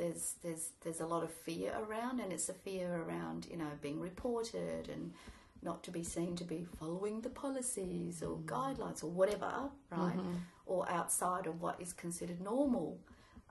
there's 0.00 0.34
there's 0.42 0.70
there's 0.82 1.00
a 1.00 1.06
lot 1.06 1.22
of 1.22 1.30
fear 1.30 1.72
around 1.88 2.20
and 2.20 2.32
it's 2.32 2.48
a 2.48 2.54
fear 2.54 3.04
around 3.06 3.46
you 3.50 3.56
know 3.56 3.70
being 3.80 4.00
reported 4.00 4.88
and 4.88 5.12
not 5.62 5.82
to 5.82 5.90
be 5.90 6.02
seen 6.02 6.34
to 6.34 6.44
be 6.44 6.66
following 6.78 7.20
the 7.20 7.28
policies 7.28 8.22
or 8.22 8.38
guidelines 8.38 9.04
or 9.04 9.10
whatever 9.10 9.52
right 9.90 10.18
or 10.64 10.90
outside 10.90 11.46
of 11.46 11.60
what 11.60 11.80
is 11.80 11.92
considered 11.92 12.40
normal 12.40 12.98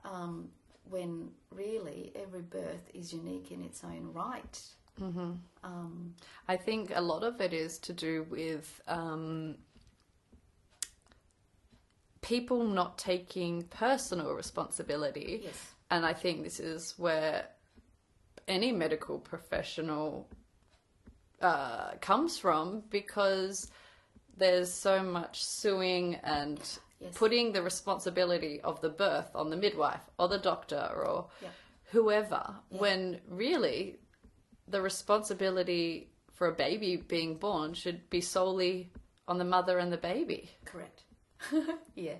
um, 0.04 0.48
when 0.90 1.28
really 1.50 2.12
every 2.14 2.42
birth 2.42 2.90
is 2.94 3.12
unique 3.12 3.52
in 3.52 3.62
its 3.62 3.84
own 3.84 4.10
right. 4.12 4.60
Mm-hmm. 5.00 5.32
Um, 5.64 6.14
I 6.48 6.56
think 6.56 6.92
a 6.94 7.00
lot 7.00 7.22
of 7.22 7.40
it 7.40 7.52
is 7.52 7.78
to 7.80 7.92
do 7.92 8.26
with 8.28 8.80
um, 8.88 9.56
people 12.22 12.64
not 12.64 12.98
taking 12.98 13.62
personal 13.64 14.32
responsibility. 14.32 15.40
yes, 15.44 15.72
And 15.90 16.06
I 16.06 16.12
think 16.12 16.44
this 16.44 16.60
is 16.60 16.94
where 16.98 17.46
any 18.46 18.72
medical 18.72 19.18
professional 19.18 20.28
uh, 21.40 21.92
comes 22.00 22.38
from 22.38 22.82
because 22.90 23.70
there's 24.36 24.72
so 24.72 25.02
much 25.02 25.42
suing 25.44 26.16
and 26.16 26.60
Yes. 27.00 27.16
putting 27.16 27.52
the 27.52 27.62
responsibility 27.62 28.60
of 28.60 28.82
the 28.82 28.90
birth 28.90 29.30
on 29.34 29.48
the 29.48 29.56
midwife 29.56 30.02
or 30.18 30.28
the 30.28 30.36
doctor 30.36 30.86
or 30.94 31.28
Yeah. 31.40 31.48
whoever 31.92 32.56
when 32.68 33.22
really 33.26 33.98
the 34.68 34.82
responsibility 34.82 36.10
for 36.30 36.48
a 36.48 36.52
baby 36.52 36.96
being 36.98 37.38
born 37.38 37.72
should 37.72 38.10
be 38.10 38.20
solely 38.20 38.92
on 39.26 39.38
the 39.38 39.44
mother 39.46 39.78
and 39.78 39.90
the 39.90 39.96
baby 39.96 40.50
correct. 40.66 41.04
yeah, 41.94 42.16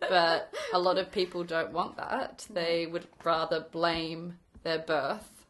but 0.00 0.52
a 0.72 0.78
lot 0.78 0.98
of 0.98 1.10
people 1.12 1.44
don't 1.44 1.72
want 1.72 1.96
that. 1.96 2.46
They 2.50 2.86
would 2.86 3.06
rather 3.24 3.60
blame 3.70 4.38
their 4.62 4.78
birth 4.78 5.44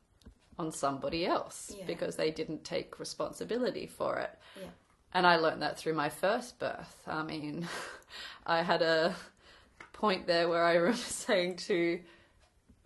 on 0.59 0.71
somebody 0.73 1.25
else 1.27 1.73
Yeah. 1.77 1.85
because 1.87 2.17
they 2.17 2.31
didn't 2.31 2.65
take 2.65 2.99
responsibility 3.01 3.87
for 3.87 4.19
it. 4.19 4.31
yeah, 4.61 4.69
And 5.15 5.27
I 5.27 5.37
learned 5.37 5.63
that 5.63 5.79
through 5.79 5.95
my 5.95 6.09
first 6.11 6.59
birth. 6.59 7.03
I 7.07 7.23
mean, 7.23 7.67
I 8.47 8.63
had 8.63 8.83
a 8.83 9.15
point 9.93 10.27
there 10.27 10.49
where 10.49 10.65
I 10.65 10.75
remember 10.75 10.97
saying 11.03 11.57
to 11.69 12.01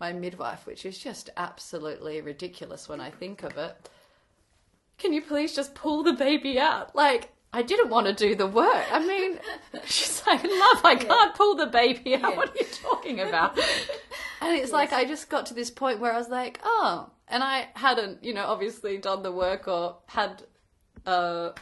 my 0.01 0.13
midwife, 0.13 0.67
which 0.67 0.87
is 0.87 0.99
just 0.99 1.31
absolutely 1.37 2.21
ridiculous 2.21 2.89
when 2.89 3.01
I 3.01 3.11
think 3.11 3.43
of 3.43 3.57
it, 3.59 3.89
can 4.99 5.13
you 5.13 5.23
please 5.23 5.55
just 5.55 5.75
pull 5.75 6.03
the 6.05 6.13
baby 6.13 6.59
out? 6.59 6.95
Like, 6.95 7.33
I 7.55 7.63
didn't 7.63 7.89
want 7.89 8.07
to 8.09 8.13
do 8.13 8.35
the 8.35 8.47
work. 8.49 8.85
I 8.93 8.99
mean, 8.99 9.39
she's 9.85 10.23
like, 10.27 10.43
love, 10.43 10.85
I 10.85 10.97
can't 10.97 11.35
pull 11.35 11.55
the 11.55 11.67
baby 11.67 12.17
out. 12.17 12.21
Yeah. 12.23 12.31
What 12.37 12.51
are 12.51 12.59
you 12.59 12.67
talking 12.67 13.21
about? 13.21 13.59
And 14.41 14.59
it's 14.61 14.73
like, 14.73 14.93
I 14.93 15.07
just 15.07 15.31
got 15.31 15.47
to 15.47 15.55
this 15.55 15.71
point 15.71 16.01
where 16.01 16.13
I 16.13 16.19
was 16.19 16.29
like, 16.29 16.61
oh, 16.63 17.09
and 17.29 17.43
I 17.43 17.69
hadn't, 17.75 18.23
you 18.23 18.35
know, 18.35 18.45
obviously 18.45 18.99
done 18.99 19.23
the 19.23 19.33
work 19.33 19.67
or 19.69 19.97
had, 20.07 20.43
uh, 21.07 21.53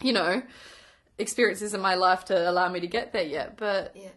you 0.00 0.12
know, 0.12 0.42
experiences 1.18 1.74
in 1.74 1.80
my 1.80 1.96
life 1.96 2.26
to 2.26 2.48
allow 2.48 2.68
me 2.68 2.78
to 2.78 2.86
get 2.86 3.12
there 3.12 3.24
yet. 3.24 3.56
But 3.56 3.96
yeah, 3.96 4.10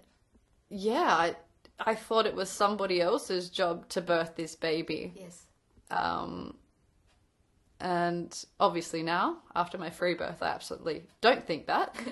yeah, 0.70 1.10
I, 1.10 1.36
I 1.80 1.96
thought 1.96 2.28
it 2.28 2.36
was 2.36 2.52
somebody 2.52 3.02
else's 3.02 3.50
job 3.50 3.90
to 3.90 4.02
birth 4.02 4.36
this 4.36 4.56
baby. 4.56 5.14
yes, 5.16 5.48
Um, 5.90 6.56
and 7.80 8.46
obviously 8.60 9.04
now, 9.04 9.38
after 9.56 9.78
my 9.78 9.90
free 9.90 10.14
birth, 10.16 10.42
I 10.42 10.48
absolutely 10.48 11.04
don't 11.22 11.46
think 11.46 11.68
that. 11.68 11.96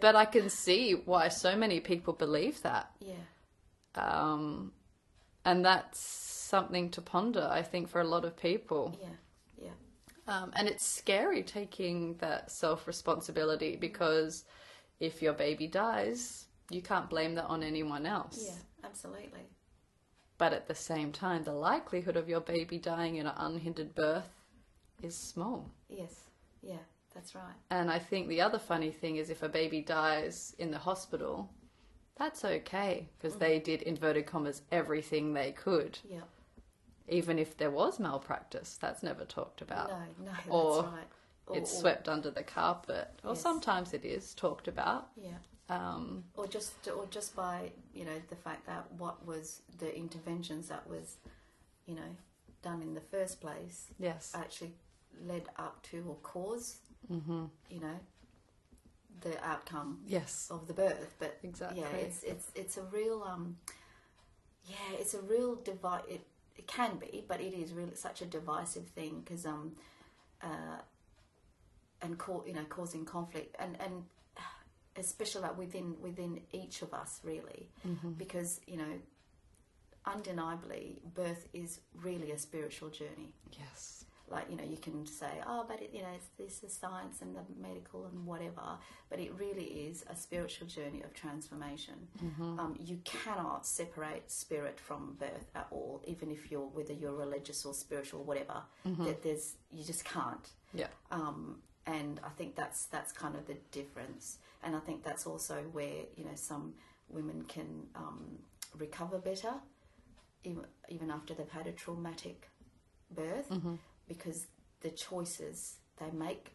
But 0.00 0.16
I 0.16 0.24
can 0.24 0.48
see 0.48 0.92
why 0.92 1.28
so 1.28 1.54
many 1.54 1.80
people 1.80 2.14
believe 2.14 2.62
that. 2.62 2.90
yeah, 2.98 3.14
Um, 3.94 4.72
and 5.44 5.62
that's 5.64 6.00
something 6.00 6.90
to 6.92 7.02
ponder, 7.02 7.46
I 7.50 7.62
think, 7.62 7.88
for 7.90 8.00
a 8.00 8.04
lot 8.04 8.24
of 8.24 8.36
people. 8.36 8.96
Yeah, 9.00 9.16
yeah, 9.64 10.34
Um, 10.34 10.50
and 10.56 10.66
it's 10.66 10.84
scary 10.86 11.42
taking 11.42 12.16
that 12.18 12.50
self 12.50 12.86
responsibility 12.86 13.76
because 13.76 14.44
if 14.98 15.20
your 15.20 15.34
baby 15.34 15.66
dies, 15.66 16.46
you 16.70 16.80
can't 16.80 17.10
blame 17.10 17.34
that 17.34 17.44
on 17.46 17.62
anyone 17.62 18.06
else. 18.06 18.42
yeah, 18.46 18.58
absolutely. 18.82 19.46
But 20.38 20.52
at 20.54 20.68
the 20.68 20.74
same 20.74 21.12
time, 21.12 21.44
the 21.44 21.52
likelihood 21.52 22.16
of 22.16 22.28
your 22.30 22.40
baby 22.40 22.78
dying 22.78 23.16
in 23.16 23.26
an 23.26 23.34
unhindered 23.36 23.94
birth 23.94 24.30
is 25.02 25.16
small. 25.16 25.70
Yes, 25.88 26.14
yeah, 26.62 26.78
that's 27.14 27.34
right. 27.34 27.54
And 27.70 27.90
I 27.90 27.98
think 27.98 28.28
the 28.28 28.40
other 28.40 28.58
funny 28.58 28.90
thing 28.90 29.16
is 29.16 29.30
if 29.30 29.42
a 29.42 29.48
baby 29.48 29.80
dies 29.80 30.54
in 30.58 30.70
the 30.70 30.78
hospital, 30.78 31.50
that's 32.16 32.44
okay 32.44 33.08
because 33.18 33.36
they 33.36 33.58
did, 33.58 33.82
inverted 33.82 34.26
commas, 34.26 34.62
everything 34.72 35.32
they 35.34 35.52
could. 35.52 35.98
Yeah, 36.08 36.20
Even 37.08 37.38
if 37.38 37.56
there 37.56 37.70
was 37.70 37.98
malpractice, 38.00 38.78
that's 38.80 39.02
never 39.02 39.24
talked 39.24 39.60
about. 39.62 39.88
no, 39.90 40.24
no, 40.24 40.30
that's 40.32 40.48
Or 40.48 40.82
right. 40.84 41.06
Or, 41.46 41.56
it's 41.58 41.72
or- 41.76 41.80
swept 41.80 42.08
under 42.08 42.30
the 42.30 42.42
carpet. 42.42 43.08
Or 43.22 43.30
Yes. 43.30 43.40
sometimes 43.40 43.92
it 43.92 44.04
is 44.04 44.34
talked 44.34 44.66
about. 44.66 45.10
Yeah, 45.16 45.38
Um, 45.68 46.24
or 46.34 46.46
just 46.48 46.88
or 46.88 47.06
just 47.06 47.36
by 47.36 47.72
you 47.92 48.04
know 48.04 48.20
the 48.30 48.36
fact 48.36 48.66
that 48.66 48.90
what 48.92 49.24
was 49.26 49.62
the 49.78 49.94
interventions 49.96 50.68
that 50.68 50.86
was 50.88 51.18
you 51.86 51.94
know 51.94 52.16
done 52.62 52.82
in 52.82 52.94
the 52.94 53.00
first 53.00 53.40
place 53.40 53.86
yes. 53.98 54.32
actually 54.34 54.74
led 55.24 55.44
up 55.58 55.82
to 55.90 56.04
or 56.08 56.16
caused 56.22 56.78
hmm 57.08 57.44
you 57.70 57.80
know 57.80 57.98
the 59.22 59.42
outcome 59.44 59.98
Yes. 60.06 60.48
of 60.50 60.66
the 60.66 60.74
birth 60.74 61.14
but 61.18 61.38
Exactly. 61.42 61.78
yeah 61.80 61.96
it's 61.96 62.22
it's 62.22 62.50
it's 62.54 62.76
a 62.76 62.82
real 62.82 63.22
um 63.26 63.56
yeah 64.68 64.98
it's 65.00 65.14
a 65.14 65.20
real 65.22 65.54
divide 65.56 66.02
it, 66.08 66.20
it 66.56 66.66
can 66.66 66.96
be 66.98 67.24
but 67.28 67.40
it 67.40 67.54
is 67.54 67.72
really 67.72 67.94
such 67.94 68.20
a 68.22 68.26
divisive 68.26 68.86
thing 68.88 69.22
because 69.24 69.46
um 69.46 69.72
uh 70.42 70.78
and 72.02 72.18
ca- 72.18 72.42
you 72.46 72.52
know 72.52 72.64
causing 72.68 73.04
conflict 73.04 73.56
and 73.58 73.76
and 73.80 74.04
especially 74.96 75.42
like 75.42 75.56
within 75.58 75.94
within 76.00 76.40
each 76.52 76.82
of 76.82 76.92
us 76.94 77.20
really 77.24 77.70
because 78.18 78.60
you 78.66 78.76
know 78.76 78.92
undeniably 80.04 81.00
birth 81.14 81.48
is 81.52 81.80
really 82.02 82.30
a 82.32 82.38
spiritual 82.38 82.88
journey 82.90 83.32
Yes. 83.58 84.04
Like 84.28 84.46
you 84.50 84.56
know 84.56 84.64
you 84.64 84.76
can 84.76 85.06
say 85.06 85.30
oh 85.46 85.64
but 85.68 85.80
it, 85.80 85.90
you 85.92 86.02
know 86.02 86.08
it's, 86.14 86.26
this 86.36 86.62
is 86.64 86.76
science 86.76 87.22
and 87.22 87.34
the 87.36 87.42
medical 87.60 88.06
and 88.06 88.26
whatever 88.26 88.76
but 89.08 89.18
it 89.20 89.32
really 89.38 89.64
is 89.88 90.04
a 90.10 90.16
spiritual 90.16 90.66
journey 90.66 91.02
of 91.02 91.12
transformation. 91.14 91.94
Um, 92.58 92.76
you 92.84 92.98
cannot 93.04 93.66
separate 93.66 94.30
spirit 94.30 94.80
from 94.80 95.16
birth 95.18 95.48
at 95.54 95.66
all 95.70 96.02
even 96.06 96.30
if 96.30 96.50
you're 96.50 96.66
whether 96.66 96.92
you're 96.92 97.14
religious 97.14 97.64
or 97.64 97.72
spiritual 97.74 98.20
or 98.20 98.24
whatever 98.24 98.62
that 99.06 99.22
there's 99.22 99.54
you 99.70 99.84
just 99.84 100.04
can't. 100.04 100.48
Yeah. 100.74 100.88
um, 101.10 101.58
and 101.86 102.20
I 102.24 102.30
think 102.30 102.56
that's 102.56 102.86
that's 102.86 103.12
kind 103.12 103.36
of 103.36 103.46
the 103.46 103.56
difference. 103.70 104.38
And 104.64 104.74
I 104.74 104.80
think 104.80 105.04
that's 105.04 105.26
also 105.26 105.56
where 105.72 106.02
you 106.16 106.24
know 106.24 106.34
some 106.34 106.74
women 107.08 107.44
can 107.46 107.86
um, 107.94 108.38
recover 108.76 109.18
better, 109.18 109.54
even 110.42 110.64
even 110.88 111.10
after 111.10 111.32
they've 111.34 111.48
had 111.48 111.66
a 111.68 111.72
traumatic 111.72 112.48
birth, 113.14 113.48
because 114.08 114.46
the 114.80 114.90
choices 114.90 115.76
they 115.98 116.10
make 116.10 116.52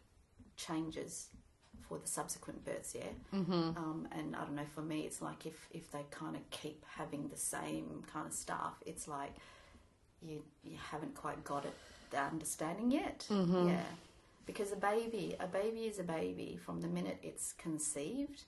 changes 0.56 1.28
for 1.88 1.98
the 1.98 2.06
subsequent 2.06 2.64
births. 2.64 2.94
Yeah, 2.94 3.12
mm-hmm. 3.34 3.52
um, 3.52 4.08
and 4.12 4.34
I 4.36 4.40
don't 4.40 4.54
know. 4.54 4.66
For 4.74 4.82
me, 4.82 5.00
it's 5.02 5.20
like 5.20 5.46
if 5.46 5.68
if 5.70 5.90
they 5.90 6.04
kind 6.10 6.36
of 6.36 6.48
keep 6.50 6.84
having 6.96 7.28
the 7.28 7.36
same 7.36 8.04
kind 8.12 8.26
of 8.26 8.32
stuff, 8.32 8.74
it's 8.86 9.08
like 9.08 9.34
you 10.20 10.42
you 10.62 10.76
haven't 10.90 11.14
quite 11.14 11.44
got 11.44 11.64
it 11.64 11.74
the 12.10 12.18
understanding 12.18 12.90
yet. 12.90 13.26
Yeah. 13.68 13.82
Because 14.44 14.72
a 14.72 14.76
baby, 14.76 15.36
a 15.38 15.46
baby 15.46 15.82
is 15.82 16.00
a 16.00 16.02
baby 16.02 16.58
from 16.64 16.80
the 16.80 16.88
minute 16.88 17.18
it's 17.22 17.52
conceived, 17.52 18.42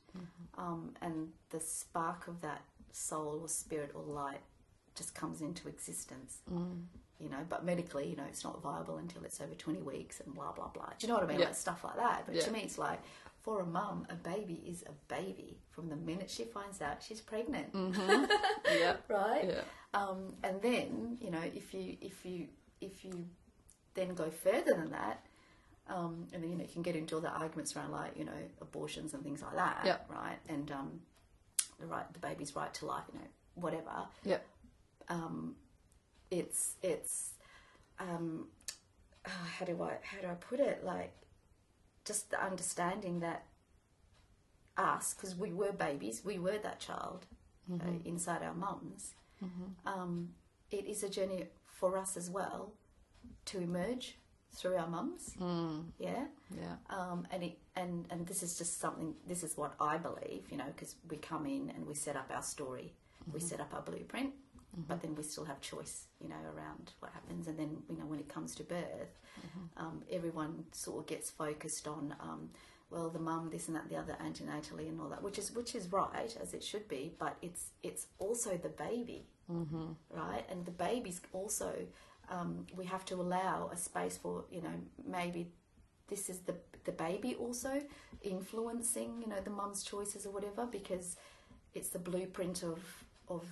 um, 0.59 0.91
and 1.01 1.29
the 1.51 1.61
spark 1.61 2.27
of 2.27 2.41
that 2.41 2.63
soul 2.91 3.41
or 3.43 3.49
spirit 3.49 3.93
or 3.95 4.03
light 4.03 4.41
just 4.97 5.15
comes 5.15 5.41
into 5.41 5.69
existence. 5.69 6.39
You 7.21 7.29
know, 7.31 7.39
but 7.49 7.65
medically, 7.65 8.09
you 8.09 8.17
know, 8.17 8.25
it's 8.29 8.43
not 8.45 8.61
viable 8.61 8.97
until 8.99 9.23
it's 9.25 9.41
over 9.41 9.55
twenty 9.55 9.81
weeks 9.83 10.21
and 10.21 10.35
blah 10.35 10.53
blah 10.53 10.69
blah. 10.69 10.91
Do 10.99 11.07
you 11.07 11.09
know 11.09 11.15
what 11.15 11.25
I 11.25 11.29
mean? 11.29 11.39
Yeah. 11.39 11.47
Like 11.47 11.55
stuff 11.55 11.85
like 11.85 11.97
that. 11.97 12.25
But 12.27 12.35
Yeah. 12.35 12.43
to 12.43 12.51
me, 12.51 12.61
it's 12.61 12.77
like 12.79 13.01
for 13.43 13.61
a 13.61 13.67
mum, 13.67 14.07
a 14.11 14.15
baby 14.15 14.63
is 14.67 14.83
a 14.87 14.93
baby 15.13 15.59
from 15.71 15.89
the 15.89 15.97
minute 15.97 16.29
she 16.31 16.45
finds 16.45 16.81
out 16.83 17.03
she's 17.03 17.21
pregnant 17.21 17.69
Yeah. 17.75 18.97
right? 19.09 19.45
Yeah. 19.49 19.61
Um, 19.93 20.35
and 20.43 20.61
then 20.61 21.19
you 21.21 21.31
know 21.31 21.43
if 21.43 21.73
you 21.73 21.97
if 22.01 22.25
you 22.27 22.49
if 22.81 23.05
you 23.05 23.27
then 23.95 24.15
go 24.15 24.29
further 24.31 24.75
than 24.75 24.91
that, 24.91 25.25
um, 25.89 26.27
and 26.33 26.43
then 26.43 26.51
you 26.51 26.57
know 26.57 26.65
you 26.65 26.73
can 26.73 26.83
get 26.83 26.97
into 26.97 27.15
all 27.15 27.21
the 27.21 27.29
arguments 27.31 27.77
around 27.77 27.93
like 27.93 28.17
you 28.17 28.25
know 28.25 28.33
abortions 28.61 29.15
and 29.15 29.23
things 29.23 29.41
like 29.41 29.55
that, 29.55 29.83
Yeah. 29.85 29.99
right? 30.09 30.39
And 30.49 30.69
um, 30.73 31.01
the 31.79 31.87
right 31.87 32.13
the 32.13 32.19
baby's 32.19 32.57
right 32.57 32.75
to 32.75 32.87
life, 32.87 33.05
you 33.13 33.21
know, 33.21 33.27
whatever. 33.55 34.09
Yeah. 34.25 34.39
Um, 35.09 35.55
it's 36.39 36.75
it's 36.83 37.31
um, 37.99 38.49
oh, 39.27 39.49
how 39.59 39.65
do 39.65 39.83
I 39.83 39.93
how 40.03 40.21
do 40.21 40.27
I 40.29 40.35
put 40.35 40.61
it? 40.61 40.85
Like 40.85 41.13
just 42.05 42.31
the 42.31 42.43
understanding 42.45 43.21
that 43.21 43.45
us 44.77 45.15
because 45.15 45.37
we 45.37 45.53
were 45.53 45.73
babies 45.73 46.23
we 46.25 46.39
were 46.39 46.59
that 46.59 46.81
child 46.81 47.27
uh, 47.73 47.93
inside 48.05 48.43
our 48.43 48.55
mums. 48.55 49.15
Um, 49.87 50.31
it 50.71 50.85
is 50.87 51.03
a 51.03 51.09
journey 51.09 51.45
for 51.65 51.97
us 51.99 52.17
as 52.17 52.29
well 52.31 52.73
to 53.47 53.59
emerge 53.61 54.17
through 54.57 54.77
our 54.77 54.89
mums. 54.89 55.35
Yeah? 55.99 56.25
Yeah. 56.51 56.77
um, 56.91 57.27
and 57.31 57.43
it 57.43 57.59
and 57.77 58.07
and 58.11 58.27
this 58.27 58.43
is 58.43 58.57
just 58.59 58.81
something 58.81 59.15
this 59.27 59.43
is 59.43 59.57
what 59.57 59.75
I 59.81 59.99
believe 59.99 60.43
you 60.51 60.57
know 60.57 60.67
because 60.75 60.97
we 61.11 61.17
come 61.19 61.47
in 61.47 61.71
and 61.75 61.87
we 61.87 61.95
set 61.95 62.17
up 62.17 62.31
our 62.35 62.43
story. 62.43 62.93
We 63.33 63.41
set 63.41 63.61
up 63.61 63.73
our 63.73 63.83
blueprint 63.83 64.33
but 64.89 65.03
then 65.03 65.15
we 65.15 65.23
still 65.23 65.45
have 65.45 65.61
choice 65.61 66.07
you 66.21 66.29
know 66.29 66.43
around 66.57 66.93
what 67.01 67.13
happens. 67.13 67.49
And 67.49 67.59
then 67.59 67.79
you 67.89 67.97
know 67.97 68.07
when 68.07 68.19
it 68.19 68.29
comes 68.29 68.55
to 68.57 68.63
birth 68.65 69.19
um, 69.77 70.03
everyone 70.11 70.65
sort 70.73 71.01
of 71.01 71.07
gets 71.07 71.31
focused 71.31 71.87
on 71.89 72.15
um, 72.21 72.51
well 72.91 73.09
the 73.11 73.19
mum 73.19 73.51
this 73.51 73.69
and 73.69 73.77
that 73.77 73.89
the 73.89 73.97
other 73.97 74.17
antenatally 74.25 74.89
and 74.89 75.01
all 75.01 75.09
that 75.09 75.23
which 75.23 75.39
is 75.39 75.53
which 75.53 75.75
is 75.75 75.91
right 75.93 76.37
as 76.41 76.55
it 76.55 76.63
should 76.63 76.89
be. 76.89 77.13
But 77.19 77.37
it's 77.43 77.71
it's 77.83 78.07
also 78.19 78.57
the 78.57 78.69
baby. 78.69 79.27
Right? 80.11 80.45
And 80.51 80.65
the 80.65 80.71
baby's 80.71 81.21
also 81.33 81.75
um, 82.31 82.67
we 82.75 82.87
have 82.87 83.05
to 83.07 83.15
allow 83.17 83.71
a 83.73 83.77
space 83.77 84.17
for 84.17 84.45
you 84.51 84.63
know 84.63 84.75
maybe 85.07 85.49
this 86.09 86.29
is 86.29 86.41
the 86.41 86.55
the 86.85 86.93
baby 86.93 87.35
also 87.35 87.81
influencing 88.23 89.21
you 89.21 89.29
know 89.29 89.41
the 89.43 89.51
mum's 89.51 89.83
choices 89.83 90.27
or 90.27 90.31
whatever 90.31 90.67
because 90.67 91.17
it's 91.75 91.89
the 91.89 91.99
blueprint 91.99 92.63
of 92.63 92.81
of 93.29 93.45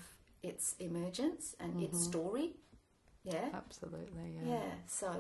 its 0.42 0.74
emergence 0.78 1.54
and 1.60 1.82
its 1.82 1.98
mm-hmm. 1.98 2.10
story 2.10 2.52
yeah 3.24 3.48
Absolutely. 3.54 4.36
Yeah. 4.44 4.54
yeah 4.54 4.72
so 4.86 5.14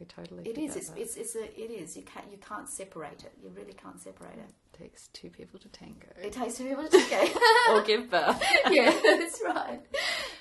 We 0.00 0.06
totally. 0.06 0.48
it 0.48 0.56
is 0.58 0.76
It's, 0.76 0.92
it's, 0.96 1.16
it's 1.16 1.34
a 1.36 1.44
it 1.44 1.70
is 1.70 1.96
you 1.96 2.02
can't 2.02 2.26
you 2.30 2.38
can't 2.38 2.68
separate 2.68 3.24
it 3.24 3.32
you 3.42 3.50
really 3.50 3.74
can't 3.74 4.00
separate 4.00 4.38
it 4.38 4.52
takes 4.78 5.08
two 5.08 5.28
people 5.28 5.58
to 5.58 5.68
tango. 5.68 6.06
it 6.22 6.32
takes 6.32 6.54
two 6.56 6.68
people 6.68 6.88
to 6.88 7.00
take 7.08 7.36
or 7.70 7.82
give 7.82 8.08
birth. 8.10 8.42
yeah 8.70 8.98
that's 9.02 9.42
right 9.44 9.80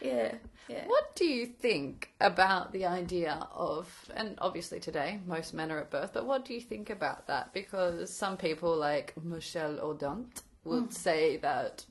yeah 0.02 0.36
yeah 0.70 0.86
What 0.88 1.16
do 1.16 1.26
you 1.26 1.46
think 1.46 2.12
about 2.20 2.72
the 2.72 2.86
idea 2.86 3.48
of, 3.54 3.88
and 4.16 4.36
obviously 4.40 4.80
today 4.80 5.20
most 5.26 5.54
men 5.54 5.72
are 5.72 5.80
at 5.80 5.90
birth, 5.90 6.12
but 6.14 6.26
what 6.26 6.46
do 6.46 6.54
you 6.54 6.62
think 6.62 6.90
about 6.90 7.28
that? 7.28 7.54
Because 7.54 8.14
some 8.14 8.38
people 8.38 8.76
like 8.76 9.14
Michel 9.24 9.78
Odent 9.78 10.42
would 10.66 10.90
mm. 10.90 10.94
say 10.94 11.38
that, 11.38 11.86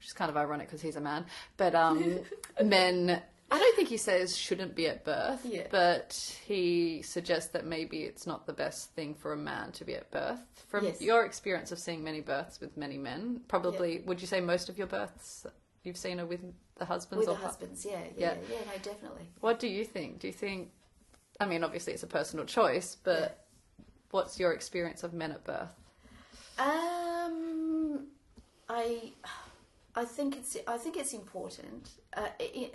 which 0.00 0.06
is 0.08 0.12
kind 0.14 0.30
of 0.30 0.36
ironic 0.38 0.66
because 0.66 0.80
he's 0.80 0.96
a 0.96 1.00
man, 1.00 1.26
but 1.58 1.74
um, 1.74 2.20
men, 2.64 3.20
I 3.50 3.58
don't 3.58 3.76
think 3.76 3.88
he 3.90 3.98
says 3.98 4.34
shouldn't 4.36 4.74
be 4.74 4.86
at 4.88 5.04
birth, 5.04 5.40
Yeah. 5.44 5.66
but 5.70 6.34
he 6.46 7.02
suggests 7.02 7.50
that 7.52 7.66
maybe 7.66 8.04
it's 8.04 8.26
not 8.26 8.46
the 8.46 8.54
best 8.54 8.92
thing 8.94 9.14
for 9.14 9.34
a 9.34 9.36
man 9.36 9.72
to 9.72 9.84
be 9.84 9.94
at 9.94 10.10
birth. 10.10 10.40
From 10.68 10.84
Yes. 10.86 11.02
your 11.02 11.24
experience 11.26 11.70
of 11.70 11.78
seeing 11.78 12.02
many 12.02 12.22
births 12.22 12.60
with 12.60 12.78
many 12.78 12.96
men, 12.96 13.42
probably, 13.46 14.00
would 14.06 14.22
you 14.22 14.26
say 14.26 14.40
most 14.40 14.70
of 14.70 14.78
your 14.78 14.86
births 14.86 15.44
you've 15.84 15.98
seen 15.98 16.18
are 16.18 16.26
with 16.26 16.40
the 16.78 16.84
husbands 16.86 17.26
with 17.26 17.28
or 17.28 17.38
the 17.38 17.44
husbands 17.46 17.84
yeah 17.86 18.00
Yeah. 18.16 18.34
yeah 18.34 18.34
yeah 18.50 18.58
no 18.72 18.78
definitely 18.82 19.28
what 19.40 19.58
do 19.58 19.68
you 19.68 19.84
think? 19.84 20.18
Do 20.20 20.28
you 20.28 20.32
think? 20.32 20.70
I 21.38 21.44
mean, 21.46 21.62
obviously 21.62 21.92
it's 21.92 22.02
a 22.02 22.06
personal 22.06 22.46
choice, 22.46 22.96
but 23.02 23.44
what's 24.12 24.38
your 24.40 24.52
experience 24.52 25.02
of 25.02 25.12
men 25.12 25.30
at 25.32 25.44
birth? 25.44 25.74
Um, 26.58 28.06
I, 28.68 29.12
I 29.94 30.04
think 30.04 30.36
it's 30.36 30.56
I 30.66 30.76
think 30.78 30.96
it's 30.96 31.12
important. 31.14 31.90
Uh, 32.16 32.28
it, 32.38 32.74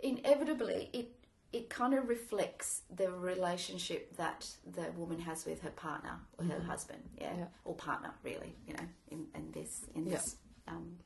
inevitably, 0.00 0.90
it 0.92 1.08
it 1.52 1.68
kind 1.68 1.92
of 1.94 2.08
reflects 2.08 2.82
the 2.94 3.10
relationship 3.10 4.16
that 4.16 4.48
the 4.74 4.90
woman 4.96 5.18
has 5.20 5.44
with 5.44 5.60
her 5.62 5.70
partner 5.70 6.18
or 6.38 6.44
her 6.46 6.60
husband, 6.60 7.02
yeah, 7.20 7.34
Yeah. 7.36 7.44
or 7.64 7.74
partner, 7.74 8.12
really. 8.22 8.54
You 8.66 8.74
know, 8.74 8.88
in, 9.10 9.26
in 9.34 9.52
this 9.52 9.84
in 9.94 10.06
Yeah. 10.06 10.16
this 10.16 10.36
um, 10.68 10.96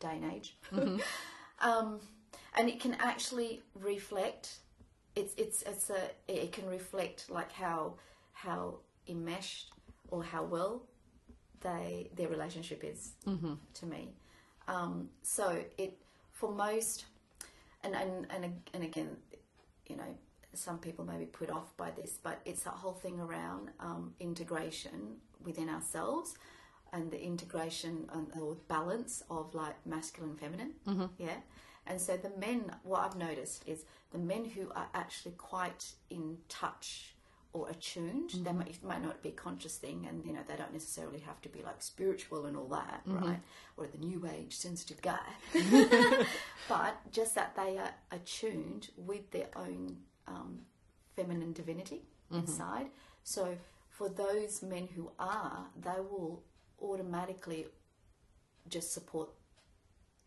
day 0.00 0.18
and 0.20 0.32
age. 0.32 0.56
um, 1.60 2.00
and 2.58 2.68
it 2.68 2.80
can 2.80 2.94
actually 2.94 3.62
reflect. 3.74 4.58
It's 5.14 5.32
it's 5.36 5.62
it's 5.62 5.90
a 5.90 6.10
it 6.28 6.52
can 6.52 6.66
reflect 6.68 7.30
like 7.30 7.52
how 7.52 7.94
how 8.32 8.80
enmeshed 9.08 9.70
or 10.08 10.22
how 10.22 10.44
well 10.44 10.82
they 11.60 12.10
their 12.14 12.28
relationship 12.28 12.84
is 12.84 13.12
to 13.74 13.86
me. 13.86 14.14
Um, 14.68 15.10
so 15.22 15.62
it 15.78 15.98
for 16.32 16.50
most, 16.52 17.06
and 17.82 17.94
and 17.94 18.26
and 18.30 18.52
and 18.74 18.82
again, 18.82 19.16
you 19.86 19.96
know, 19.96 20.16
some 20.54 20.78
people 20.78 21.04
may 21.04 21.18
be 21.18 21.26
put 21.26 21.50
off 21.50 21.76
by 21.76 21.90
this, 21.90 22.18
but 22.22 22.40
it's 22.44 22.62
that 22.64 22.74
whole 22.74 22.94
thing 22.94 23.20
around 23.20 23.70
um, 23.80 24.14
integration 24.20 25.16
within 25.44 25.68
ourselves 25.68 26.34
and 26.92 27.10
the 27.10 27.22
integration 27.22 28.08
and, 28.12 28.28
or 28.40 28.56
balance 28.68 29.22
of 29.30 29.54
like 29.54 29.74
masculine 29.86 30.30
and 30.30 30.40
feminine. 30.40 30.72
Yeah. 31.18 31.36
And 31.86 32.00
so 32.00 32.16
the 32.16 32.30
men, 32.38 32.72
what 32.82 33.00
I've 33.00 33.16
noticed 33.16 33.62
is 33.66 33.84
the 34.10 34.18
men 34.18 34.44
who 34.44 34.70
are 34.74 34.88
actually 34.94 35.32
quite 35.32 35.92
in 36.10 36.38
touch 36.48 37.14
or 37.56 37.70
attuned, 37.70 38.30
they 38.44 38.52
might, 38.52 38.68
it 38.68 38.84
might 38.84 39.02
not 39.02 39.22
be 39.22 39.30
a 39.30 39.32
conscious 39.32 39.76
thing, 39.76 40.06
and 40.08 40.24
you 40.26 40.32
know 40.32 40.40
they 40.46 40.56
don't 40.56 40.72
necessarily 40.72 41.20
have 41.20 41.40
to 41.40 41.48
be 41.48 41.62
like 41.62 41.80
spiritual 41.82 42.44
and 42.46 42.56
all 42.56 42.68
that, 42.68 43.00
right? 43.06 43.40
Or 43.76 43.86
the 43.86 43.98
new 43.98 44.26
age 44.26 44.54
sensitive 44.54 45.00
guy, 45.00 45.26
but 46.68 47.00
just 47.10 47.34
that 47.34 47.56
they 47.56 47.78
are 47.78 47.94
attuned 48.12 48.90
with 48.96 49.30
their 49.30 49.48
own 49.56 49.96
um, 50.28 50.60
feminine 51.16 51.52
divinity 51.54 52.02
inside. 52.30 52.88
So 53.24 53.56
for 53.88 54.08
those 54.08 54.62
men 54.62 54.88
who 54.94 55.10
are, 55.18 55.66
they 55.80 56.00
will 56.10 56.42
automatically 56.82 57.66
just 58.68 58.92
support 58.92 59.30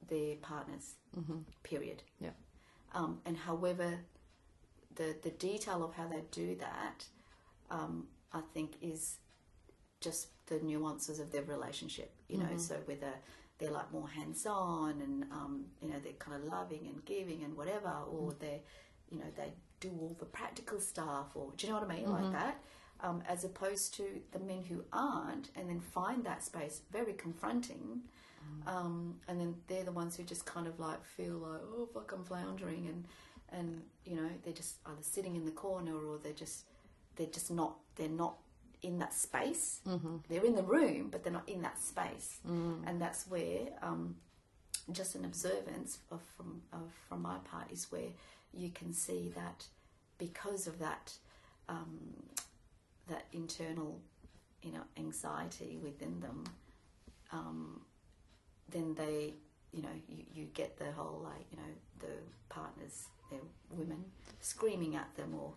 their 0.10 0.36
partners. 0.38 0.96
Period. 1.64 2.02
Yeah. 2.20 2.30
Um, 2.94 3.20
and 3.26 3.38
however, 3.38 4.00
the 4.96 5.16
the 5.22 5.32
detail 5.32 5.84
of 5.84 5.94
how 5.96 6.08
they 6.08 6.24
do 6.32 6.56
that, 6.56 7.06
um, 7.72 8.08
I 8.34 8.42
think, 8.54 8.74
is 8.82 9.18
just 10.02 10.28
the 10.48 10.60
nuances 10.60 11.20
of 11.20 11.32
their 11.32 11.44
relationship. 11.44 12.14
You 12.28 12.38
know, 12.38 12.58
so 12.58 12.76
whether 12.86 13.14
they're 13.58 13.72
like 13.72 13.92
more 13.92 14.08
hands 14.08 14.46
on 14.46 15.02
and 15.02 15.24
um, 15.32 15.66
you 15.82 15.90
know 15.90 16.00
they're 16.02 16.14
kind 16.14 16.42
of 16.42 16.48
loving 16.50 16.88
and 16.88 17.04
giving 17.06 17.44
and 17.44 17.56
whatever, 17.58 17.94
or 18.10 18.34
they, 18.40 18.62
you 19.10 19.20
know, 19.20 19.26
they 19.36 19.52
do 19.80 19.90
all 20.00 20.16
the 20.20 20.26
practical 20.26 20.80
stuff, 20.80 21.28
or 21.36 21.52
do 21.58 21.68
you 21.68 21.74
know 21.74 21.80
what 21.80 21.90
I 21.90 21.96
mean, 21.96 22.10
like 22.10 22.32
that. 22.34 22.64
Um, 23.02 23.24
as 23.30 23.46
opposed 23.46 23.94
to 23.96 24.04
the 24.34 24.40
men 24.40 24.64
who 24.68 24.84
aren't, 24.92 25.52
and 25.56 25.70
then 25.70 25.80
find 25.80 26.24
that 26.26 26.44
space 26.44 26.82
very 26.92 27.14
confronting, 27.14 28.02
um, 28.68 29.16
and 29.28 29.40
then 29.40 29.56
they're 29.68 29.86
the 29.86 29.92
ones 29.94 30.18
who 30.18 30.24
just 30.24 30.46
kind 30.46 30.68
of 30.68 30.80
like 30.80 31.04
feel 31.06 31.36
like, 31.38 31.62
oh 31.64 31.88
fuck, 31.94 32.12
I'm 32.14 32.26
floundering, 32.26 32.88
and 32.88 33.06
and 33.58 33.82
you 34.06 34.16
know 34.16 34.30
they're 34.44 34.54
just 34.54 34.76
either 34.86 35.02
sitting 35.02 35.36
in 35.36 35.46
the 35.46 35.52
corner 35.52 35.96
or 35.96 36.18
they're 36.22 36.34
just 36.34 36.66
they're 37.20 37.28
just 37.28 37.52
not 37.52 37.76
they're 37.98 38.08
not 38.08 38.36
in 38.82 38.98
that 39.00 39.14
space. 39.14 39.82
Mm-hmm. 39.86 40.16
They're 40.30 40.46
in 40.46 40.56
the 40.56 40.64
room, 40.64 41.10
but 41.12 41.22
they're 41.24 41.34
not 41.34 41.48
in 41.48 41.62
that 41.64 41.78
space, 41.78 42.40
and 42.88 43.00
that's 43.02 43.28
where 43.28 43.68
um, 43.84 44.16
just 44.92 45.16
an 45.16 45.26
observance 45.26 46.00
of, 46.12 46.22
from 46.38 46.62
of, 46.72 46.90
from 47.08 47.22
my 47.22 47.38
part 47.40 47.70
is 47.72 47.92
where 47.92 48.10
you 48.54 48.70
can 48.70 48.94
see 48.94 49.32
that 49.36 49.66
because 50.18 50.66
of 50.66 50.80
that 50.80 51.12
um, 51.68 52.00
that 53.10 53.26
internal 53.34 54.00
you 54.64 54.72
know 54.72 54.84
anxiety 54.98 55.78
within 55.84 56.22
them 56.22 56.46
um, 57.34 57.82
then 58.70 58.96
they 58.96 59.34
you 59.74 59.82
know 59.82 59.96
you, 60.08 60.24
you 60.34 60.46
get 60.54 60.80
the 60.80 60.92
whole 60.94 61.22
like 61.24 61.46
you 61.52 61.58
know 61.58 61.74
the 62.00 62.14
partners 62.48 63.08
their 63.30 63.40
women 63.72 64.04
screaming 64.40 64.96
at 64.96 65.14
them 65.16 65.36
or 65.40 65.54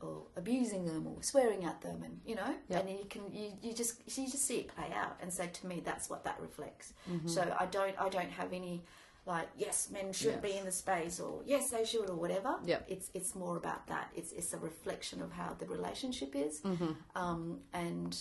or 0.00 0.22
abusing 0.36 0.84
them 0.86 1.06
or 1.06 1.22
swearing 1.22 1.64
at 1.64 1.80
them 1.80 2.02
and 2.04 2.20
you 2.26 2.34
know 2.34 2.54
Yeah. 2.68 2.78
and 2.78 2.88
then 2.88 2.96
you 2.98 3.06
can 3.08 3.22
you, 3.32 3.52
you 3.62 3.72
just 3.72 4.00
you 4.18 4.26
just 4.26 4.44
see 4.46 4.58
it 4.58 4.68
play 4.68 4.90
out 4.94 5.16
and 5.22 5.32
so 5.32 5.46
to 5.46 5.66
me 5.66 5.80
that's 5.84 6.08
what 6.10 6.24
that 6.24 6.38
reflects 6.40 6.92
Mm-hmm. 7.10 7.28
so 7.28 7.40
i 7.60 7.66
don't 7.66 7.94
i 8.00 8.08
don't 8.08 8.30
have 8.30 8.52
any 8.52 8.84
like 9.26 9.48
yes 9.56 9.88
men 9.90 10.12
should 10.12 10.40
be 10.40 10.52
in 10.56 10.64
the 10.64 10.72
space 10.72 11.18
or 11.20 11.42
yes 11.44 11.70
they 11.70 11.84
should 11.84 12.08
or 12.10 12.16
whatever 12.16 12.56
Yep. 12.64 12.86
it's 12.88 13.10
it's 13.14 13.34
more 13.34 13.56
about 13.56 13.86
that 13.88 14.10
it's 14.14 14.32
it's 14.32 14.52
a 14.52 14.58
reflection 14.58 15.20
of 15.22 15.32
how 15.32 15.54
the 15.58 15.66
relationship 15.66 16.34
is 16.36 16.60
Mm-hmm. 16.60 16.92
um 17.16 17.58
and 17.72 18.16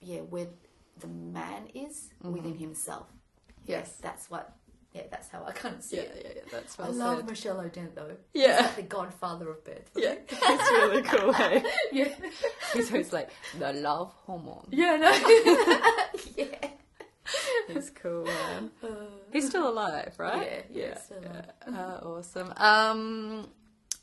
yeah 0.00 0.20
where 0.20 0.48
the 1.00 1.06
man 1.08 1.62
is 1.74 2.10
within 2.22 2.56
himself 2.56 3.06
Mm-hmm. 3.06 3.72
Yes. 3.72 3.98
that's 4.00 4.30
what 4.30 4.56
yeah 4.92 5.02
that's 5.10 5.28
how 5.28 5.44
i 5.46 5.52
kind 5.52 5.74
of 5.76 5.82
see 5.82 5.96
Yeah, 5.96 6.02
it 6.02 6.22
yeah, 6.24 6.32
yeah. 6.36 6.42
That's 6.52 6.78
I 6.80 6.88
love 6.88 7.18
said. 7.18 7.28
Michel 7.28 7.56
Odent 7.58 7.94
though. 7.94 8.16
Yeah. 8.32 8.60
Like 8.62 8.76
the 8.76 8.82
godfather 8.82 9.50
of 9.50 9.64
birth. 9.64 9.90
Yeah, 9.96 10.14
it's 10.28 10.70
really 10.70 11.02
cool. 11.02 11.32
Hey? 11.32 11.62
yeah. 11.92 12.08
He's 12.72 12.90
always 12.90 13.12
like 13.12 13.30
the 13.58 13.72
love 13.74 14.12
hormone. 14.26 14.66
Yeah, 14.70 14.96
no. 14.96 15.10
yeah. 16.36 16.68
He's 17.68 17.90
cool, 17.90 18.24
man. 18.24 18.70
He's 19.32 19.46
still 19.48 19.68
alive, 19.68 20.14
right? 20.16 20.64
Yeah, 20.70 20.86
yeah, 20.86 20.98
still 20.98 21.18
alive. 21.18 21.44
Uh, 21.66 22.06
awesome. 22.06 22.52
Um, 22.56 23.48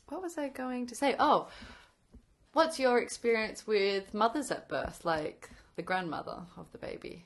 what 0.08 0.22
was 0.22 0.38
I 0.38 0.48
going 0.48 0.86
to 0.86 0.94
say? 0.94 1.16
Oh, 1.18 1.48
what's 2.52 2.78
your 2.78 2.98
experience 2.98 3.66
with 3.66 4.14
mothers 4.14 4.52
at 4.52 4.68
birth, 4.68 5.04
like 5.04 5.50
the 5.74 5.82
grandmother 5.82 6.38
of 6.56 6.70
the 6.70 6.78
baby? 6.78 7.24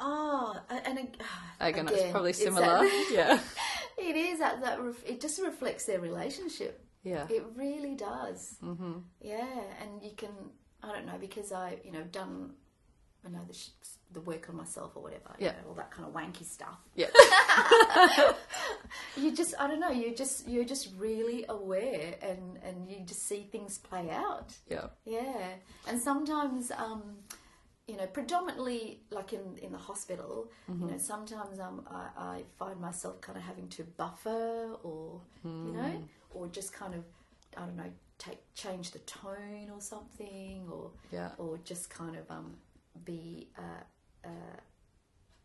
Oh, 0.00 0.56
and 0.68 0.98
ag- 0.98 1.22
Again, 1.60 1.86
again, 1.88 1.88
it's 1.88 2.10
probably 2.10 2.30
it's 2.30 2.42
similar. 2.42 2.66
that- 2.66 3.08
yeah. 3.12 3.38
it 3.98 4.16
is 4.16 4.38
that 4.38 4.60
that 4.62 4.80
ref- 4.80 5.04
it 5.06 5.20
just 5.20 5.40
reflects 5.40 5.84
their 5.84 6.00
relationship. 6.00 6.84
Yeah. 7.02 7.26
It 7.30 7.44
really 7.54 7.94
does. 7.94 8.56
Mm-hmm. 8.64 8.92
Yeah, 9.20 9.46
and 9.82 10.02
you 10.02 10.10
can 10.16 10.30
I 10.82 10.92
don't 10.92 11.06
know 11.06 11.18
because 11.20 11.52
I 11.52 11.78
you 11.84 11.92
know 11.92 12.02
done 12.02 12.54
you 13.24 13.30
know 13.30 13.40
the 13.46 13.54
sh- 13.54 13.68
the 14.12 14.20
work 14.22 14.48
on 14.48 14.56
myself 14.56 14.92
or 14.96 15.02
whatever. 15.02 15.30
you 15.38 15.46
Yeah. 15.46 15.52
know, 15.52 15.68
all 15.68 15.74
that 15.74 15.90
kind 15.92 16.08
of 16.08 16.12
wanky 16.14 16.44
stuff. 16.44 16.78
Yeah. 16.96 17.06
you 19.16 19.34
just 19.34 19.54
I 19.58 19.66
don't 19.68 19.80
know. 19.80 19.90
You 19.90 20.14
just 20.14 20.48
you're 20.48 20.64
just 20.64 20.88
really 20.96 21.44
aware 21.48 22.14
and 22.22 22.58
and 22.64 22.88
you 22.90 23.00
just 23.04 23.26
see 23.26 23.48
things 23.52 23.78
play 23.78 24.10
out. 24.10 24.52
Yeah. 24.68 24.86
Yeah, 25.04 25.48
and 25.86 26.00
sometimes, 26.00 26.70
um, 26.72 27.02
you 27.90 27.96
know, 27.96 28.06
predominantly 28.06 28.80
like 29.10 29.30
in 29.38 29.44
in 29.64 29.70
the 29.72 29.82
hospital, 29.90 30.34
you 30.80 30.86
know, 30.90 30.98
sometimes 30.98 31.58
um, 31.66 31.76
I, 32.02 32.04
I 32.34 32.36
find 32.60 32.78
myself 32.88 33.20
kind 33.26 33.36
of 33.40 33.44
having 33.50 33.68
to 33.76 33.82
buffer 34.02 34.76
or 34.88 35.20
you 35.44 35.72
know, 35.76 35.92
or 36.34 36.42
just 36.58 36.70
kind 36.72 36.94
of 36.98 37.02
I 37.56 37.60
don't 37.66 37.76
know, 37.82 37.92
take 38.26 38.40
change 38.54 38.86
the 38.96 39.00
tone 39.00 39.68
or 39.74 39.80
something, 39.80 40.58
or 40.74 40.84
Yeah. 41.16 41.30
or 41.42 41.58
just 41.70 41.84
kind 42.00 42.14
of 42.20 42.24
um, 42.36 42.48
be 43.04 43.48
uh, 43.64 43.82
uh, 44.30 44.56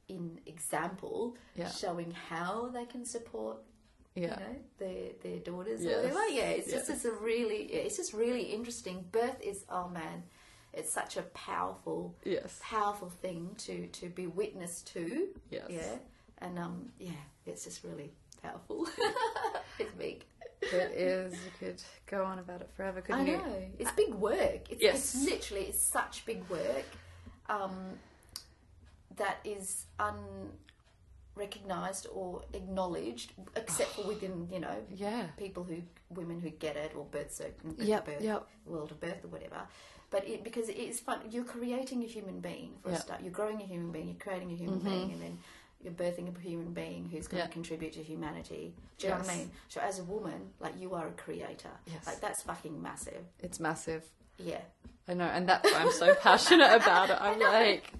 in 0.07 0.39
example, 0.45 1.35
Yeah. 1.55 1.69
showing 1.69 2.11
how 2.29 2.69
they 2.75 2.85
can 2.85 3.03
support 3.05 3.57
Yeah. 4.15 4.21
you 4.23 4.45
know 4.45 4.55
their 4.81 5.03
their 5.23 5.39
daughters 5.49 5.81
Yes. 5.83 5.91
or 5.93 5.97
whatever. 6.01 6.27
Yeah, 6.39 6.49
it's 6.57 6.71
just 6.71 6.89
it's 6.93 7.05
a 7.05 7.11
really 7.29 7.61
yeah, 7.73 7.79
it's 7.87 7.97
just 8.01 8.13
really 8.13 8.43
interesting. 8.57 8.95
Birth 9.11 9.39
is 9.41 9.65
oh 9.69 9.87
man, 9.89 10.17
it's 10.75 10.91
such 10.91 11.17
a 11.17 11.21
powerful 11.33 12.15
Yes. 12.23 12.59
powerful 12.61 13.09
thing 13.09 13.55
to 13.59 13.87
to 13.87 14.09
be 14.09 14.27
witness 14.27 14.81
to. 14.93 15.29
Yes. 15.49 15.65
Yeah, 15.69 15.95
and 16.39 16.59
um 16.59 16.91
yeah, 16.99 17.11
it's 17.45 17.63
just 17.63 17.83
really 17.83 18.11
powerful. 18.41 18.87
it's 19.79 19.91
big. 19.93 20.23
It 20.61 20.91
is. 20.95 21.33
You 21.33 21.51
could 21.59 21.81
go 22.07 22.23
on 22.23 22.39
about 22.39 22.61
it 22.61 22.69
forever, 22.75 22.99
I 22.99 23.01
couldn't 23.01 23.27
you? 23.27 23.37
know 23.37 23.63
it's 23.77 23.91
big 23.91 24.13
work. 24.15 24.71
It's, 24.71 24.81
Yes. 24.81 24.95
it's 25.15 25.23
literally 25.25 25.63
it's 25.65 25.81
such 25.81 26.25
big 26.25 26.43
work. 26.49 26.85
Um, 27.47 27.99
that 29.17 29.37
is 29.43 29.85
unrecognized 31.35 32.07
or 32.11 32.41
acknowledged, 32.53 33.33
except 33.55 33.91
for 33.91 34.07
within 34.07 34.47
you 34.51 34.59
know 34.59 34.75
Yeah. 34.95 35.27
people 35.37 35.63
who 35.63 35.81
women 36.09 36.39
who 36.39 36.49
get 36.49 36.75
it 36.75 36.93
or 36.95 37.05
birth 37.05 37.33
certain 37.33 37.75
Yep, 37.77 38.05
birth, 38.05 38.21
yep. 38.21 38.47
world 38.65 38.91
of 38.91 38.99
birth 38.99 39.23
or 39.23 39.27
whatever. 39.27 39.61
But 40.11 40.27
it, 40.27 40.43
because 40.43 40.69
it 40.69 40.77
is 40.77 40.99
fun, 40.99 41.19
you're 41.31 41.43
creating 41.43 42.03
a 42.03 42.07
human 42.07 42.39
being 42.39 42.73
for 42.81 42.89
a 42.89 42.91
Yeah. 42.91 42.97
Mm-hmm. 42.97 43.05
start. 43.07 43.21
You're 43.21 43.31
growing 43.31 43.61
a 43.61 43.65
human 43.65 43.91
being. 43.91 44.07
You're 44.07 44.15
creating 44.17 44.51
a 44.51 44.55
human 44.55 44.79
being, 44.79 45.11
and 45.11 45.21
then 45.21 45.37
you're 45.83 45.93
birthing 45.93 46.33
a 46.35 46.39
human 46.39 46.73
being 46.73 47.09
who's 47.11 47.27
going 47.27 47.39
Yeah. 47.41 47.47
to 47.47 47.51
contribute 47.53 47.93
to 47.93 48.03
humanity. 48.03 48.73
Do 48.97 49.07
you 49.07 49.13
know 49.13 49.19
what 49.19 49.29
I 49.29 49.35
mean? 49.37 49.51
So 49.69 49.81
as 49.81 49.99
a 49.99 50.03
woman, 50.03 50.49
like 50.59 50.79
you 50.79 50.93
are 50.93 51.07
a 51.07 51.11
creator. 51.11 51.71
Yes. 51.87 52.05
Like 52.07 52.21
that's 52.21 52.43
fucking 52.43 52.81
massive. 52.81 53.23
It's 53.41 53.59
massive. 53.59 54.03
Yeah. 54.37 54.61
I 55.07 55.13
know, 55.13 55.25
and 55.25 55.47
that's 55.47 55.71
why 55.71 55.79
I'm 55.79 55.91
so 55.91 56.15
passionate 56.15 56.73
about 56.73 57.09
it. 57.11 57.17
I'm 57.21 57.39
like, 57.59 57.91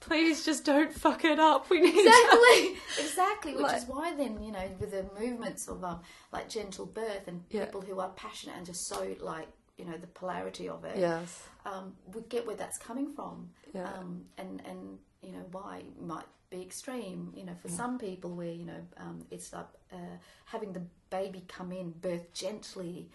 please 0.00 0.44
just 0.44 0.64
don't 0.64 0.92
fuck 0.92 1.24
it 1.24 1.38
up. 1.38 1.70
We 1.70 1.80
need 1.80 1.92
to. 1.92 1.98
exactly, 2.00 2.76
exactly. 3.04 3.52
Which 3.54 3.62
Like- 3.62 3.76
is 3.76 3.84
why 3.86 4.14
then 4.16 4.42
you 4.42 4.50
know 4.52 4.68
with 4.80 4.90
the 4.90 5.04
movements 5.18 5.68
of 5.68 5.84
um, 5.84 6.00
like 6.32 6.48
gentle 6.48 6.86
birth 6.86 7.28
and 7.28 7.42
Yeah. 7.50 7.66
people 7.66 7.82
who 7.82 8.00
are 8.00 8.08
passionate 8.10 8.56
and 8.56 8.66
just 8.66 8.86
so 8.88 9.14
like 9.20 9.48
you 9.80 9.86
know 9.88 9.96
the 9.96 10.06
polarity 10.20 10.68
of 10.68 10.84
it. 10.84 10.96
Yes. 10.98 11.28
um, 11.66 11.86
we 12.14 12.20
get 12.34 12.46
where 12.46 12.56
that's 12.62 12.78
coming 12.78 13.08
from. 13.16 13.50
Yeah. 13.74 13.88
Um, 13.94 14.10
and 14.38 14.62
and 14.70 14.80
you 15.22 15.32
know 15.32 15.44
why 15.52 15.82
might 16.00 16.28
be 16.50 16.60
extreme. 16.62 17.32
You 17.38 17.44
know, 17.46 17.56
for 17.62 17.68
some 17.80 17.98
people 17.98 18.30
where 18.40 18.54
you 18.60 18.66
know 18.70 18.80
um, 19.04 19.18
it's 19.30 19.52
like 19.52 19.70
uh, 19.92 20.16
having 20.44 20.72
the 20.72 20.82
baby 21.10 21.42
come 21.56 21.70
in, 21.72 21.90
birth 21.90 22.32
gently, 22.32 23.08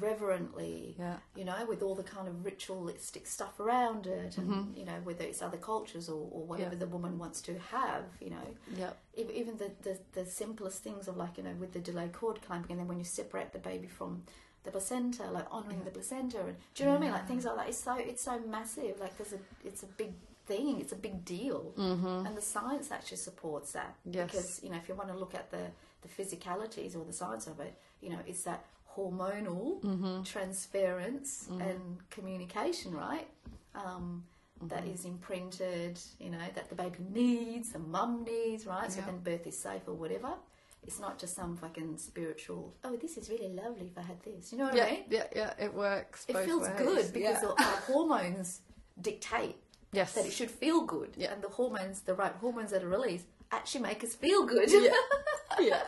reverently. 0.00 0.96
Yeah. 0.98 1.16
You 1.36 1.44
know, 1.44 1.54
with 1.68 1.82
all 1.82 1.94
the 1.94 2.02
kind 2.02 2.28
of 2.28 2.44
ritualistic 2.44 3.26
stuff 3.26 3.60
around 3.60 4.06
it, 4.06 4.36
and 4.38 4.76
you 4.76 4.84
know 4.84 4.98
whether 5.04 5.24
it's 5.24 5.42
other 5.42 5.56
cultures 5.56 6.08
or, 6.08 6.28
or 6.30 6.44
whatever 6.44 6.72
Yeah. 6.74 6.80
the 6.80 6.86
woman 6.86 7.18
wants 7.18 7.40
to 7.42 7.58
have. 7.58 8.04
You 8.20 8.30
know. 8.30 8.86
Ev- 9.18 9.30
even 9.30 9.56
the, 9.56 9.70
the 9.82 9.98
the 10.12 10.24
simplest 10.24 10.82
things 10.82 11.08
of 11.08 11.16
like 11.16 11.36
you 11.38 11.44
know 11.44 11.54
with 11.58 11.72
the 11.72 11.80
delayed 11.80 12.12
cord 12.12 12.40
clamping, 12.46 12.72
and 12.72 12.80
then 12.80 12.88
when 12.88 12.98
you 12.98 13.04
separate 13.04 13.52
the 13.52 13.58
baby 13.58 13.86
from 13.88 14.22
the 14.64 14.70
placenta, 14.70 15.24
like 15.30 15.50
honouring 15.50 15.82
the 15.84 15.90
placenta, 15.90 16.38
and 16.40 16.56
do 16.74 16.82
you 16.82 16.86
know 16.88 16.92
what 16.96 16.98
I 17.02 17.04
mean? 17.04 17.12
Like 17.12 17.26
things 17.28 17.44
like 17.46 17.56
that. 17.56 17.68
It's 17.68 17.78
so 17.82 17.94
it's 17.96 18.22
so 18.22 18.38
massive. 18.40 19.00
Like 19.00 19.16
there's 19.16 19.32
a 19.32 19.38
it's 19.64 19.82
a 19.82 19.86
big 19.86 20.12
thing. 20.46 20.80
It's 20.80 20.92
a 20.92 20.96
big 20.96 21.24
deal, 21.24 21.72
mm-hmm. 21.78 22.26
and 22.26 22.36
the 22.36 22.42
science 22.42 22.90
actually 22.90 23.16
supports 23.18 23.72
that. 23.72 23.94
Yes. 24.04 24.26
Because 24.30 24.60
you 24.62 24.70
know 24.70 24.76
if 24.76 24.88
you 24.88 24.94
want 24.94 25.08
to 25.10 25.16
look 25.16 25.34
at 25.34 25.50
the 25.50 25.64
the 26.02 26.08
physicalities 26.08 26.94
or 26.96 27.04
the 27.04 27.12
science 27.12 27.46
of 27.46 27.58
it, 27.60 27.74
you 28.02 28.10
know 28.10 28.18
it's 28.26 28.42
that 28.44 28.64
hormonal 28.96 29.80
Mm-hmm. 29.82 30.22
transference 30.24 31.48
and 31.48 31.98
communication, 32.10 32.94
right? 32.94 33.26
Um, 33.74 34.24
that 34.62 34.84
Mm-hmm. 34.84 35.08
imprinted, 35.08 35.98
you 36.18 36.28
know, 36.28 36.38
that 36.54 36.68
the 36.68 36.74
baby 36.74 36.98
needs, 37.10 37.70
the 37.72 37.78
mum 37.78 38.24
needs, 38.24 38.66
right? 38.66 38.92
So 38.92 38.98
Yeah. 38.98 39.06
then 39.06 39.18
birth 39.20 39.46
is 39.46 39.56
safe 39.56 39.82
or 39.86 39.94
whatever. 39.94 40.34
It's 40.82 40.98
not 40.98 41.18
just 41.18 41.36
some 41.36 41.56
fucking 41.56 41.98
spiritual, 41.98 42.74
oh, 42.84 42.96
this 42.96 43.16
is 43.16 43.28
really 43.30 43.48
lovely 43.48 43.86
if 43.86 43.98
I 43.98 44.02
had 44.02 44.22
this. 44.22 44.50
You 44.50 44.58
know 44.58 44.64
what 44.64 44.76
Yeah, 44.76 44.84
I 44.84 44.90
mean? 44.90 45.04
yeah, 45.10 45.26
yeah. 45.34 45.52
It 45.58 45.74
works. 45.74 46.24
It 46.28 46.36
feels 46.38 46.66
ways. 46.68 46.78
good 46.78 47.12
because 47.12 47.42
yeah. 47.42 47.48
our 47.66 47.76
hormones 47.82 48.60
dictate 49.00 49.56
yes, 49.92 50.14
that 50.14 50.26
it 50.26 50.32
should 50.32 50.50
feel 50.50 50.82
good. 50.82 51.10
Yeah. 51.16 51.32
And 51.32 51.42
the 51.42 51.48
hormones, 51.48 52.00
the 52.00 52.14
right 52.14 52.32
hormones 52.32 52.70
that 52.70 52.82
are 52.82 52.88
released, 52.88 53.26
actually 53.52 53.82
make 53.82 54.02
us 54.04 54.14
feel 54.14 54.46
good. 54.46 54.70
yeah. 55.60 55.82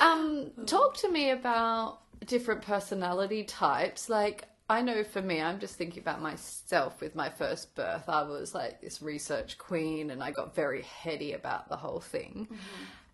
Um, 0.00 0.50
talk 0.66 0.96
to 0.98 1.10
me 1.10 1.30
about 1.30 2.00
different 2.24 2.62
personality 2.62 3.44
types. 3.44 4.08
Like, 4.08 4.44
I 4.70 4.82
know 4.82 5.02
for 5.02 5.22
me, 5.22 5.40
I'm 5.40 5.60
just 5.60 5.76
thinking 5.76 6.02
about 6.02 6.20
myself 6.20 7.00
with 7.00 7.14
my 7.14 7.30
first 7.30 7.74
birth. 7.74 8.08
I 8.08 8.22
was 8.22 8.54
like 8.54 8.80
this 8.80 9.00
research 9.00 9.56
queen 9.58 10.10
and 10.10 10.22
I 10.22 10.30
got 10.30 10.54
very 10.54 10.82
heady 10.82 11.32
about 11.32 11.68
the 11.68 11.76
whole 11.76 12.00
thing. 12.00 12.48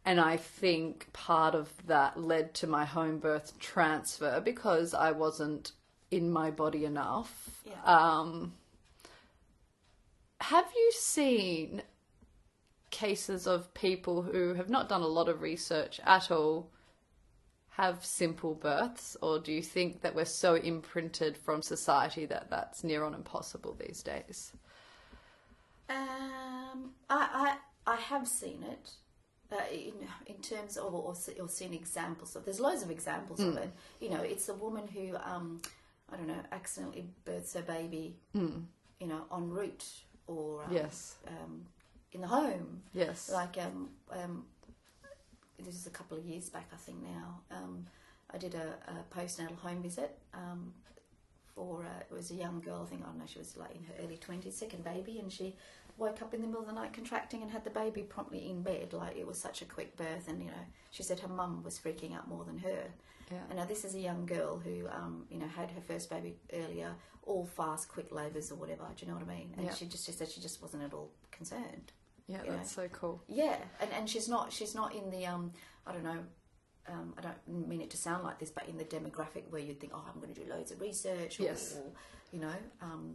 And 0.04 0.20
I 0.20 0.36
think 0.36 1.12
part 1.12 1.54
of 1.54 1.72
that 1.86 2.20
led 2.20 2.54
to 2.54 2.66
my 2.66 2.84
home 2.84 3.18
birth 3.18 3.58
transfer 3.58 4.40
because 4.40 4.92
I 4.92 5.12
wasn't 5.12 5.72
in 6.10 6.30
my 6.30 6.50
body 6.50 6.84
enough. 6.84 7.62
Yeah. 7.64 7.82
Um, 7.84 8.52
have 10.40 10.70
you 10.76 10.92
seen 10.92 11.82
cases 12.90 13.46
of 13.46 13.72
people 13.74 14.22
who 14.22 14.54
have 14.54 14.68
not 14.68 14.88
done 14.88 15.02
a 15.02 15.06
lot 15.06 15.28
of 15.28 15.40
research 15.40 16.00
at 16.04 16.30
all 16.30 16.70
have 17.70 18.04
simple 18.04 18.54
births, 18.54 19.16
or 19.20 19.40
do 19.40 19.50
you 19.50 19.60
think 19.62 20.02
that 20.02 20.14
we're 20.14 20.24
so 20.24 20.54
imprinted 20.54 21.36
from 21.36 21.60
society 21.60 22.24
that 22.26 22.48
that's 22.48 22.84
near 22.84 23.02
on 23.02 23.14
impossible 23.14 23.76
these 23.80 24.00
days? 24.00 24.52
Um, 25.88 26.92
I, 27.10 27.56
I 27.86 27.94
I 27.94 27.96
have 27.96 28.28
seen 28.28 28.62
it 28.62 28.90
uh, 29.54 29.62
in 29.72 29.94
in 30.26 30.36
terms 30.42 30.76
of 30.76 30.92
or, 30.94 31.14
or 31.40 31.48
seen 31.48 31.72
examples 31.74 32.36
of. 32.36 32.44
There's 32.44 32.60
loads 32.60 32.82
of 32.82 32.90
examples 32.90 33.40
of 33.40 33.56
it. 33.56 33.70
You 34.00 34.10
know, 34.10 34.22
it's 34.22 34.48
a 34.48 34.54
woman 34.54 34.86
who 34.88 35.16
um, 35.16 35.60
I 36.12 36.16
don't 36.16 36.26
know, 36.28 36.42
accidentally 36.52 37.06
births 37.24 37.54
her 37.54 37.62
baby. 37.62 38.16
You 39.00 39.06
know, 39.10 39.22
en 39.36 39.50
route 39.50 39.84
or 40.26 40.64
um, 40.64 40.72
Yes. 40.72 41.16
um, 41.28 41.66
in 42.12 42.20
the 42.20 42.26
home. 42.28 42.82
Yes. 42.92 43.30
Like 43.32 43.56
um, 43.58 43.90
um, 44.10 44.44
this 45.58 45.74
is 45.74 45.86
a 45.86 45.90
couple 45.90 46.16
of 46.18 46.24
years 46.24 46.48
back, 46.48 46.68
I 46.72 46.76
think 46.76 46.98
now. 47.02 47.40
Um, 47.50 47.86
I 48.32 48.38
did 48.38 48.54
a, 48.54 48.74
a 48.88 49.14
postnatal 49.16 49.56
home 49.58 49.82
visit 49.82 50.18
um, 50.32 50.72
for 51.54 51.84
uh, 51.84 52.00
it 52.10 52.12
was 52.14 52.30
a 52.30 52.34
young 52.34 52.60
girl. 52.60 52.82
I 52.86 52.90
think 52.90 53.02
I 53.02 53.06
don't 53.06 53.18
know 53.18 53.24
she 53.26 53.38
was 53.38 53.56
like 53.56 53.74
in 53.74 53.82
her 53.84 53.94
early 54.04 54.16
twenties, 54.16 54.56
second 54.56 54.82
baby, 54.84 55.18
and 55.18 55.30
she 55.32 55.54
woke 55.96 56.22
up 56.22 56.34
in 56.34 56.40
the 56.40 56.46
middle 56.46 56.62
of 56.62 56.66
the 56.66 56.72
night 56.74 56.92
contracting 56.92 57.42
and 57.42 57.50
had 57.50 57.64
the 57.64 57.70
baby 57.70 58.02
promptly 58.02 58.48
in 58.50 58.62
bed. 58.62 58.92
Like 58.92 59.16
it 59.16 59.26
was 59.26 59.38
such 59.38 59.62
a 59.62 59.64
quick 59.64 59.96
birth, 59.96 60.28
and 60.28 60.40
you 60.42 60.48
know 60.48 60.64
she 60.90 61.02
said 61.02 61.20
her 61.20 61.28
mum 61.28 61.62
was 61.62 61.78
freaking 61.78 62.14
out 62.14 62.28
more 62.28 62.44
than 62.44 62.58
her. 62.58 62.84
Yeah. 63.30 63.38
And 63.48 63.58
now 63.58 63.64
this 63.64 63.84
is 63.84 63.94
a 63.94 63.98
young 64.00 64.26
girl 64.26 64.58
who, 64.58 64.86
um, 64.88 65.24
you 65.30 65.38
know, 65.38 65.46
had 65.48 65.70
her 65.70 65.80
first 65.80 66.10
baby 66.10 66.36
earlier, 66.52 66.94
all 67.22 67.46
fast, 67.46 67.88
quick 67.88 68.12
labours 68.12 68.52
or 68.52 68.56
whatever. 68.56 68.84
Do 68.94 69.06
you 69.06 69.10
know 69.10 69.18
what 69.18 69.26
I 69.26 69.34
mean? 69.34 69.54
And 69.56 69.66
Yeah. 69.66 69.72
she 69.74 69.86
just 69.86 70.04
she 70.04 70.12
said 70.12 70.28
she 70.30 70.40
just 70.42 70.60
wasn't 70.60 70.82
at 70.82 70.92
all 70.92 71.10
concerned. 71.30 71.92
Yeah, 72.26 72.42
you 72.44 72.50
know. 72.50 72.56
that's 72.56 72.72
so 72.72 72.86
cool. 72.88 73.22
Yeah, 73.28 73.56
and 73.80 73.90
and 73.92 74.08
she's 74.10 74.28
not 74.28 74.52
she's 74.52 74.74
not 74.74 74.94
in 74.94 75.10
the 75.10 75.26
um 75.26 75.52
I 75.86 75.92
don't 75.92 76.04
know. 76.04 76.18
Um, 76.86 77.14
I 77.16 77.22
don't 77.22 77.66
mean 77.66 77.80
it 77.80 77.88
to 77.90 77.96
sound 77.96 78.24
like 78.24 78.38
this, 78.38 78.50
but 78.50 78.68
in 78.68 78.76
the 78.76 78.84
demographic 78.84 79.44
where 79.48 79.60
you'd 79.62 79.80
think, 79.80 79.92
oh, 79.94 80.04
I'm 80.06 80.20
going 80.20 80.34
to 80.34 80.38
do 80.44 80.50
loads 80.50 80.70
of 80.70 80.82
research, 80.82 81.40
or, 81.40 81.44
Yes. 81.44 81.76
or 81.78 81.90
you 82.30 82.40
know, 82.40 82.52
um, 82.82 83.14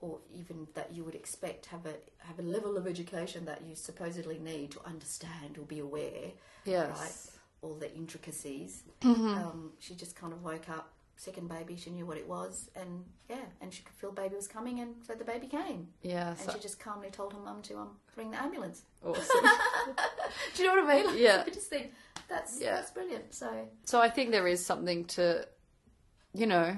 or 0.00 0.18
even 0.32 0.66
that 0.74 0.92
you 0.92 1.04
would 1.04 1.14
expect 1.14 1.66
have 1.66 1.84
a 1.86 1.94
have 2.26 2.38
a 2.38 2.42
level 2.42 2.76
of 2.76 2.86
education 2.86 3.44
that 3.46 3.62
you 3.66 3.74
supposedly 3.74 4.38
need 4.38 4.70
to 4.72 4.80
understand 4.86 5.58
or 5.58 5.64
be 5.64 5.78
aware, 5.80 6.32
Yes. 6.64 6.90
right? 6.98 7.40
All 7.62 7.74
the 7.74 7.92
intricacies. 7.94 8.82
Mm-hmm. 9.00 9.26
Um, 9.38 9.72
she 9.80 9.94
just 9.94 10.14
kind 10.14 10.32
of 10.32 10.42
woke 10.44 10.68
up, 10.68 10.92
second 11.16 11.48
baby. 11.48 11.76
She 11.76 11.90
knew 11.90 12.06
what 12.06 12.16
it 12.16 12.28
was, 12.28 12.70
and 12.76 13.04
yeah, 13.28 13.44
and 13.60 13.72
she 13.74 13.82
could 13.82 13.94
feel 13.96 14.12
baby 14.12 14.36
was 14.36 14.46
coming, 14.46 14.78
and 14.80 14.94
so 15.06 15.14
the 15.14 15.24
baby 15.24 15.46
came, 15.48 15.88
Yeah, 16.02 16.28
and 16.30 16.38
so 16.38 16.52
she 16.52 16.60
just 16.60 16.78
calmly 16.78 17.10
told 17.10 17.32
her 17.32 17.40
mum 17.40 17.62
to 17.62 17.78
um 17.78 17.96
ring 18.16 18.30
the 18.30 18.40
ambulance. 18.40 18.82
awesome. 19.04 19.24
Do 20.54 20.62
you 20.62 20.68
know 20.74 20.82
what 20.82 20.94
I 20.94 21.02
mean? 21.02 21.18
Yeah. 21.18 21.42
I 21.46 21.50
just 21.50 21.68
think 21.68 21.92
that's 22.28 22.60
Yeah. 22.60 22.76
that's 22.76 22.90
brilliant. 22.92 23.34
So 23.34 23.68
so 23.84 24.00
I 24.00 24.08
think 24.08 24.30
there 24.30 24.46
is 24.46 24.64
something 24.64 25.04
to, 25.06 25.46
you 26.34 26.46
know, 26.46 26.76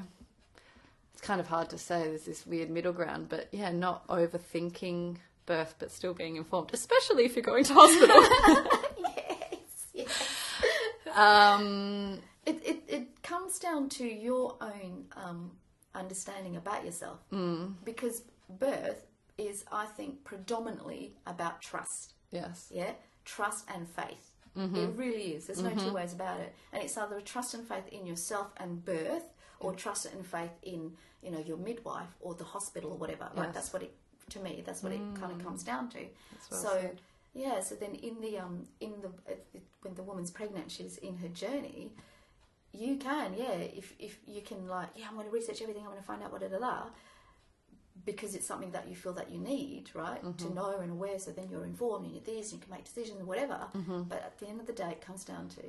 it's 1.21 1.27
kind 1.27 1.41
of 1.41 1.49
hard 1.49 1.68
to 1.71 1.77
say. 1.79 2.05
There's 2.05 2.25
this 2.25 2.47
weird 2.47 2.71
middle 2.71 2.93
ground, 2.95 3.29
but 3.29 3.49
yeah, 3.53 3.71
not 3.71 4.07
overthinking 4.09 5.16
birth, 5.45 5.75
but 5.79 5.91
still 5.91 6.14
being 6.14 6.37
informed, 6.37 6.71
especially 6.73 7.25
if 7.27 7.37
you're 7.37 7.43
going 7.43 7.64
to 7.64 7.75
hospital. 7.75 8.81
yes, 8.99 9.87
yes. 9.93 11.16
um, 11.16 12.21
It, 12.47 12.61
it 12.64 12.83
it 12.89 13.23
comes 13.23 13.59
down 13.59 13.89
to 13.91 14.05
your 14.07 14.57
own 14.62 15.05
um, 15.16 15.51
understanding 15.95 16.57
about 16.57 16.85
yourself 16.87 17.18
Mm. 17.33 17.75
because 17.85 18.23
birth 18.49 19.05
is, 19.37 19.64
I 19.71 19.87
think, 19.87 20.25
predominantly 20.25 21.14
about 21.27 21.61
trust. 21.61 22.14
yes. 22.31 22.71
Yeah, 22.73 22.93
trust 23.25 23.66
and 23.75 23.87
faith. 23.89 24.27
Mm-hmm. 24.57 24.77
It 24.77 24.91
really 24.97 25.35
is. 25.35 25.47
There's 25.47 25.62
no 25.62 25.71
two 25.75 25.93
ways 25.93 26.12
about 26.12 26.41
it. 26.41 26.53
And 26.73 26.83
it's 26.83 26.97
either 26.99 27.16
a 27.18 27.23
trust 27.23 27.55
and 27.55 27.66
faith 27.68 27.87
in 27.93 28.05
yourself 28.07 28.49
and 28.57 28.85
birth, 28.85 29.23
or 29.61 29.74
trust 29.74 30.06
and 30.06 30.26
faith 30.26 30.50
in 30.62 30.92
you 31.22 31.30
know 31.30 31.38
your 31.38 31.56
midwife 31.58 32.16
or 32.20 32.34
the 32.34 32.44
hospital 32.44 32.90
or 32.90 32.96
whatever. 32.96 33.24
Like 33.34 33.46
Yes. 33.46 33.46
Mm. 33.50 33.54
that's 33.54 33.72
what 33.72 33.82
it 33.82 33.94
to 34.30 34.38
me. 34.40 34.62
That's 34.66 34.82
what 34.82 34.92
it 34.92 35.00
kind 35.20 35.32
of 35.32 35.44
comes 35.44 35.62
down 35.62 35.88
to. 35.90 35.98
well 36.50 36.61
so 36.61 36.68
said. 36.80 37.00
yeah. 37.34 37.61
So 37.61 37.74
then 37.74 37.94
in 37.94 38.20
the 38.20 38.38
um 38.38 38.66
in 38.80 38.92
the 39.02 39.08
uh, 39.30 39.36
when 39.82 39.94
the 39.94 40.02
woman's 40.02 40.30
pregnant, 40.30 40.70
she's 40.70 40.96
in 40.98 41.16
her 41.18 41.28
journey. 41.28 41.92
You 42.72 42.96
can, 42.96 43.34
yeah. 43.36 43.52
If 43.80 43.94
if 43.98 44.20
you 44.26 44.42
can, 44.42 44.68
like, 44.68 44.90
yeah, 44.94 45.06
I'm 45.08 45.14
going 45.14 45.26
to 45.26 45.32
research 45.32 45.61
everything. 45.61 45.82
I'm 45.82 45.90
going 45.90 46.00
to 46.00 46.06
find 46.06 46.22
out 46.22 46.30
what 46.32 46.40
da 46.42 46.48
da 46.48 46.58
da 46.58 46.82
because 48.04 48.34
it's 48.34 48.46
something 48.46 48.70
that 48.70 48.88
you 48.88 48.94
feel 48.96 49.12
that 49.12 49.30
you 49.30 49.38
need, 49.38 49.90
right, 49.94 50.22
Mm-hmm. 50.22 50.48
to 50.48 50.54
know 50.54 50.78
and 50.80 50.92
aware. 50.92 51.18
So 51.18 51.32
then 51.32 51.48
you're 51.50 51.64
informed 51.64 52.06
and 52.06 52.14
you're 52.14 52.24
this, 52.24 52.52
and 52.52 52.61
you 52.61 52.66
can 52.66 52.74
make 52.74 52.84
decisions 52.84 53.18
and 53.18 53.26
whatever. 53.28 53.58
Mm-hmm. 53.76 54.02
But 54.04 54.18
at 54.22 54.38
the 54.38 54.46
end 54.48 54.61
of 54.61 54.66
the 54.66 54.72
day, 54.72 54.90
it 54.92 55.00
comes 55.00 55.24
down 55.24 55.48
to 55.50 55.62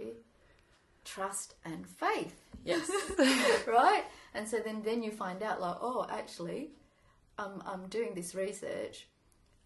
trust 1.05 1.55
and 1.65 1.87
faith, 1.87 2.35
Yes. 2.63 2.89
right? 3.67 4.03
And 4.33 4.47
so 4.47 4.59
then 4.59 4.81
then 4.83 5.01
you 5.03 5.11
find 5.11 5.41
out 5.43 5.59
like, 5.61 5.77
oh, 5.81 6.05
actually, 6.09 6.71
I'm 7.37 7.61
I'm 7.65 7.87
doing 7.87 8.13
this 8.13 8.35
research, 8.35 9.07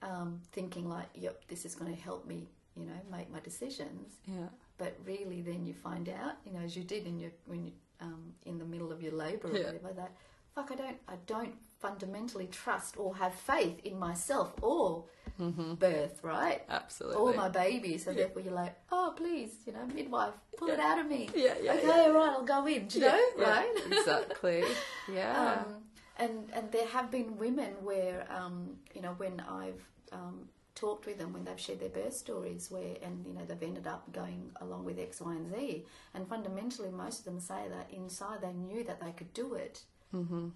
um, 0.02 0.42
thinking 0.52 0.88
like, 0.90 1.10
yep, 1.14 1.42
this 1.48 1.66
is 1.66 1.76
going 1.76 1.94
to 1.94 2.00
help 2.02 2.26
me, 2.26 2.48
you 2.76 2.86
know, 2.86 3.00
make 3.12 3.32
my 3.32 3.40
decisions. 3.40 4.14
yeah. 4.28 4.48
But 4.78 4.98
really, 5.06 5.42
then 5.42 5.66
you 5.66 5.74
find 5.74 6.10
out, 6.10 6.34
you 6.46 6.52
know, 6.52 6.60
as 6.60 6.76
you 6.76 6.84
did 6.84 7.06
in 7.08 7.20
your 7.20 7.32
when 7.46 7.66
you 7.66 7.72
um, 8.02 8.34
in 8.46 8.58
the 8.58 8.66
middle 8.66 8.92
of 8.92 9.02
your 9.02 9.14
labour 9.14 9.48
or 9.50 9.58
Yeah. 9.58 9.66
whatever, 9.68 9.94
that 9.94 10.12
fuck, 10.54 10.70
I 10.72 10.76
don't, 10.76 10.98
I 11.08 11.16
don't 11.28 11.56
fundamentally 11.80 12.48
trust 12.48 12.98
or 12.98 13.16
have 13.16 13.34
faith 13.36 13.80
in 13.86 13.98
myself 14.00 14.54
or 14.62 15.06
birth, 15.38 16.20
right? 16.24 16.62
Absolutely. 16.70 17.18
All 17.18 17.34
my 17.34 17.50
babies. 17.50 18.06
So 18.06 18.14
therefore, 18.14 18.42
you're 18.42 18.54
like, 18.54 18.76
oh, 18.92 19.14
please, 19.16 19.56
you 19.66 19.74
know, 19.74 19.86
midwife, 19.94 20.34
pull 20.58 20.70
it 20.70 20.80
out 20.80 21.00
of 21.00 21.08
me. 21.08 21.30
Yeah, 21.36 21.54
yeah, 21.62 21.74
Okay, 21.74 21.88
yeah. 21.88 21.94
all 21.94 22.14
right, 22.14 22.30
I'll 22.30 22.44
go 22.44 22.66
in. 22.66 22.88
Do 22.88 23.00
you 23.00 23.06
know, 23.06 23.26
yeah, 23.38 23.50
right? 23.50 23.72
exactly. 23.92 24.64
Yeah. 25.12 25.64
Um, 25.68 25.76
and 26.18 26.50
and 26.54 26.72
there 26.72 26.88
have 26.88 27.12
been 27.12 27.38
women 27.38 27.74
where 27.84 28.26
um, 28.30 28.78
you 28.94 29.02
know 29.02 29.14
when 29.18 29.42
I've 29.42 29.84
um, 30.12 30.48
talked 30.76 31.06
with 31.06 31.18
them 31.18 31.34
when 31.34 31.44
they've 31.46 31.60
shared 31.60 31.80
their 31.80 31.90
birth 31.90 32.14
stories 32.14 32.70
where 32.70 32.96
and 33.02 33.26
you 33.26 33.34
know 33.34 33.42
they've 33.46 33.64
ended 33.64 33.88
up 33.88 34.12
going 34.12 34.52
along 34.62 34.86
with 34.86 35.00
X, 35.00 35.22
Y, 35.22 35.34
and 35.34 35.50
Z, 35.54 35.86
and 36.14 36.28
fundamentally 36.28 36.92
most 36.92 37.20
of 37.20 37.26
them 37.26 37.40
say 37.40 37.66
that 37.70 37.90
inside 37.92 38.42
they 38.42 38.54
knew 38.54 38.84
that 38.84 39.02
they 39.02 39.12
could 39.12 39.34
do 39.34 39.54
it, 39.56 39.84
mm-hmm. 40.14 40.50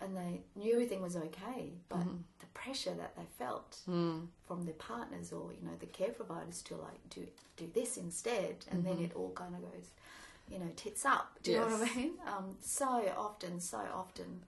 And 0.00 0.16
they 0.16 0.40
knew 0.56 0.72
everything 0.74 1.02
was 1.02 1.16
okay, 1.16 1.72
but 1.88 2.04
the 2.40 2.46
pressure 2.54 2.94
that 2.94 3.16
they 3.16 3.26
felt 3.38 3.78
from 4.46 4.64
their 4.64 4.74
partners 4.74 5.32
or 5.32 5.52
you 5.52 5.66
know 5.66 5.76
the 5.80 5.86
care 5.86 6.10
providers 6.10 6.62
to 6.62 6.76
like 6.76 7.00
do 7.10 7.26
do 7.56 7.68
this 7.74 7.96
instead, 7.96 8.64
and 8.70 8.84
then 8.84 8.98
it 9.00 9.12
all 9.16 9.30
kind 9.34 9.54
of 9.54 9.62
goes, 9.62 9.88
you 10.50 10.58
know, 10.58 10.70
tits 10.76 11.04
up. 11.04 11.38
Do 11.42 11.50
you 11.52 11.58
know 11.58 11.66
what 11.66 11.90
I 11.90 11.94
mean? 11.96 12.12
Um, 12.26 12.56
so 12.60 13.12
often, 13.16 13.60
so 13.60 13.78
often, 13.94 14.42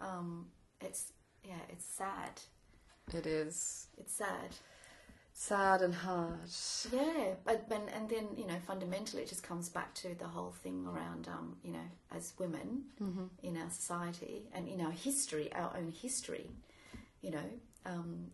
um, 0.00 0.46
it's 0.80 1.12
yeah, 1.44 1.62
it's 1.68 1.84
sad. 1.84 2.40
It 3.14 3.26
is 3.26 3.86
It's 3.96 4.14
sad. 4.14 4.56
Sad 5.40 5.82
and 5.82 5.94
hard. 5.94 6.50
Yeah, 6.92 7.34
but 7.44 7.64
and, 7.70 7.88
and 7.94 8.08
then 8.10 8.26
you 8.36 8.44
know 8.44 8.56
fundamentally 8.66 9.22
it 9.22 9.28
just 9.28 9.44
comes 9.44 9.68
back 9.68 9.94
to 9.94 10.16
the 10.18 10.26
whole 10.26 10.50
thing 10.50 10.84
around 10.84 11.28
um, 11.28 11.56
you 11.62 11.72
know 11.72 11.86
as 12.10 12.32
women 12.40 12.82
in 13.44 13.56
our 13.56 13.70
society 13.70 14.48
and 14.52 14.66
in 14.66 14.80
our 14.80 14.90
history, 14.90 15.48
our 15.54 15.72
own 15.76 15.92
history. 15.92 16.50
You 17.22 17.30
know, 17.30 17.50
um, 17.86 18.32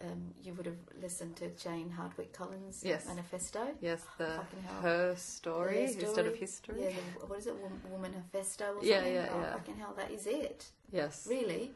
um, 0.00 0.32
you 0.40 0.54
would 0.54 0.66
have 0.66 0.78
listened 1.02 1.34
to 1.36 1.48
Jane 1.48 1.92
Hardwicke 1.98 2.32
Collins' 2.32 2.82
Yes. 2.86 3.06
manifesto. 3.08 3.66
Yes, 3.80 4.04
the 4.16 4.40
her 4.80 5.14
story, 5.16 5.92
Her 5.92 6.00
instead 6.00 6.26
of 6.26 6.36
history. 6.36 6.82
Yeah, 6.82 6.90
the, 6.90 7.26
what 7.26 7.38
is 7.40 7.48
it, 7.48 7.56
Wom- 7.56 7.80
Woman 7.90 8.12
Manifesto 8.12 8.74
or 8.76 8.84
Yeah, 8.84 8.98
something? 8.98 9.12
yeah, 9.14 9.28
oh, 9.32 9.40
yeah. 9.40 9.52
Fucking 9.54 9.76
hell, 9.76 9.94
that 9.96 10.12
is 10.12 10.26
it. 10.28 10.66
Yes, 10.92 11.26
Really? 11.28 11.72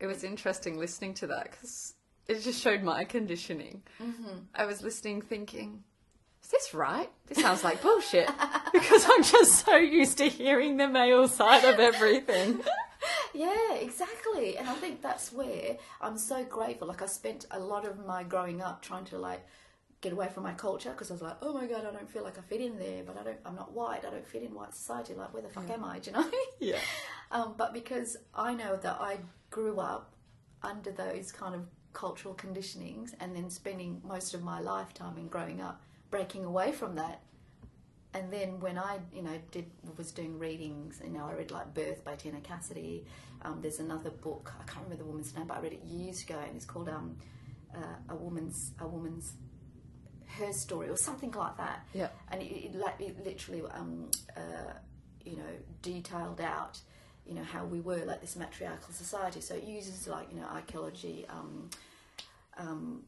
it 0.00 0.06
was 0.06 0.24
interesting 0.24 0.78
listening 0.78 1.12
to 1.14 1.26
that 1.26 1.50
because 1.50 1.92
it 2.28 2.42
just 2.42 2.60
showed 2.60 2.82
my 2.82 3.04
conditioning. 3.04 3.82
Mm-hmm. 4.02 4.38
I 4.54 4.66
was 4.66 4.82
listening, 4.82 5.22
thinking, 5.22 5.84
"Is 6.42 6.48
this 6.48 6.74
right? 6.74 7.10
This 7.26 7.38
sounds 7.38 7.64
like 7.64 7.82
bullshit." 7.82 8.28
because 8.72 9.06
I'm 9.08 9.22
just 9.22 9.64
so 9.64 9.76
used 9.76 10.18
to 10.18 10.28
hearing 10.28 10.76
the 10.76 10.88
male 10.88 11.28
side 11.28 11.64
of 11.64 11.78
everything. 11.80 12.60
Yeah, 13.34 13.74
exactly. 13.74 14.56
And 14.56 14.68
I 14.68 14.72
think 14.74 15.02
that's 15.02 15.30
where 15.32 15.76
I'm 16.00 16.16
so 16.16 16.42
grateful. 16.44 16.88
Like 16.88 17.02
I 17.02 17.06
spent 17.06 17.46
a 17.50 17.58
lot 17.58 17.86
of 17.86 18.04
my 18.06 18.22
growing 18.22 18.62
up 18.62 18.82
trying 18.82 19.04
to 19.06 19.18
like 19.18 19.46
get 20.00 20.12
away 20.12 20.28
from 20.32 20.42
my 20.44 20.52
culture 20.52 20.90
because 20.90 21.10
I 21.10 21.14
was 21.14 21.22
like, 21.22 21.36
oh 21.42 21.52
my 21.52 21.66
god, 21.66 21.84
I 21.86 21.92
don't 21.92 22.10
feel 22.10 22.24
like 22.24 22.38
I 22.38 22.40
fit 22.42 22.60
in 22.60 22.78
there. 22.78 23.02
But 23.04 23.18
I 23.18 23.24
don't. 23.24 23.38
I'm 23.44 23.54
not 23.54 23.72
white. 23.72 24.04
I 24.06 24.10
don't 24.10 24.26
fit 24.26 24.42
in 24.42 24.54
white 24.54 24.74
society. 24.74 25.14
Like 25.14 25.34
where 25.34 25.42
the 25.42 25.50
fuck 25.50 25.68
am 25.70 25.84
I? 25.84 25.98
Do 25.98 26.10
you 26.10 26.16
know? 26.16 26.30
yeah, 26.60 26.78
um, 27.30 27.54
but 27.56 27.74
because 27.74 28.16
I 28.34 28.54
know 28.54 28.76
that 28.76 28.96
I 29.00 29.18
grew 29.50 29.80
up 29.80 30.14
under 30.62 30.90
those 30.90 31.30
kind 31.30 31.54
of 31.54 31.66
cultural 31.96 32.34
conditionings, 32.34 33.14
and 33.20 33.34
then 33.34 33.48
spending 33.48 34.02
most 34.04 34.34
of 34.34 34.42
my 34.42 34.60
lifetime 34.60 35.16
in 35.16 35.28
growing 35.28 35.62
up 35.62 35.80
breaking 36.10 36.44
away 36.44 36.70
from 36.70 36.94
that. 36.96 37.22
And 38.12 38.30
then 38.30 38.60
when 38.60 38.78
I, 38.78 38.98
you 39.14 39.22
know, 39.22 39.38
did 39.50 39.66
was 39.96 40.12
doing 40.12 40.38
readings, 40.38 41.00
you 41.02 41.10
know, 41.10 41.24
I 41.24 41.32
read 41.32 41.50
like 41.50 41.72
Birth 41.72 42.04
by 42.04 42.14
Tina 42.14 42.40
Cassidy. 42.40 43.06
Um, 43.42 43.60
there's 43.62 43.80
another 43.80 44.10
book 44.10 44.52
I 44.60 44.64
can't 44.64 44.84
remember 44.84 45.02
the 45.02 45.08
woman's 45.08 45.34
name, 45.34 45.46
but 45.46 45.56
I 45.56 45.60
read 45.60 45.72
it 45.72 45.84
years 45.84 46.22
ago, 46.22 46.38
and 46.46 46.54
it's 46.54 46.66
called 46.66 46.90
um, 46.90 47.16
uh, 47.74 47.96
a 48.10 48.14
woman's 48.14 48.72
a 48.78 48.86
woman's 48.86 49.32
her 50.26 50.52
story 50.52 50.88
or 50.90 50.98
something 50.98 51.30
like 51.32 51.56
that. 51.56 51.86
Yeah. 51.94 52.08
And 52.30 52.42
it, 52.42 52.52
it, 52.66 52.74
like, 52.74 53.00
it 53.00 53.24
literally, 53.24 53.62
um, 53.72 54.10
uh, 54.36 54.72
you 55.24 55.36
know, 55.36 55.52
detailed 55.80 56.42
out, 56.42 56.78
you 57.26 57.34
know, 57.34 57.44
how 57.44 57.64
we 57.64 57.80
were 57.80 58.04
like 58.04 58.20
this 58.20 58.36
matriarchal 58.36 58.92
society. 58.92 59.40
So 59.40 59.54
it 59.54 59.64
uses 59.64 60.06
like 60.06 60.26
you 60.30 60.38
know 60.40 60.46
archaeology. 60.46 61.26
Um, 61.28 61.70
um, 62.58 63.02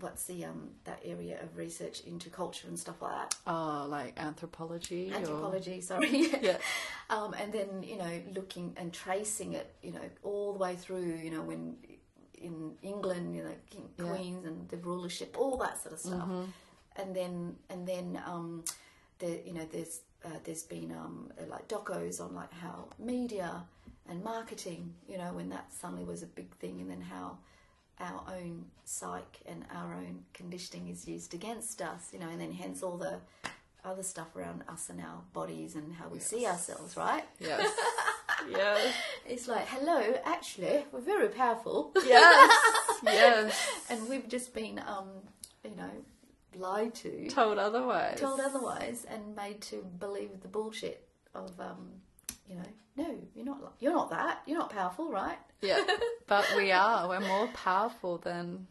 what's 0.00 0.24
the 0.24 0.44
um, 0.44 0.68
that 0.84 1.00
area 1.04 1.38
of 1.42 1.56
research 1.56 2.00
into 2.00 2.28
culture 2.28 2.68
and 2.68 2.78
stuff 2.78 3.00
like 3.00 3.12
that? 3.12 3.34
oh, 3.46 3.86
like 3.88 4.18
anthropology. 4.18 5.10
or- 5.12 5.16
Anthropology, 5.16 5.80
sorry. 5.80 6.28
Yeah. 6.42 6.58
um, 7.10 7.34
and 7.34 7.52
then 7.52 7.82
you 7.82 7.96
know 7.96 8.20
looking 8.34 8.74
and 8.76 8.92
tracing 8.92 9.54
it, 9.54 9.74
you 9.82 9.92
know, 9.92 10.00
all 10.22 10.52
the 10.52 10.58
way 10.58 10.76
through, 10.76 11.14
you 11.22 11.30
know, 11.30 11.42
when 11.42 11.76
in 12.38 12.72
England, 12.82 13.34
you 13.34 13.42
know, 13.42 13.54
king, 13.70 13.88
Yeah. 13.98 14.04
queens 14.12 14.44
and 14.44 14.68
the 14.68 14.76
rulership, 14.76 15.36
all 15.38 15.56
that 15.58 15.82
sort 15.82 15.94
of 15.94 16.00
stuff. 16.00 16.28
And 16.96 17.14
then 17.14 17.56
and 17.70 17.86
then 17.86 18.20
um, 18.26 18.64
the 19.18 19.40
you 19.46 19.52
know 19.54 19.66
there's 19.70 20.00
uh, 20.24 20.28
there's 20.44 20.62
been 20.62 20.92
um, 20.92 21.30
like 21.48 21.68
docos 21.68 22.20
on 22.20 22.34
like 22.34 22.52
how 22.52 22.88
media 22.98 23.64
and 24.08 24.22
marketing, 24.22 24.94
you 25.08 25.18
know, 25.18 25.32
when 25.32 25.48
that 25.50 25.72
suddenly 25.72 26.04
was 26.04 26.22
a 26.22 26.26
big 26.26 26.54
thing, 26.56 26.80
and 26.80 26.90
then 26.90 27.00
how 27.00 27.38
our 28.00 28.22
own 28.28 28.66
psyche 28.84 29.40
and 29.46 29.64
our 29.74 29.94
own 29.94 30.24
conditioning 30.34 30.88
is 30.88 31.06
used 31.08 31.34
against 31.34 31.80
us, 31.82 32.10
you 32.12 32.18
know, 32.18 32.28
and 32.28 32.40
then 32.40 32.52
hence 32.52 32.82
all 32.82 32.96
the 32.96 33.18
other 33.84 34.02
stuff 34.02 34.34
around 34.36 34.62
us 34.68 34.90
and 34.90 35.00
our 35.00 35.20
bodies 35.32 35.74
and 35.76 35.94
how 35.94 36.08
we 36.08 36.18
see 36.18 36.44
ourselves, 36.46 36.96
right? 36.96 37.24
Yes. 37.38 37.72
yes. 38.50 38.94
It's 39.26 39.48
like, 39.48 39.66
hello, 39.68 40.14
actually, 40.24 40.84
we're 40.92 41.00
very 41.00 41.28
powerful, 41.28 41.92
Yes. 42.04 42.52
Yes. 43.04 43.84
and 43.90 44.08
we've 44.08 44.28
just 44.28 44.52
been, 44.54 44.80
um, 44.86 45.08
you 45.64 45.70
know, 45.76 45.90
lied 46.56 46.94
to, 46.96 47.28
Told 47.28 47.58
otherwise. 47.58 48.18
told 48.20 48.40
otherwise, 48.40 49.06
and 49.08 49.36
made 49.36 49.60
to 49.62 49.84
believe 49.98 50.40
the 50.40 50.48
bullshit 50.48 51.06
of, 51.34 51.58
um, 51.60 51.90
you 52.48 52.56
know, 52.56 52.62
no, 52.96 53.18
you're 53.34 53.44
not, 53.44 53.74
you're 53.80 53.92
not 53.92 54.10
that, 54.10 54.42
you're 54.46 54.58
not 54.58 54.70
powerful, 54.70 55.10
right? 55.10 55.38
Yeah. 55.60 55.84
But 56.28 56.44
we 56.56 56.72
are. 56.72 57.08
We're 57.08 57.20
more 57.20 57.46
powerful 57.48 58.18
than 58.18 58.66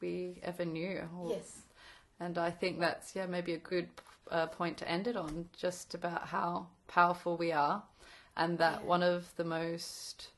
we 0.00 0.38
ever 0.42 0.64
knew. 0.64 1.00
Or- 1.18 1.30
Yes. 1.30 1.60
And 2.18 2.38
I 2.38 2.50
think 2.50 2.78
that's, 2.80 3.14
yeah, 3.14 3.26
maybe 3.26 3.52
a 3.54 3.58
good 3.58 3.88
uh, 4.30 4.46
point 4.46 4.78
to 4.78 4.88
end 4.90 5.06
it 5.06 5.16
on, 5.16 5.48
just 5.56 5.94
about 5.94 6.26
how 6.28 6.68
powerful 6.88 7.36
we 7.36 7.52
are. 7.52 7.82
And 8.36 8.56
that 8.58 8.80
Yeah. 8.80 8.86
one 8.88 9.02
of 9.02 9.34
the 9.36 9.44
most, 9.44 10.28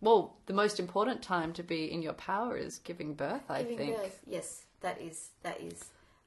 well, 0.00 0.36
the 0.46 0.52
most 0.52 0.78
important 0.78 1.22
time 1.22 1.52
to 1.54 1.62
be 1.62 1.90
in 1.90 2.02
your 2.02 2.12
power 2.14 2.56
is 2.56 2.78
giving 2.80 3.14
birth, 3.14 3.48
I 3.48 3.62
Giving 3.62 3.78
think. 3.78 3.96
birth, 3.96 4.20
yes, 4.26 4.64
that 4.80 5.00
is 5.00 5.30
that 5.42 5.60
is, 5.60 5.84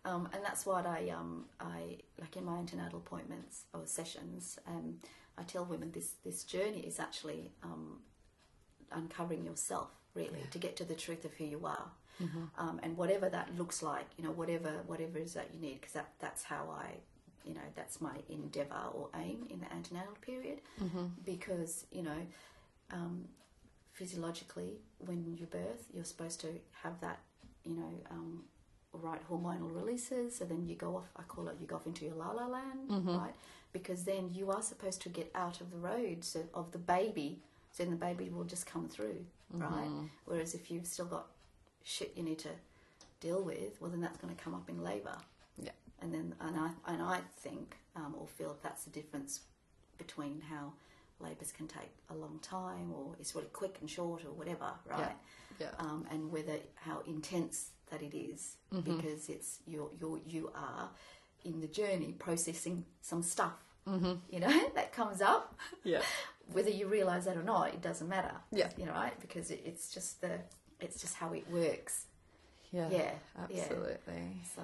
um, 0.10 0.24
and 0.34 0.42
that's 0.48 0.64
what 0.66 0.86
I 0.86 1.00
um 1.20 1.32
I 1.60 1.80
like 2.24 2.36
in 2.40 2.44
my 2.46 2.58
antenatal 2.64 3.00
appointments 3.06 3.56
or 3.74 3.82
sessions. 3.86 4.60
Um, 4.68 4.88
I 5.38 5.44
tell 5.44 5.66
women 5.74 5.90
this 5.98 6.10
this 6.28 6.40
journey 6.54 6.82
is 6.92 7.00
actually 7.00 7.42
um, 7.64 7.84
uncovering 8.92 9.44
yourself 9.50 9.90
really 10.20 10.44
to 10.52 10.58
get 10.66 10.74
to 10.78 10.86
the 10.92 10.96
truth 11.06 11.24
of 11.26 11.34
who 11.38 11.46
you 11.56 11.62
are, 11.66 11.90
um, 12.64 12.76
and 12.84 12.98
whatever 13.02 13.28
that 13.30 13.48
looks 13.58 13.82
like, 13.92 14.08
you 14.18 14.24
know, 14.26 14.32
whatever 14.42 14.72
whatever 14.92 15.18
is 15.20 15.34
that 15.34 15.48
you 15.54 15.60
need, 15.68 15.78
because 15.80 15.94
that 15.94 16.10
that's 16.20 16.44
how 16.44 16.64
I. 16.86 16.88
You 17.46 17.54
know 17.56 17.70
that's 17.80 17.98
my 18.02 18.18
endeavour 18.30 18.84
or 18.98 19.06
aim 19.16 19.40
in 19.50 19.60
the 19.62 19.70
antenatal 19.74 20.18
period, 20.22 20.60
because 21.26 21.74
you 21.98 22.04
know 22.04 22.22
um, 22.92 23.16
physiologically, 23.94 24.72
when 25.00 25.20
you 25.40 25.46
birth, 25.46 25.84
you're 25.94 26.04
supposed 26.14 26.40
to 26.42 26.48
have 26.84 27.00
that, 27.02 27.20
you 27.64 27.76
know, 27.76 27.92
um, 28.12 28.44
right 28.94 29.20
hormonal 29.30 29.74
releases. 29.74 30.36
So 30.38 30.46
then 30.46 30.66
you 30.66 30.76
go 30.76 30.96
off, 30.98 31.10
I 31.16 31.24
call 31.24 31.48
it, 31.48 31.58
you 31.60 31.68
go 31.68 31.78
off 31.78 31.86
into 31.86 32.06
your 32.06 32.16
la 32.16 32.32
la 32.32 32.48
land, 32.48 32.90
right? 33.18 33.34
Because 33.72 34.04
then 34.04 34.32
you 34.34 34.52
are 34.52 34.62
supposed 34.62 35.02
to 35.04 35.10
get 35.10 35.32
out 35.36 35.62
of 35.62 35.72
the 35.72 35.78
road 35.78 36.24
so, 36.24 36.44
of 36.54 36.72
the 36.72 36.80
baby. 36.80 37.40
So 37.72 37.84
then 37.84 37.92
the 37.92 37.98
baby 37.98 38.30
will 38.30 38.46
just 38.46 38.66
come 38.66 38.88
through, 38.88 39.26
right? 39.54 39.90
Whereas 40.26 40.56
if 40.56 40.72
you've 40.72 40.88
still 40.88 41.06
got 41.06 41.28
shit 41.84 42.14
you 42.16 42.24
need 42.24 42.40
to 42.40 42.50
deal 43.20 43.42
with, 43.44 43.80
well, 43.80 43.92
then 43.92 44.02
that's 44.02 44.18
going 44.18 44.36
to 44.36 44.44
come 44.44 44.54
up 44.54 44.70
in 44.70 44.84
labour. 44.84 45.18
Yeah. 45.62 45.72
And 46.02 46.14
then, 46.14 46.34
and 46.42 46.58
I, 46.58 46.70
and 46.88 47.02
I 47.02 47.20
think 47.38 47.78
um, 47.96 48.16
or 48.20 48.28
feel 48.28 48.58
that's 48.64 48.84
the 48.86 48.90
difference 48.90 49.42
between 49.98 50.42
how 50.50 50.74
labours 51.20 51.52
can 51.52 51.68
take 51.68 51.92
a 52.10 52.16
long 52.16 52.40
time 52.42 52.94
or 52.94 53.14
it's 53.20 53.36
really 53.36 53.50
quick 53.52 53.78
and 53.82 53.90
short 53.90 54.24
or 54.24 54.32
whatever, 54.32 54.72
right? 54.90 55.16
Yeah. 55.60 55.68
Um, 55.78 56.06
and 56.10 56.32
whether 56.32 56.56
how 56.76 57.02
intense 57.06 57.72
that 57.92 58.02
it 58.02 58.16
is 58.16 58.58
because 58.84 59.30
it's 59.30 59.60
you're, 59.68 59.90
you're 60.00 60.20
you 60.26 60.52
are 60.56 60.90
in 61.46 61.60
the 61.62 61.68
journey 61.68 62.14
processing 62.20 62.86
some 63.02 63.24
stuff, 63.24 63.54
you 64.30 64.40
know, 64.40 64.70
that 64.76 64.94
comes 64.94 65.22
up. 65.22 65.56
Yeah. 65.84 66.02
Whether 66.54 66.70
you 66.72 66.88
realise 66.88 67.26
that 67.26 67.38
or 67.38 67.44
not, 67.44 67.70
it 67.76 67.82
doesn't 67.82 68.08
matter. 68.10 68.34
Yeah. 68.52 68.70
you 68.78 68.86
know, 68.86 68.94
right? 68.94 69.20
Because 69.20 69.52
it, 69.52 69.62
it's 69.66 69.94
just 69.94 70.22
the 70.22 70.40
it's 70.80 71.00
just 71.02 71.16
how 71.16 71.34
it 71.34 71.46
works. 71.52 72.06
Yeah. 72.72 72.90
Yeah, 72.92 72.98
yeah. 72.98 73.44
Absolutely. 73.44 74.42
So 74.56 74.62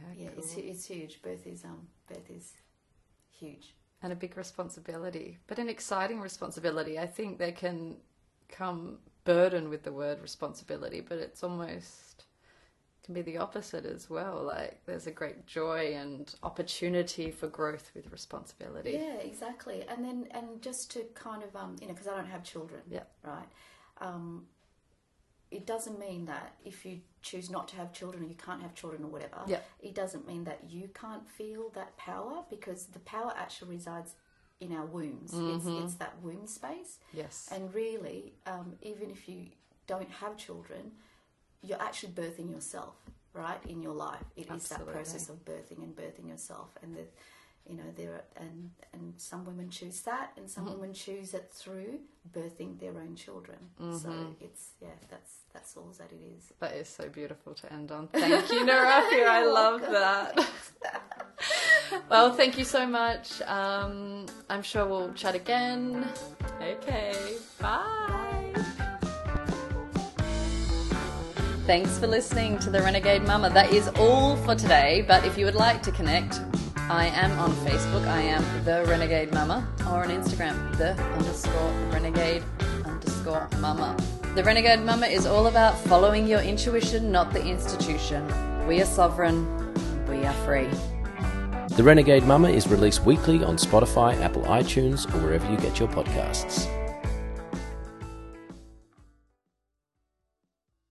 Yeah, 0.00 0.24
yeah, 0.24 0.28
it's 0.36 0.54
it's 0.56 0.84
huge. 0.86 1.22
Birth 1.22 1.46
is 1.46 1.64
um 1.64 1.88
birth 2.08 2.30
is 2.30 2.52
huge. 3.38 3.74
and 4.02 4.12
a 4.12 4.16
big 4.16 4.36
responsibility, 4.36 5.38
but 5.46 5.58
an 5.58 5.68
exciting 5.68 6.20
responsibility. 6.20 6.98
I 6.98 7.06
think 7.06 7.38
there 7.38 7.52
can 7.52 7.96
come 8.48 8.98
burden 9.24 9.68
with 9.68 9.82
the 9.82 9.92
word 9.92 10.20
responsibility, 10.20 11.00
but 11.00 11.18
it's 11.18 11.42
almost 11.42 12.24
can 13.04 13.14
be 13.14 13.22
the 13.22 13.38
opposite 13.38 13.84
as 13.86 14.10
well. 14.10 14.42
Like 14.44 14.80
there's 14.86 15.06
a 15.06 15.10
great 15.10 15.46
joy 15.46 15.94
and 15.94 16.32
opportunity 16.42 17.30
for 17.30 17.48
growth 17.48 17.90
with 17.94 18.10
responsibility. 18.12 18.92
Yeah, 18.92 19.16
exactly. 19.16 19.84
And 19.88 20.04
then, 20.04 20.28
and 20.32 20.60
just 20.62 20.90
to 20.92 21.04
kind 21.14 21.42
of, 21.42 21.54
um, 21.56 21.76
you 21.80 21.86
know, 21.88 21.94
because 21.94 22.08
I 22.08 22.14
don't 22.16 22.28
have 22.28 22.44
children, 22.44 22.82
Yeah. 22.88 23.04
right? 23.24 23.48
Um, 23.98 24.46
it 25.50 25.66
doesn't 25.66 25.98
mean 25.98 26.26
that 26.26 26.54
if 26.64 26.84
you 26.86 27.00
choose 27.22 27.50
not 27.50 27.66
to 27.68 27.76
have 27.76 27.92
children 27.92 28.22
or 28.24 28.28
you 28.28 28.36
can't 28.36 28.62
have 28.62 28.74
children 28.74 29.02
or 29.02 29.08
whatever, 29.08 29.42
Yeah. 29.46 29.60
it 29.80 29.94
doesn't 29.94 30.26
mean 30.26 30.44
that 30.44 30.70
you 30.70 30.88
can't 30.94 31.28
feel 31.28 31.70
that 31.70 31.96
power 31.96 32.44
because 32.48 32.86
the 32.86 33.00
power 33.00 33.32
actually 33.36 33.70
resides 33.70 34.14
in 34.60 34.72
our 34.72 34.84
wombs. 34.84 35.32
Mm-hmm. 35.32 35.56
It's, 35.56 35.84
it's 35.84 35.94
that 35.94 36.14
womb 36.22 36.46
space. 36.46 36.98
Yes. 37.12 37.48
And 37.52 37.74
really, 37.74 38.34
um, 38.46 38.74
even 38.82 39.10
if 39.10 39.28
you 39.28 39.46
don't 39.86 40.10
have 40.10 40.36
children, 40.36 40.92
you're 41.62 41.80
actually 41.80 42.12
birthing 42.12 42.50
yourself, 42.50 42.94
right, 43.32 43.60
in 43.68 43.82
your 43.82 43.94
life. 43.94 44.24
It 44.36 44.50
is 44.50 44.68
that 44.68 44.86
process 44.86 45.28
of 45.28 45.44
birthing 45.44 45.78
and 45.78 45.94
birthing 45.96 46.28
yourself. 46.28 46.76
And 46.82 46.94
the, 46.94 47.02
you 47.68 47.76
know, 47.76 47.84
there 47.96 48.12
are, 48.14 48.24
and 48.36 48.70
and 48.92 49.14
some 49.16 49.44
women 49.44 49.70
choose 49.70 50.00
that, 50.02 50.32
and 50.36 50.48
some 50.50 50.64
Mm-hmm. 50.64 50.74
women 50.80 50.94
choose 50.94 51.34
it 51.34 51.50
through 51.52 52.00
birthing 52.36 52.78
their 52.80 52.96
own 52.98 53.14
children. 53.16 53.58
So 53.78 53.84
Mm-hmm. 54.08 54.32
it's 54.44 54.70
yeah, 54.80 54.88
that's 55.08 55.32
that's 55.52 55.76
all 55.76 55.92
that 55.98 56.10
it 56.12 56.20
is. 56.36 56.52
That 56.60 56.74
is 56.74 56.88
so 56.88 57.08
beautiful 57.08 57.54
to 57.54 57.72
end 57.72 57.92
on. 57.92 58.08
Thank 58.08 58.50
you, 58.50 58.64
Norafiah. 58.66 59.26
I 59.40 59.44
love 59.44 59.80
that. 59.82 60.48
well, 62.10 62.32
thank 62.32 62.58
you 62.58 62.64
so 62.64 62.86
much. 62.86 63.40
Um, 63.42 64.26
I'm 64.48 64.62
sure 64.62 64.86
we'll 64.86 65.12
chat 65.12 65.34
again. 65.34 66.06
Okay, 66.62 67.34
bye. 67.60 68.54
Thanks 71.66 71.98
for 71.98 72.08
listening 72.08 72.58
to 72.60 72.70
the 72.70 72.80
Renegade 72.82 73.22
Mama. 73.22 73.48
That 73.50 73.72
is 73.72 73.88
all 73.96 74.34
for 74.38 74.54
today. 74.56 75.04
But 75.06 75.24
if 75.24 75.38
you 75.38 75.44
would 75.44 75.54
like 75.54 75.82
to 75.84 75.92
connect, 75.92 76.40
I 76.90 77.06
am 77.06 77.38
on 77.38 77.52
Facebook. 77.64 78.04
I 78.08 78.20
am 78.20 78.42
the 78.64 78.84
Renegade 78.88 79.32
Mama, 79.32 79.64
or 79.86 80.02
on 80.02 80.08
Instagram, 80.08 80.76
the 80.76 81.00
underscore 81.14 81.70
Renegade 81.92 82.42
underscore 82.84 83.48
Mama. 83.60 83.96
The 84.34 84.42
Renegade 84.42 84.80
Mama 84.80 85.06
is 85.06 85.24
all 85.24 85.46
about 85.46 85.78
following 85.78 86.26
your 86.26 86.40
intuition, 86.40 87.12
not 87.12 87.32
the 87.32 87.46
institution. 87.46 88.26
We 88.66 88.82
are 88.82 88.86
sovereign. 88.86 89.46
We 90.08 90.26
are 90.26 90.34
free. 90.44 90.68
The 91.76 91.84
Renegade 91.84 92.24
Mama 92.24 92.48
is 92.48 92.66
released 92.66 93.04
weekly 93.04 93.44
on 93.44 93.56
Spotify, 93.56 94.20
Apple 94.20 94.42
iTunes, 94.42 95.06
or 95.14 95.18
wherever 95.22 95.48
you 95.48 95.58
get 95.58 95.78
your 95.78 95.88
podcasts. 95.90 96.66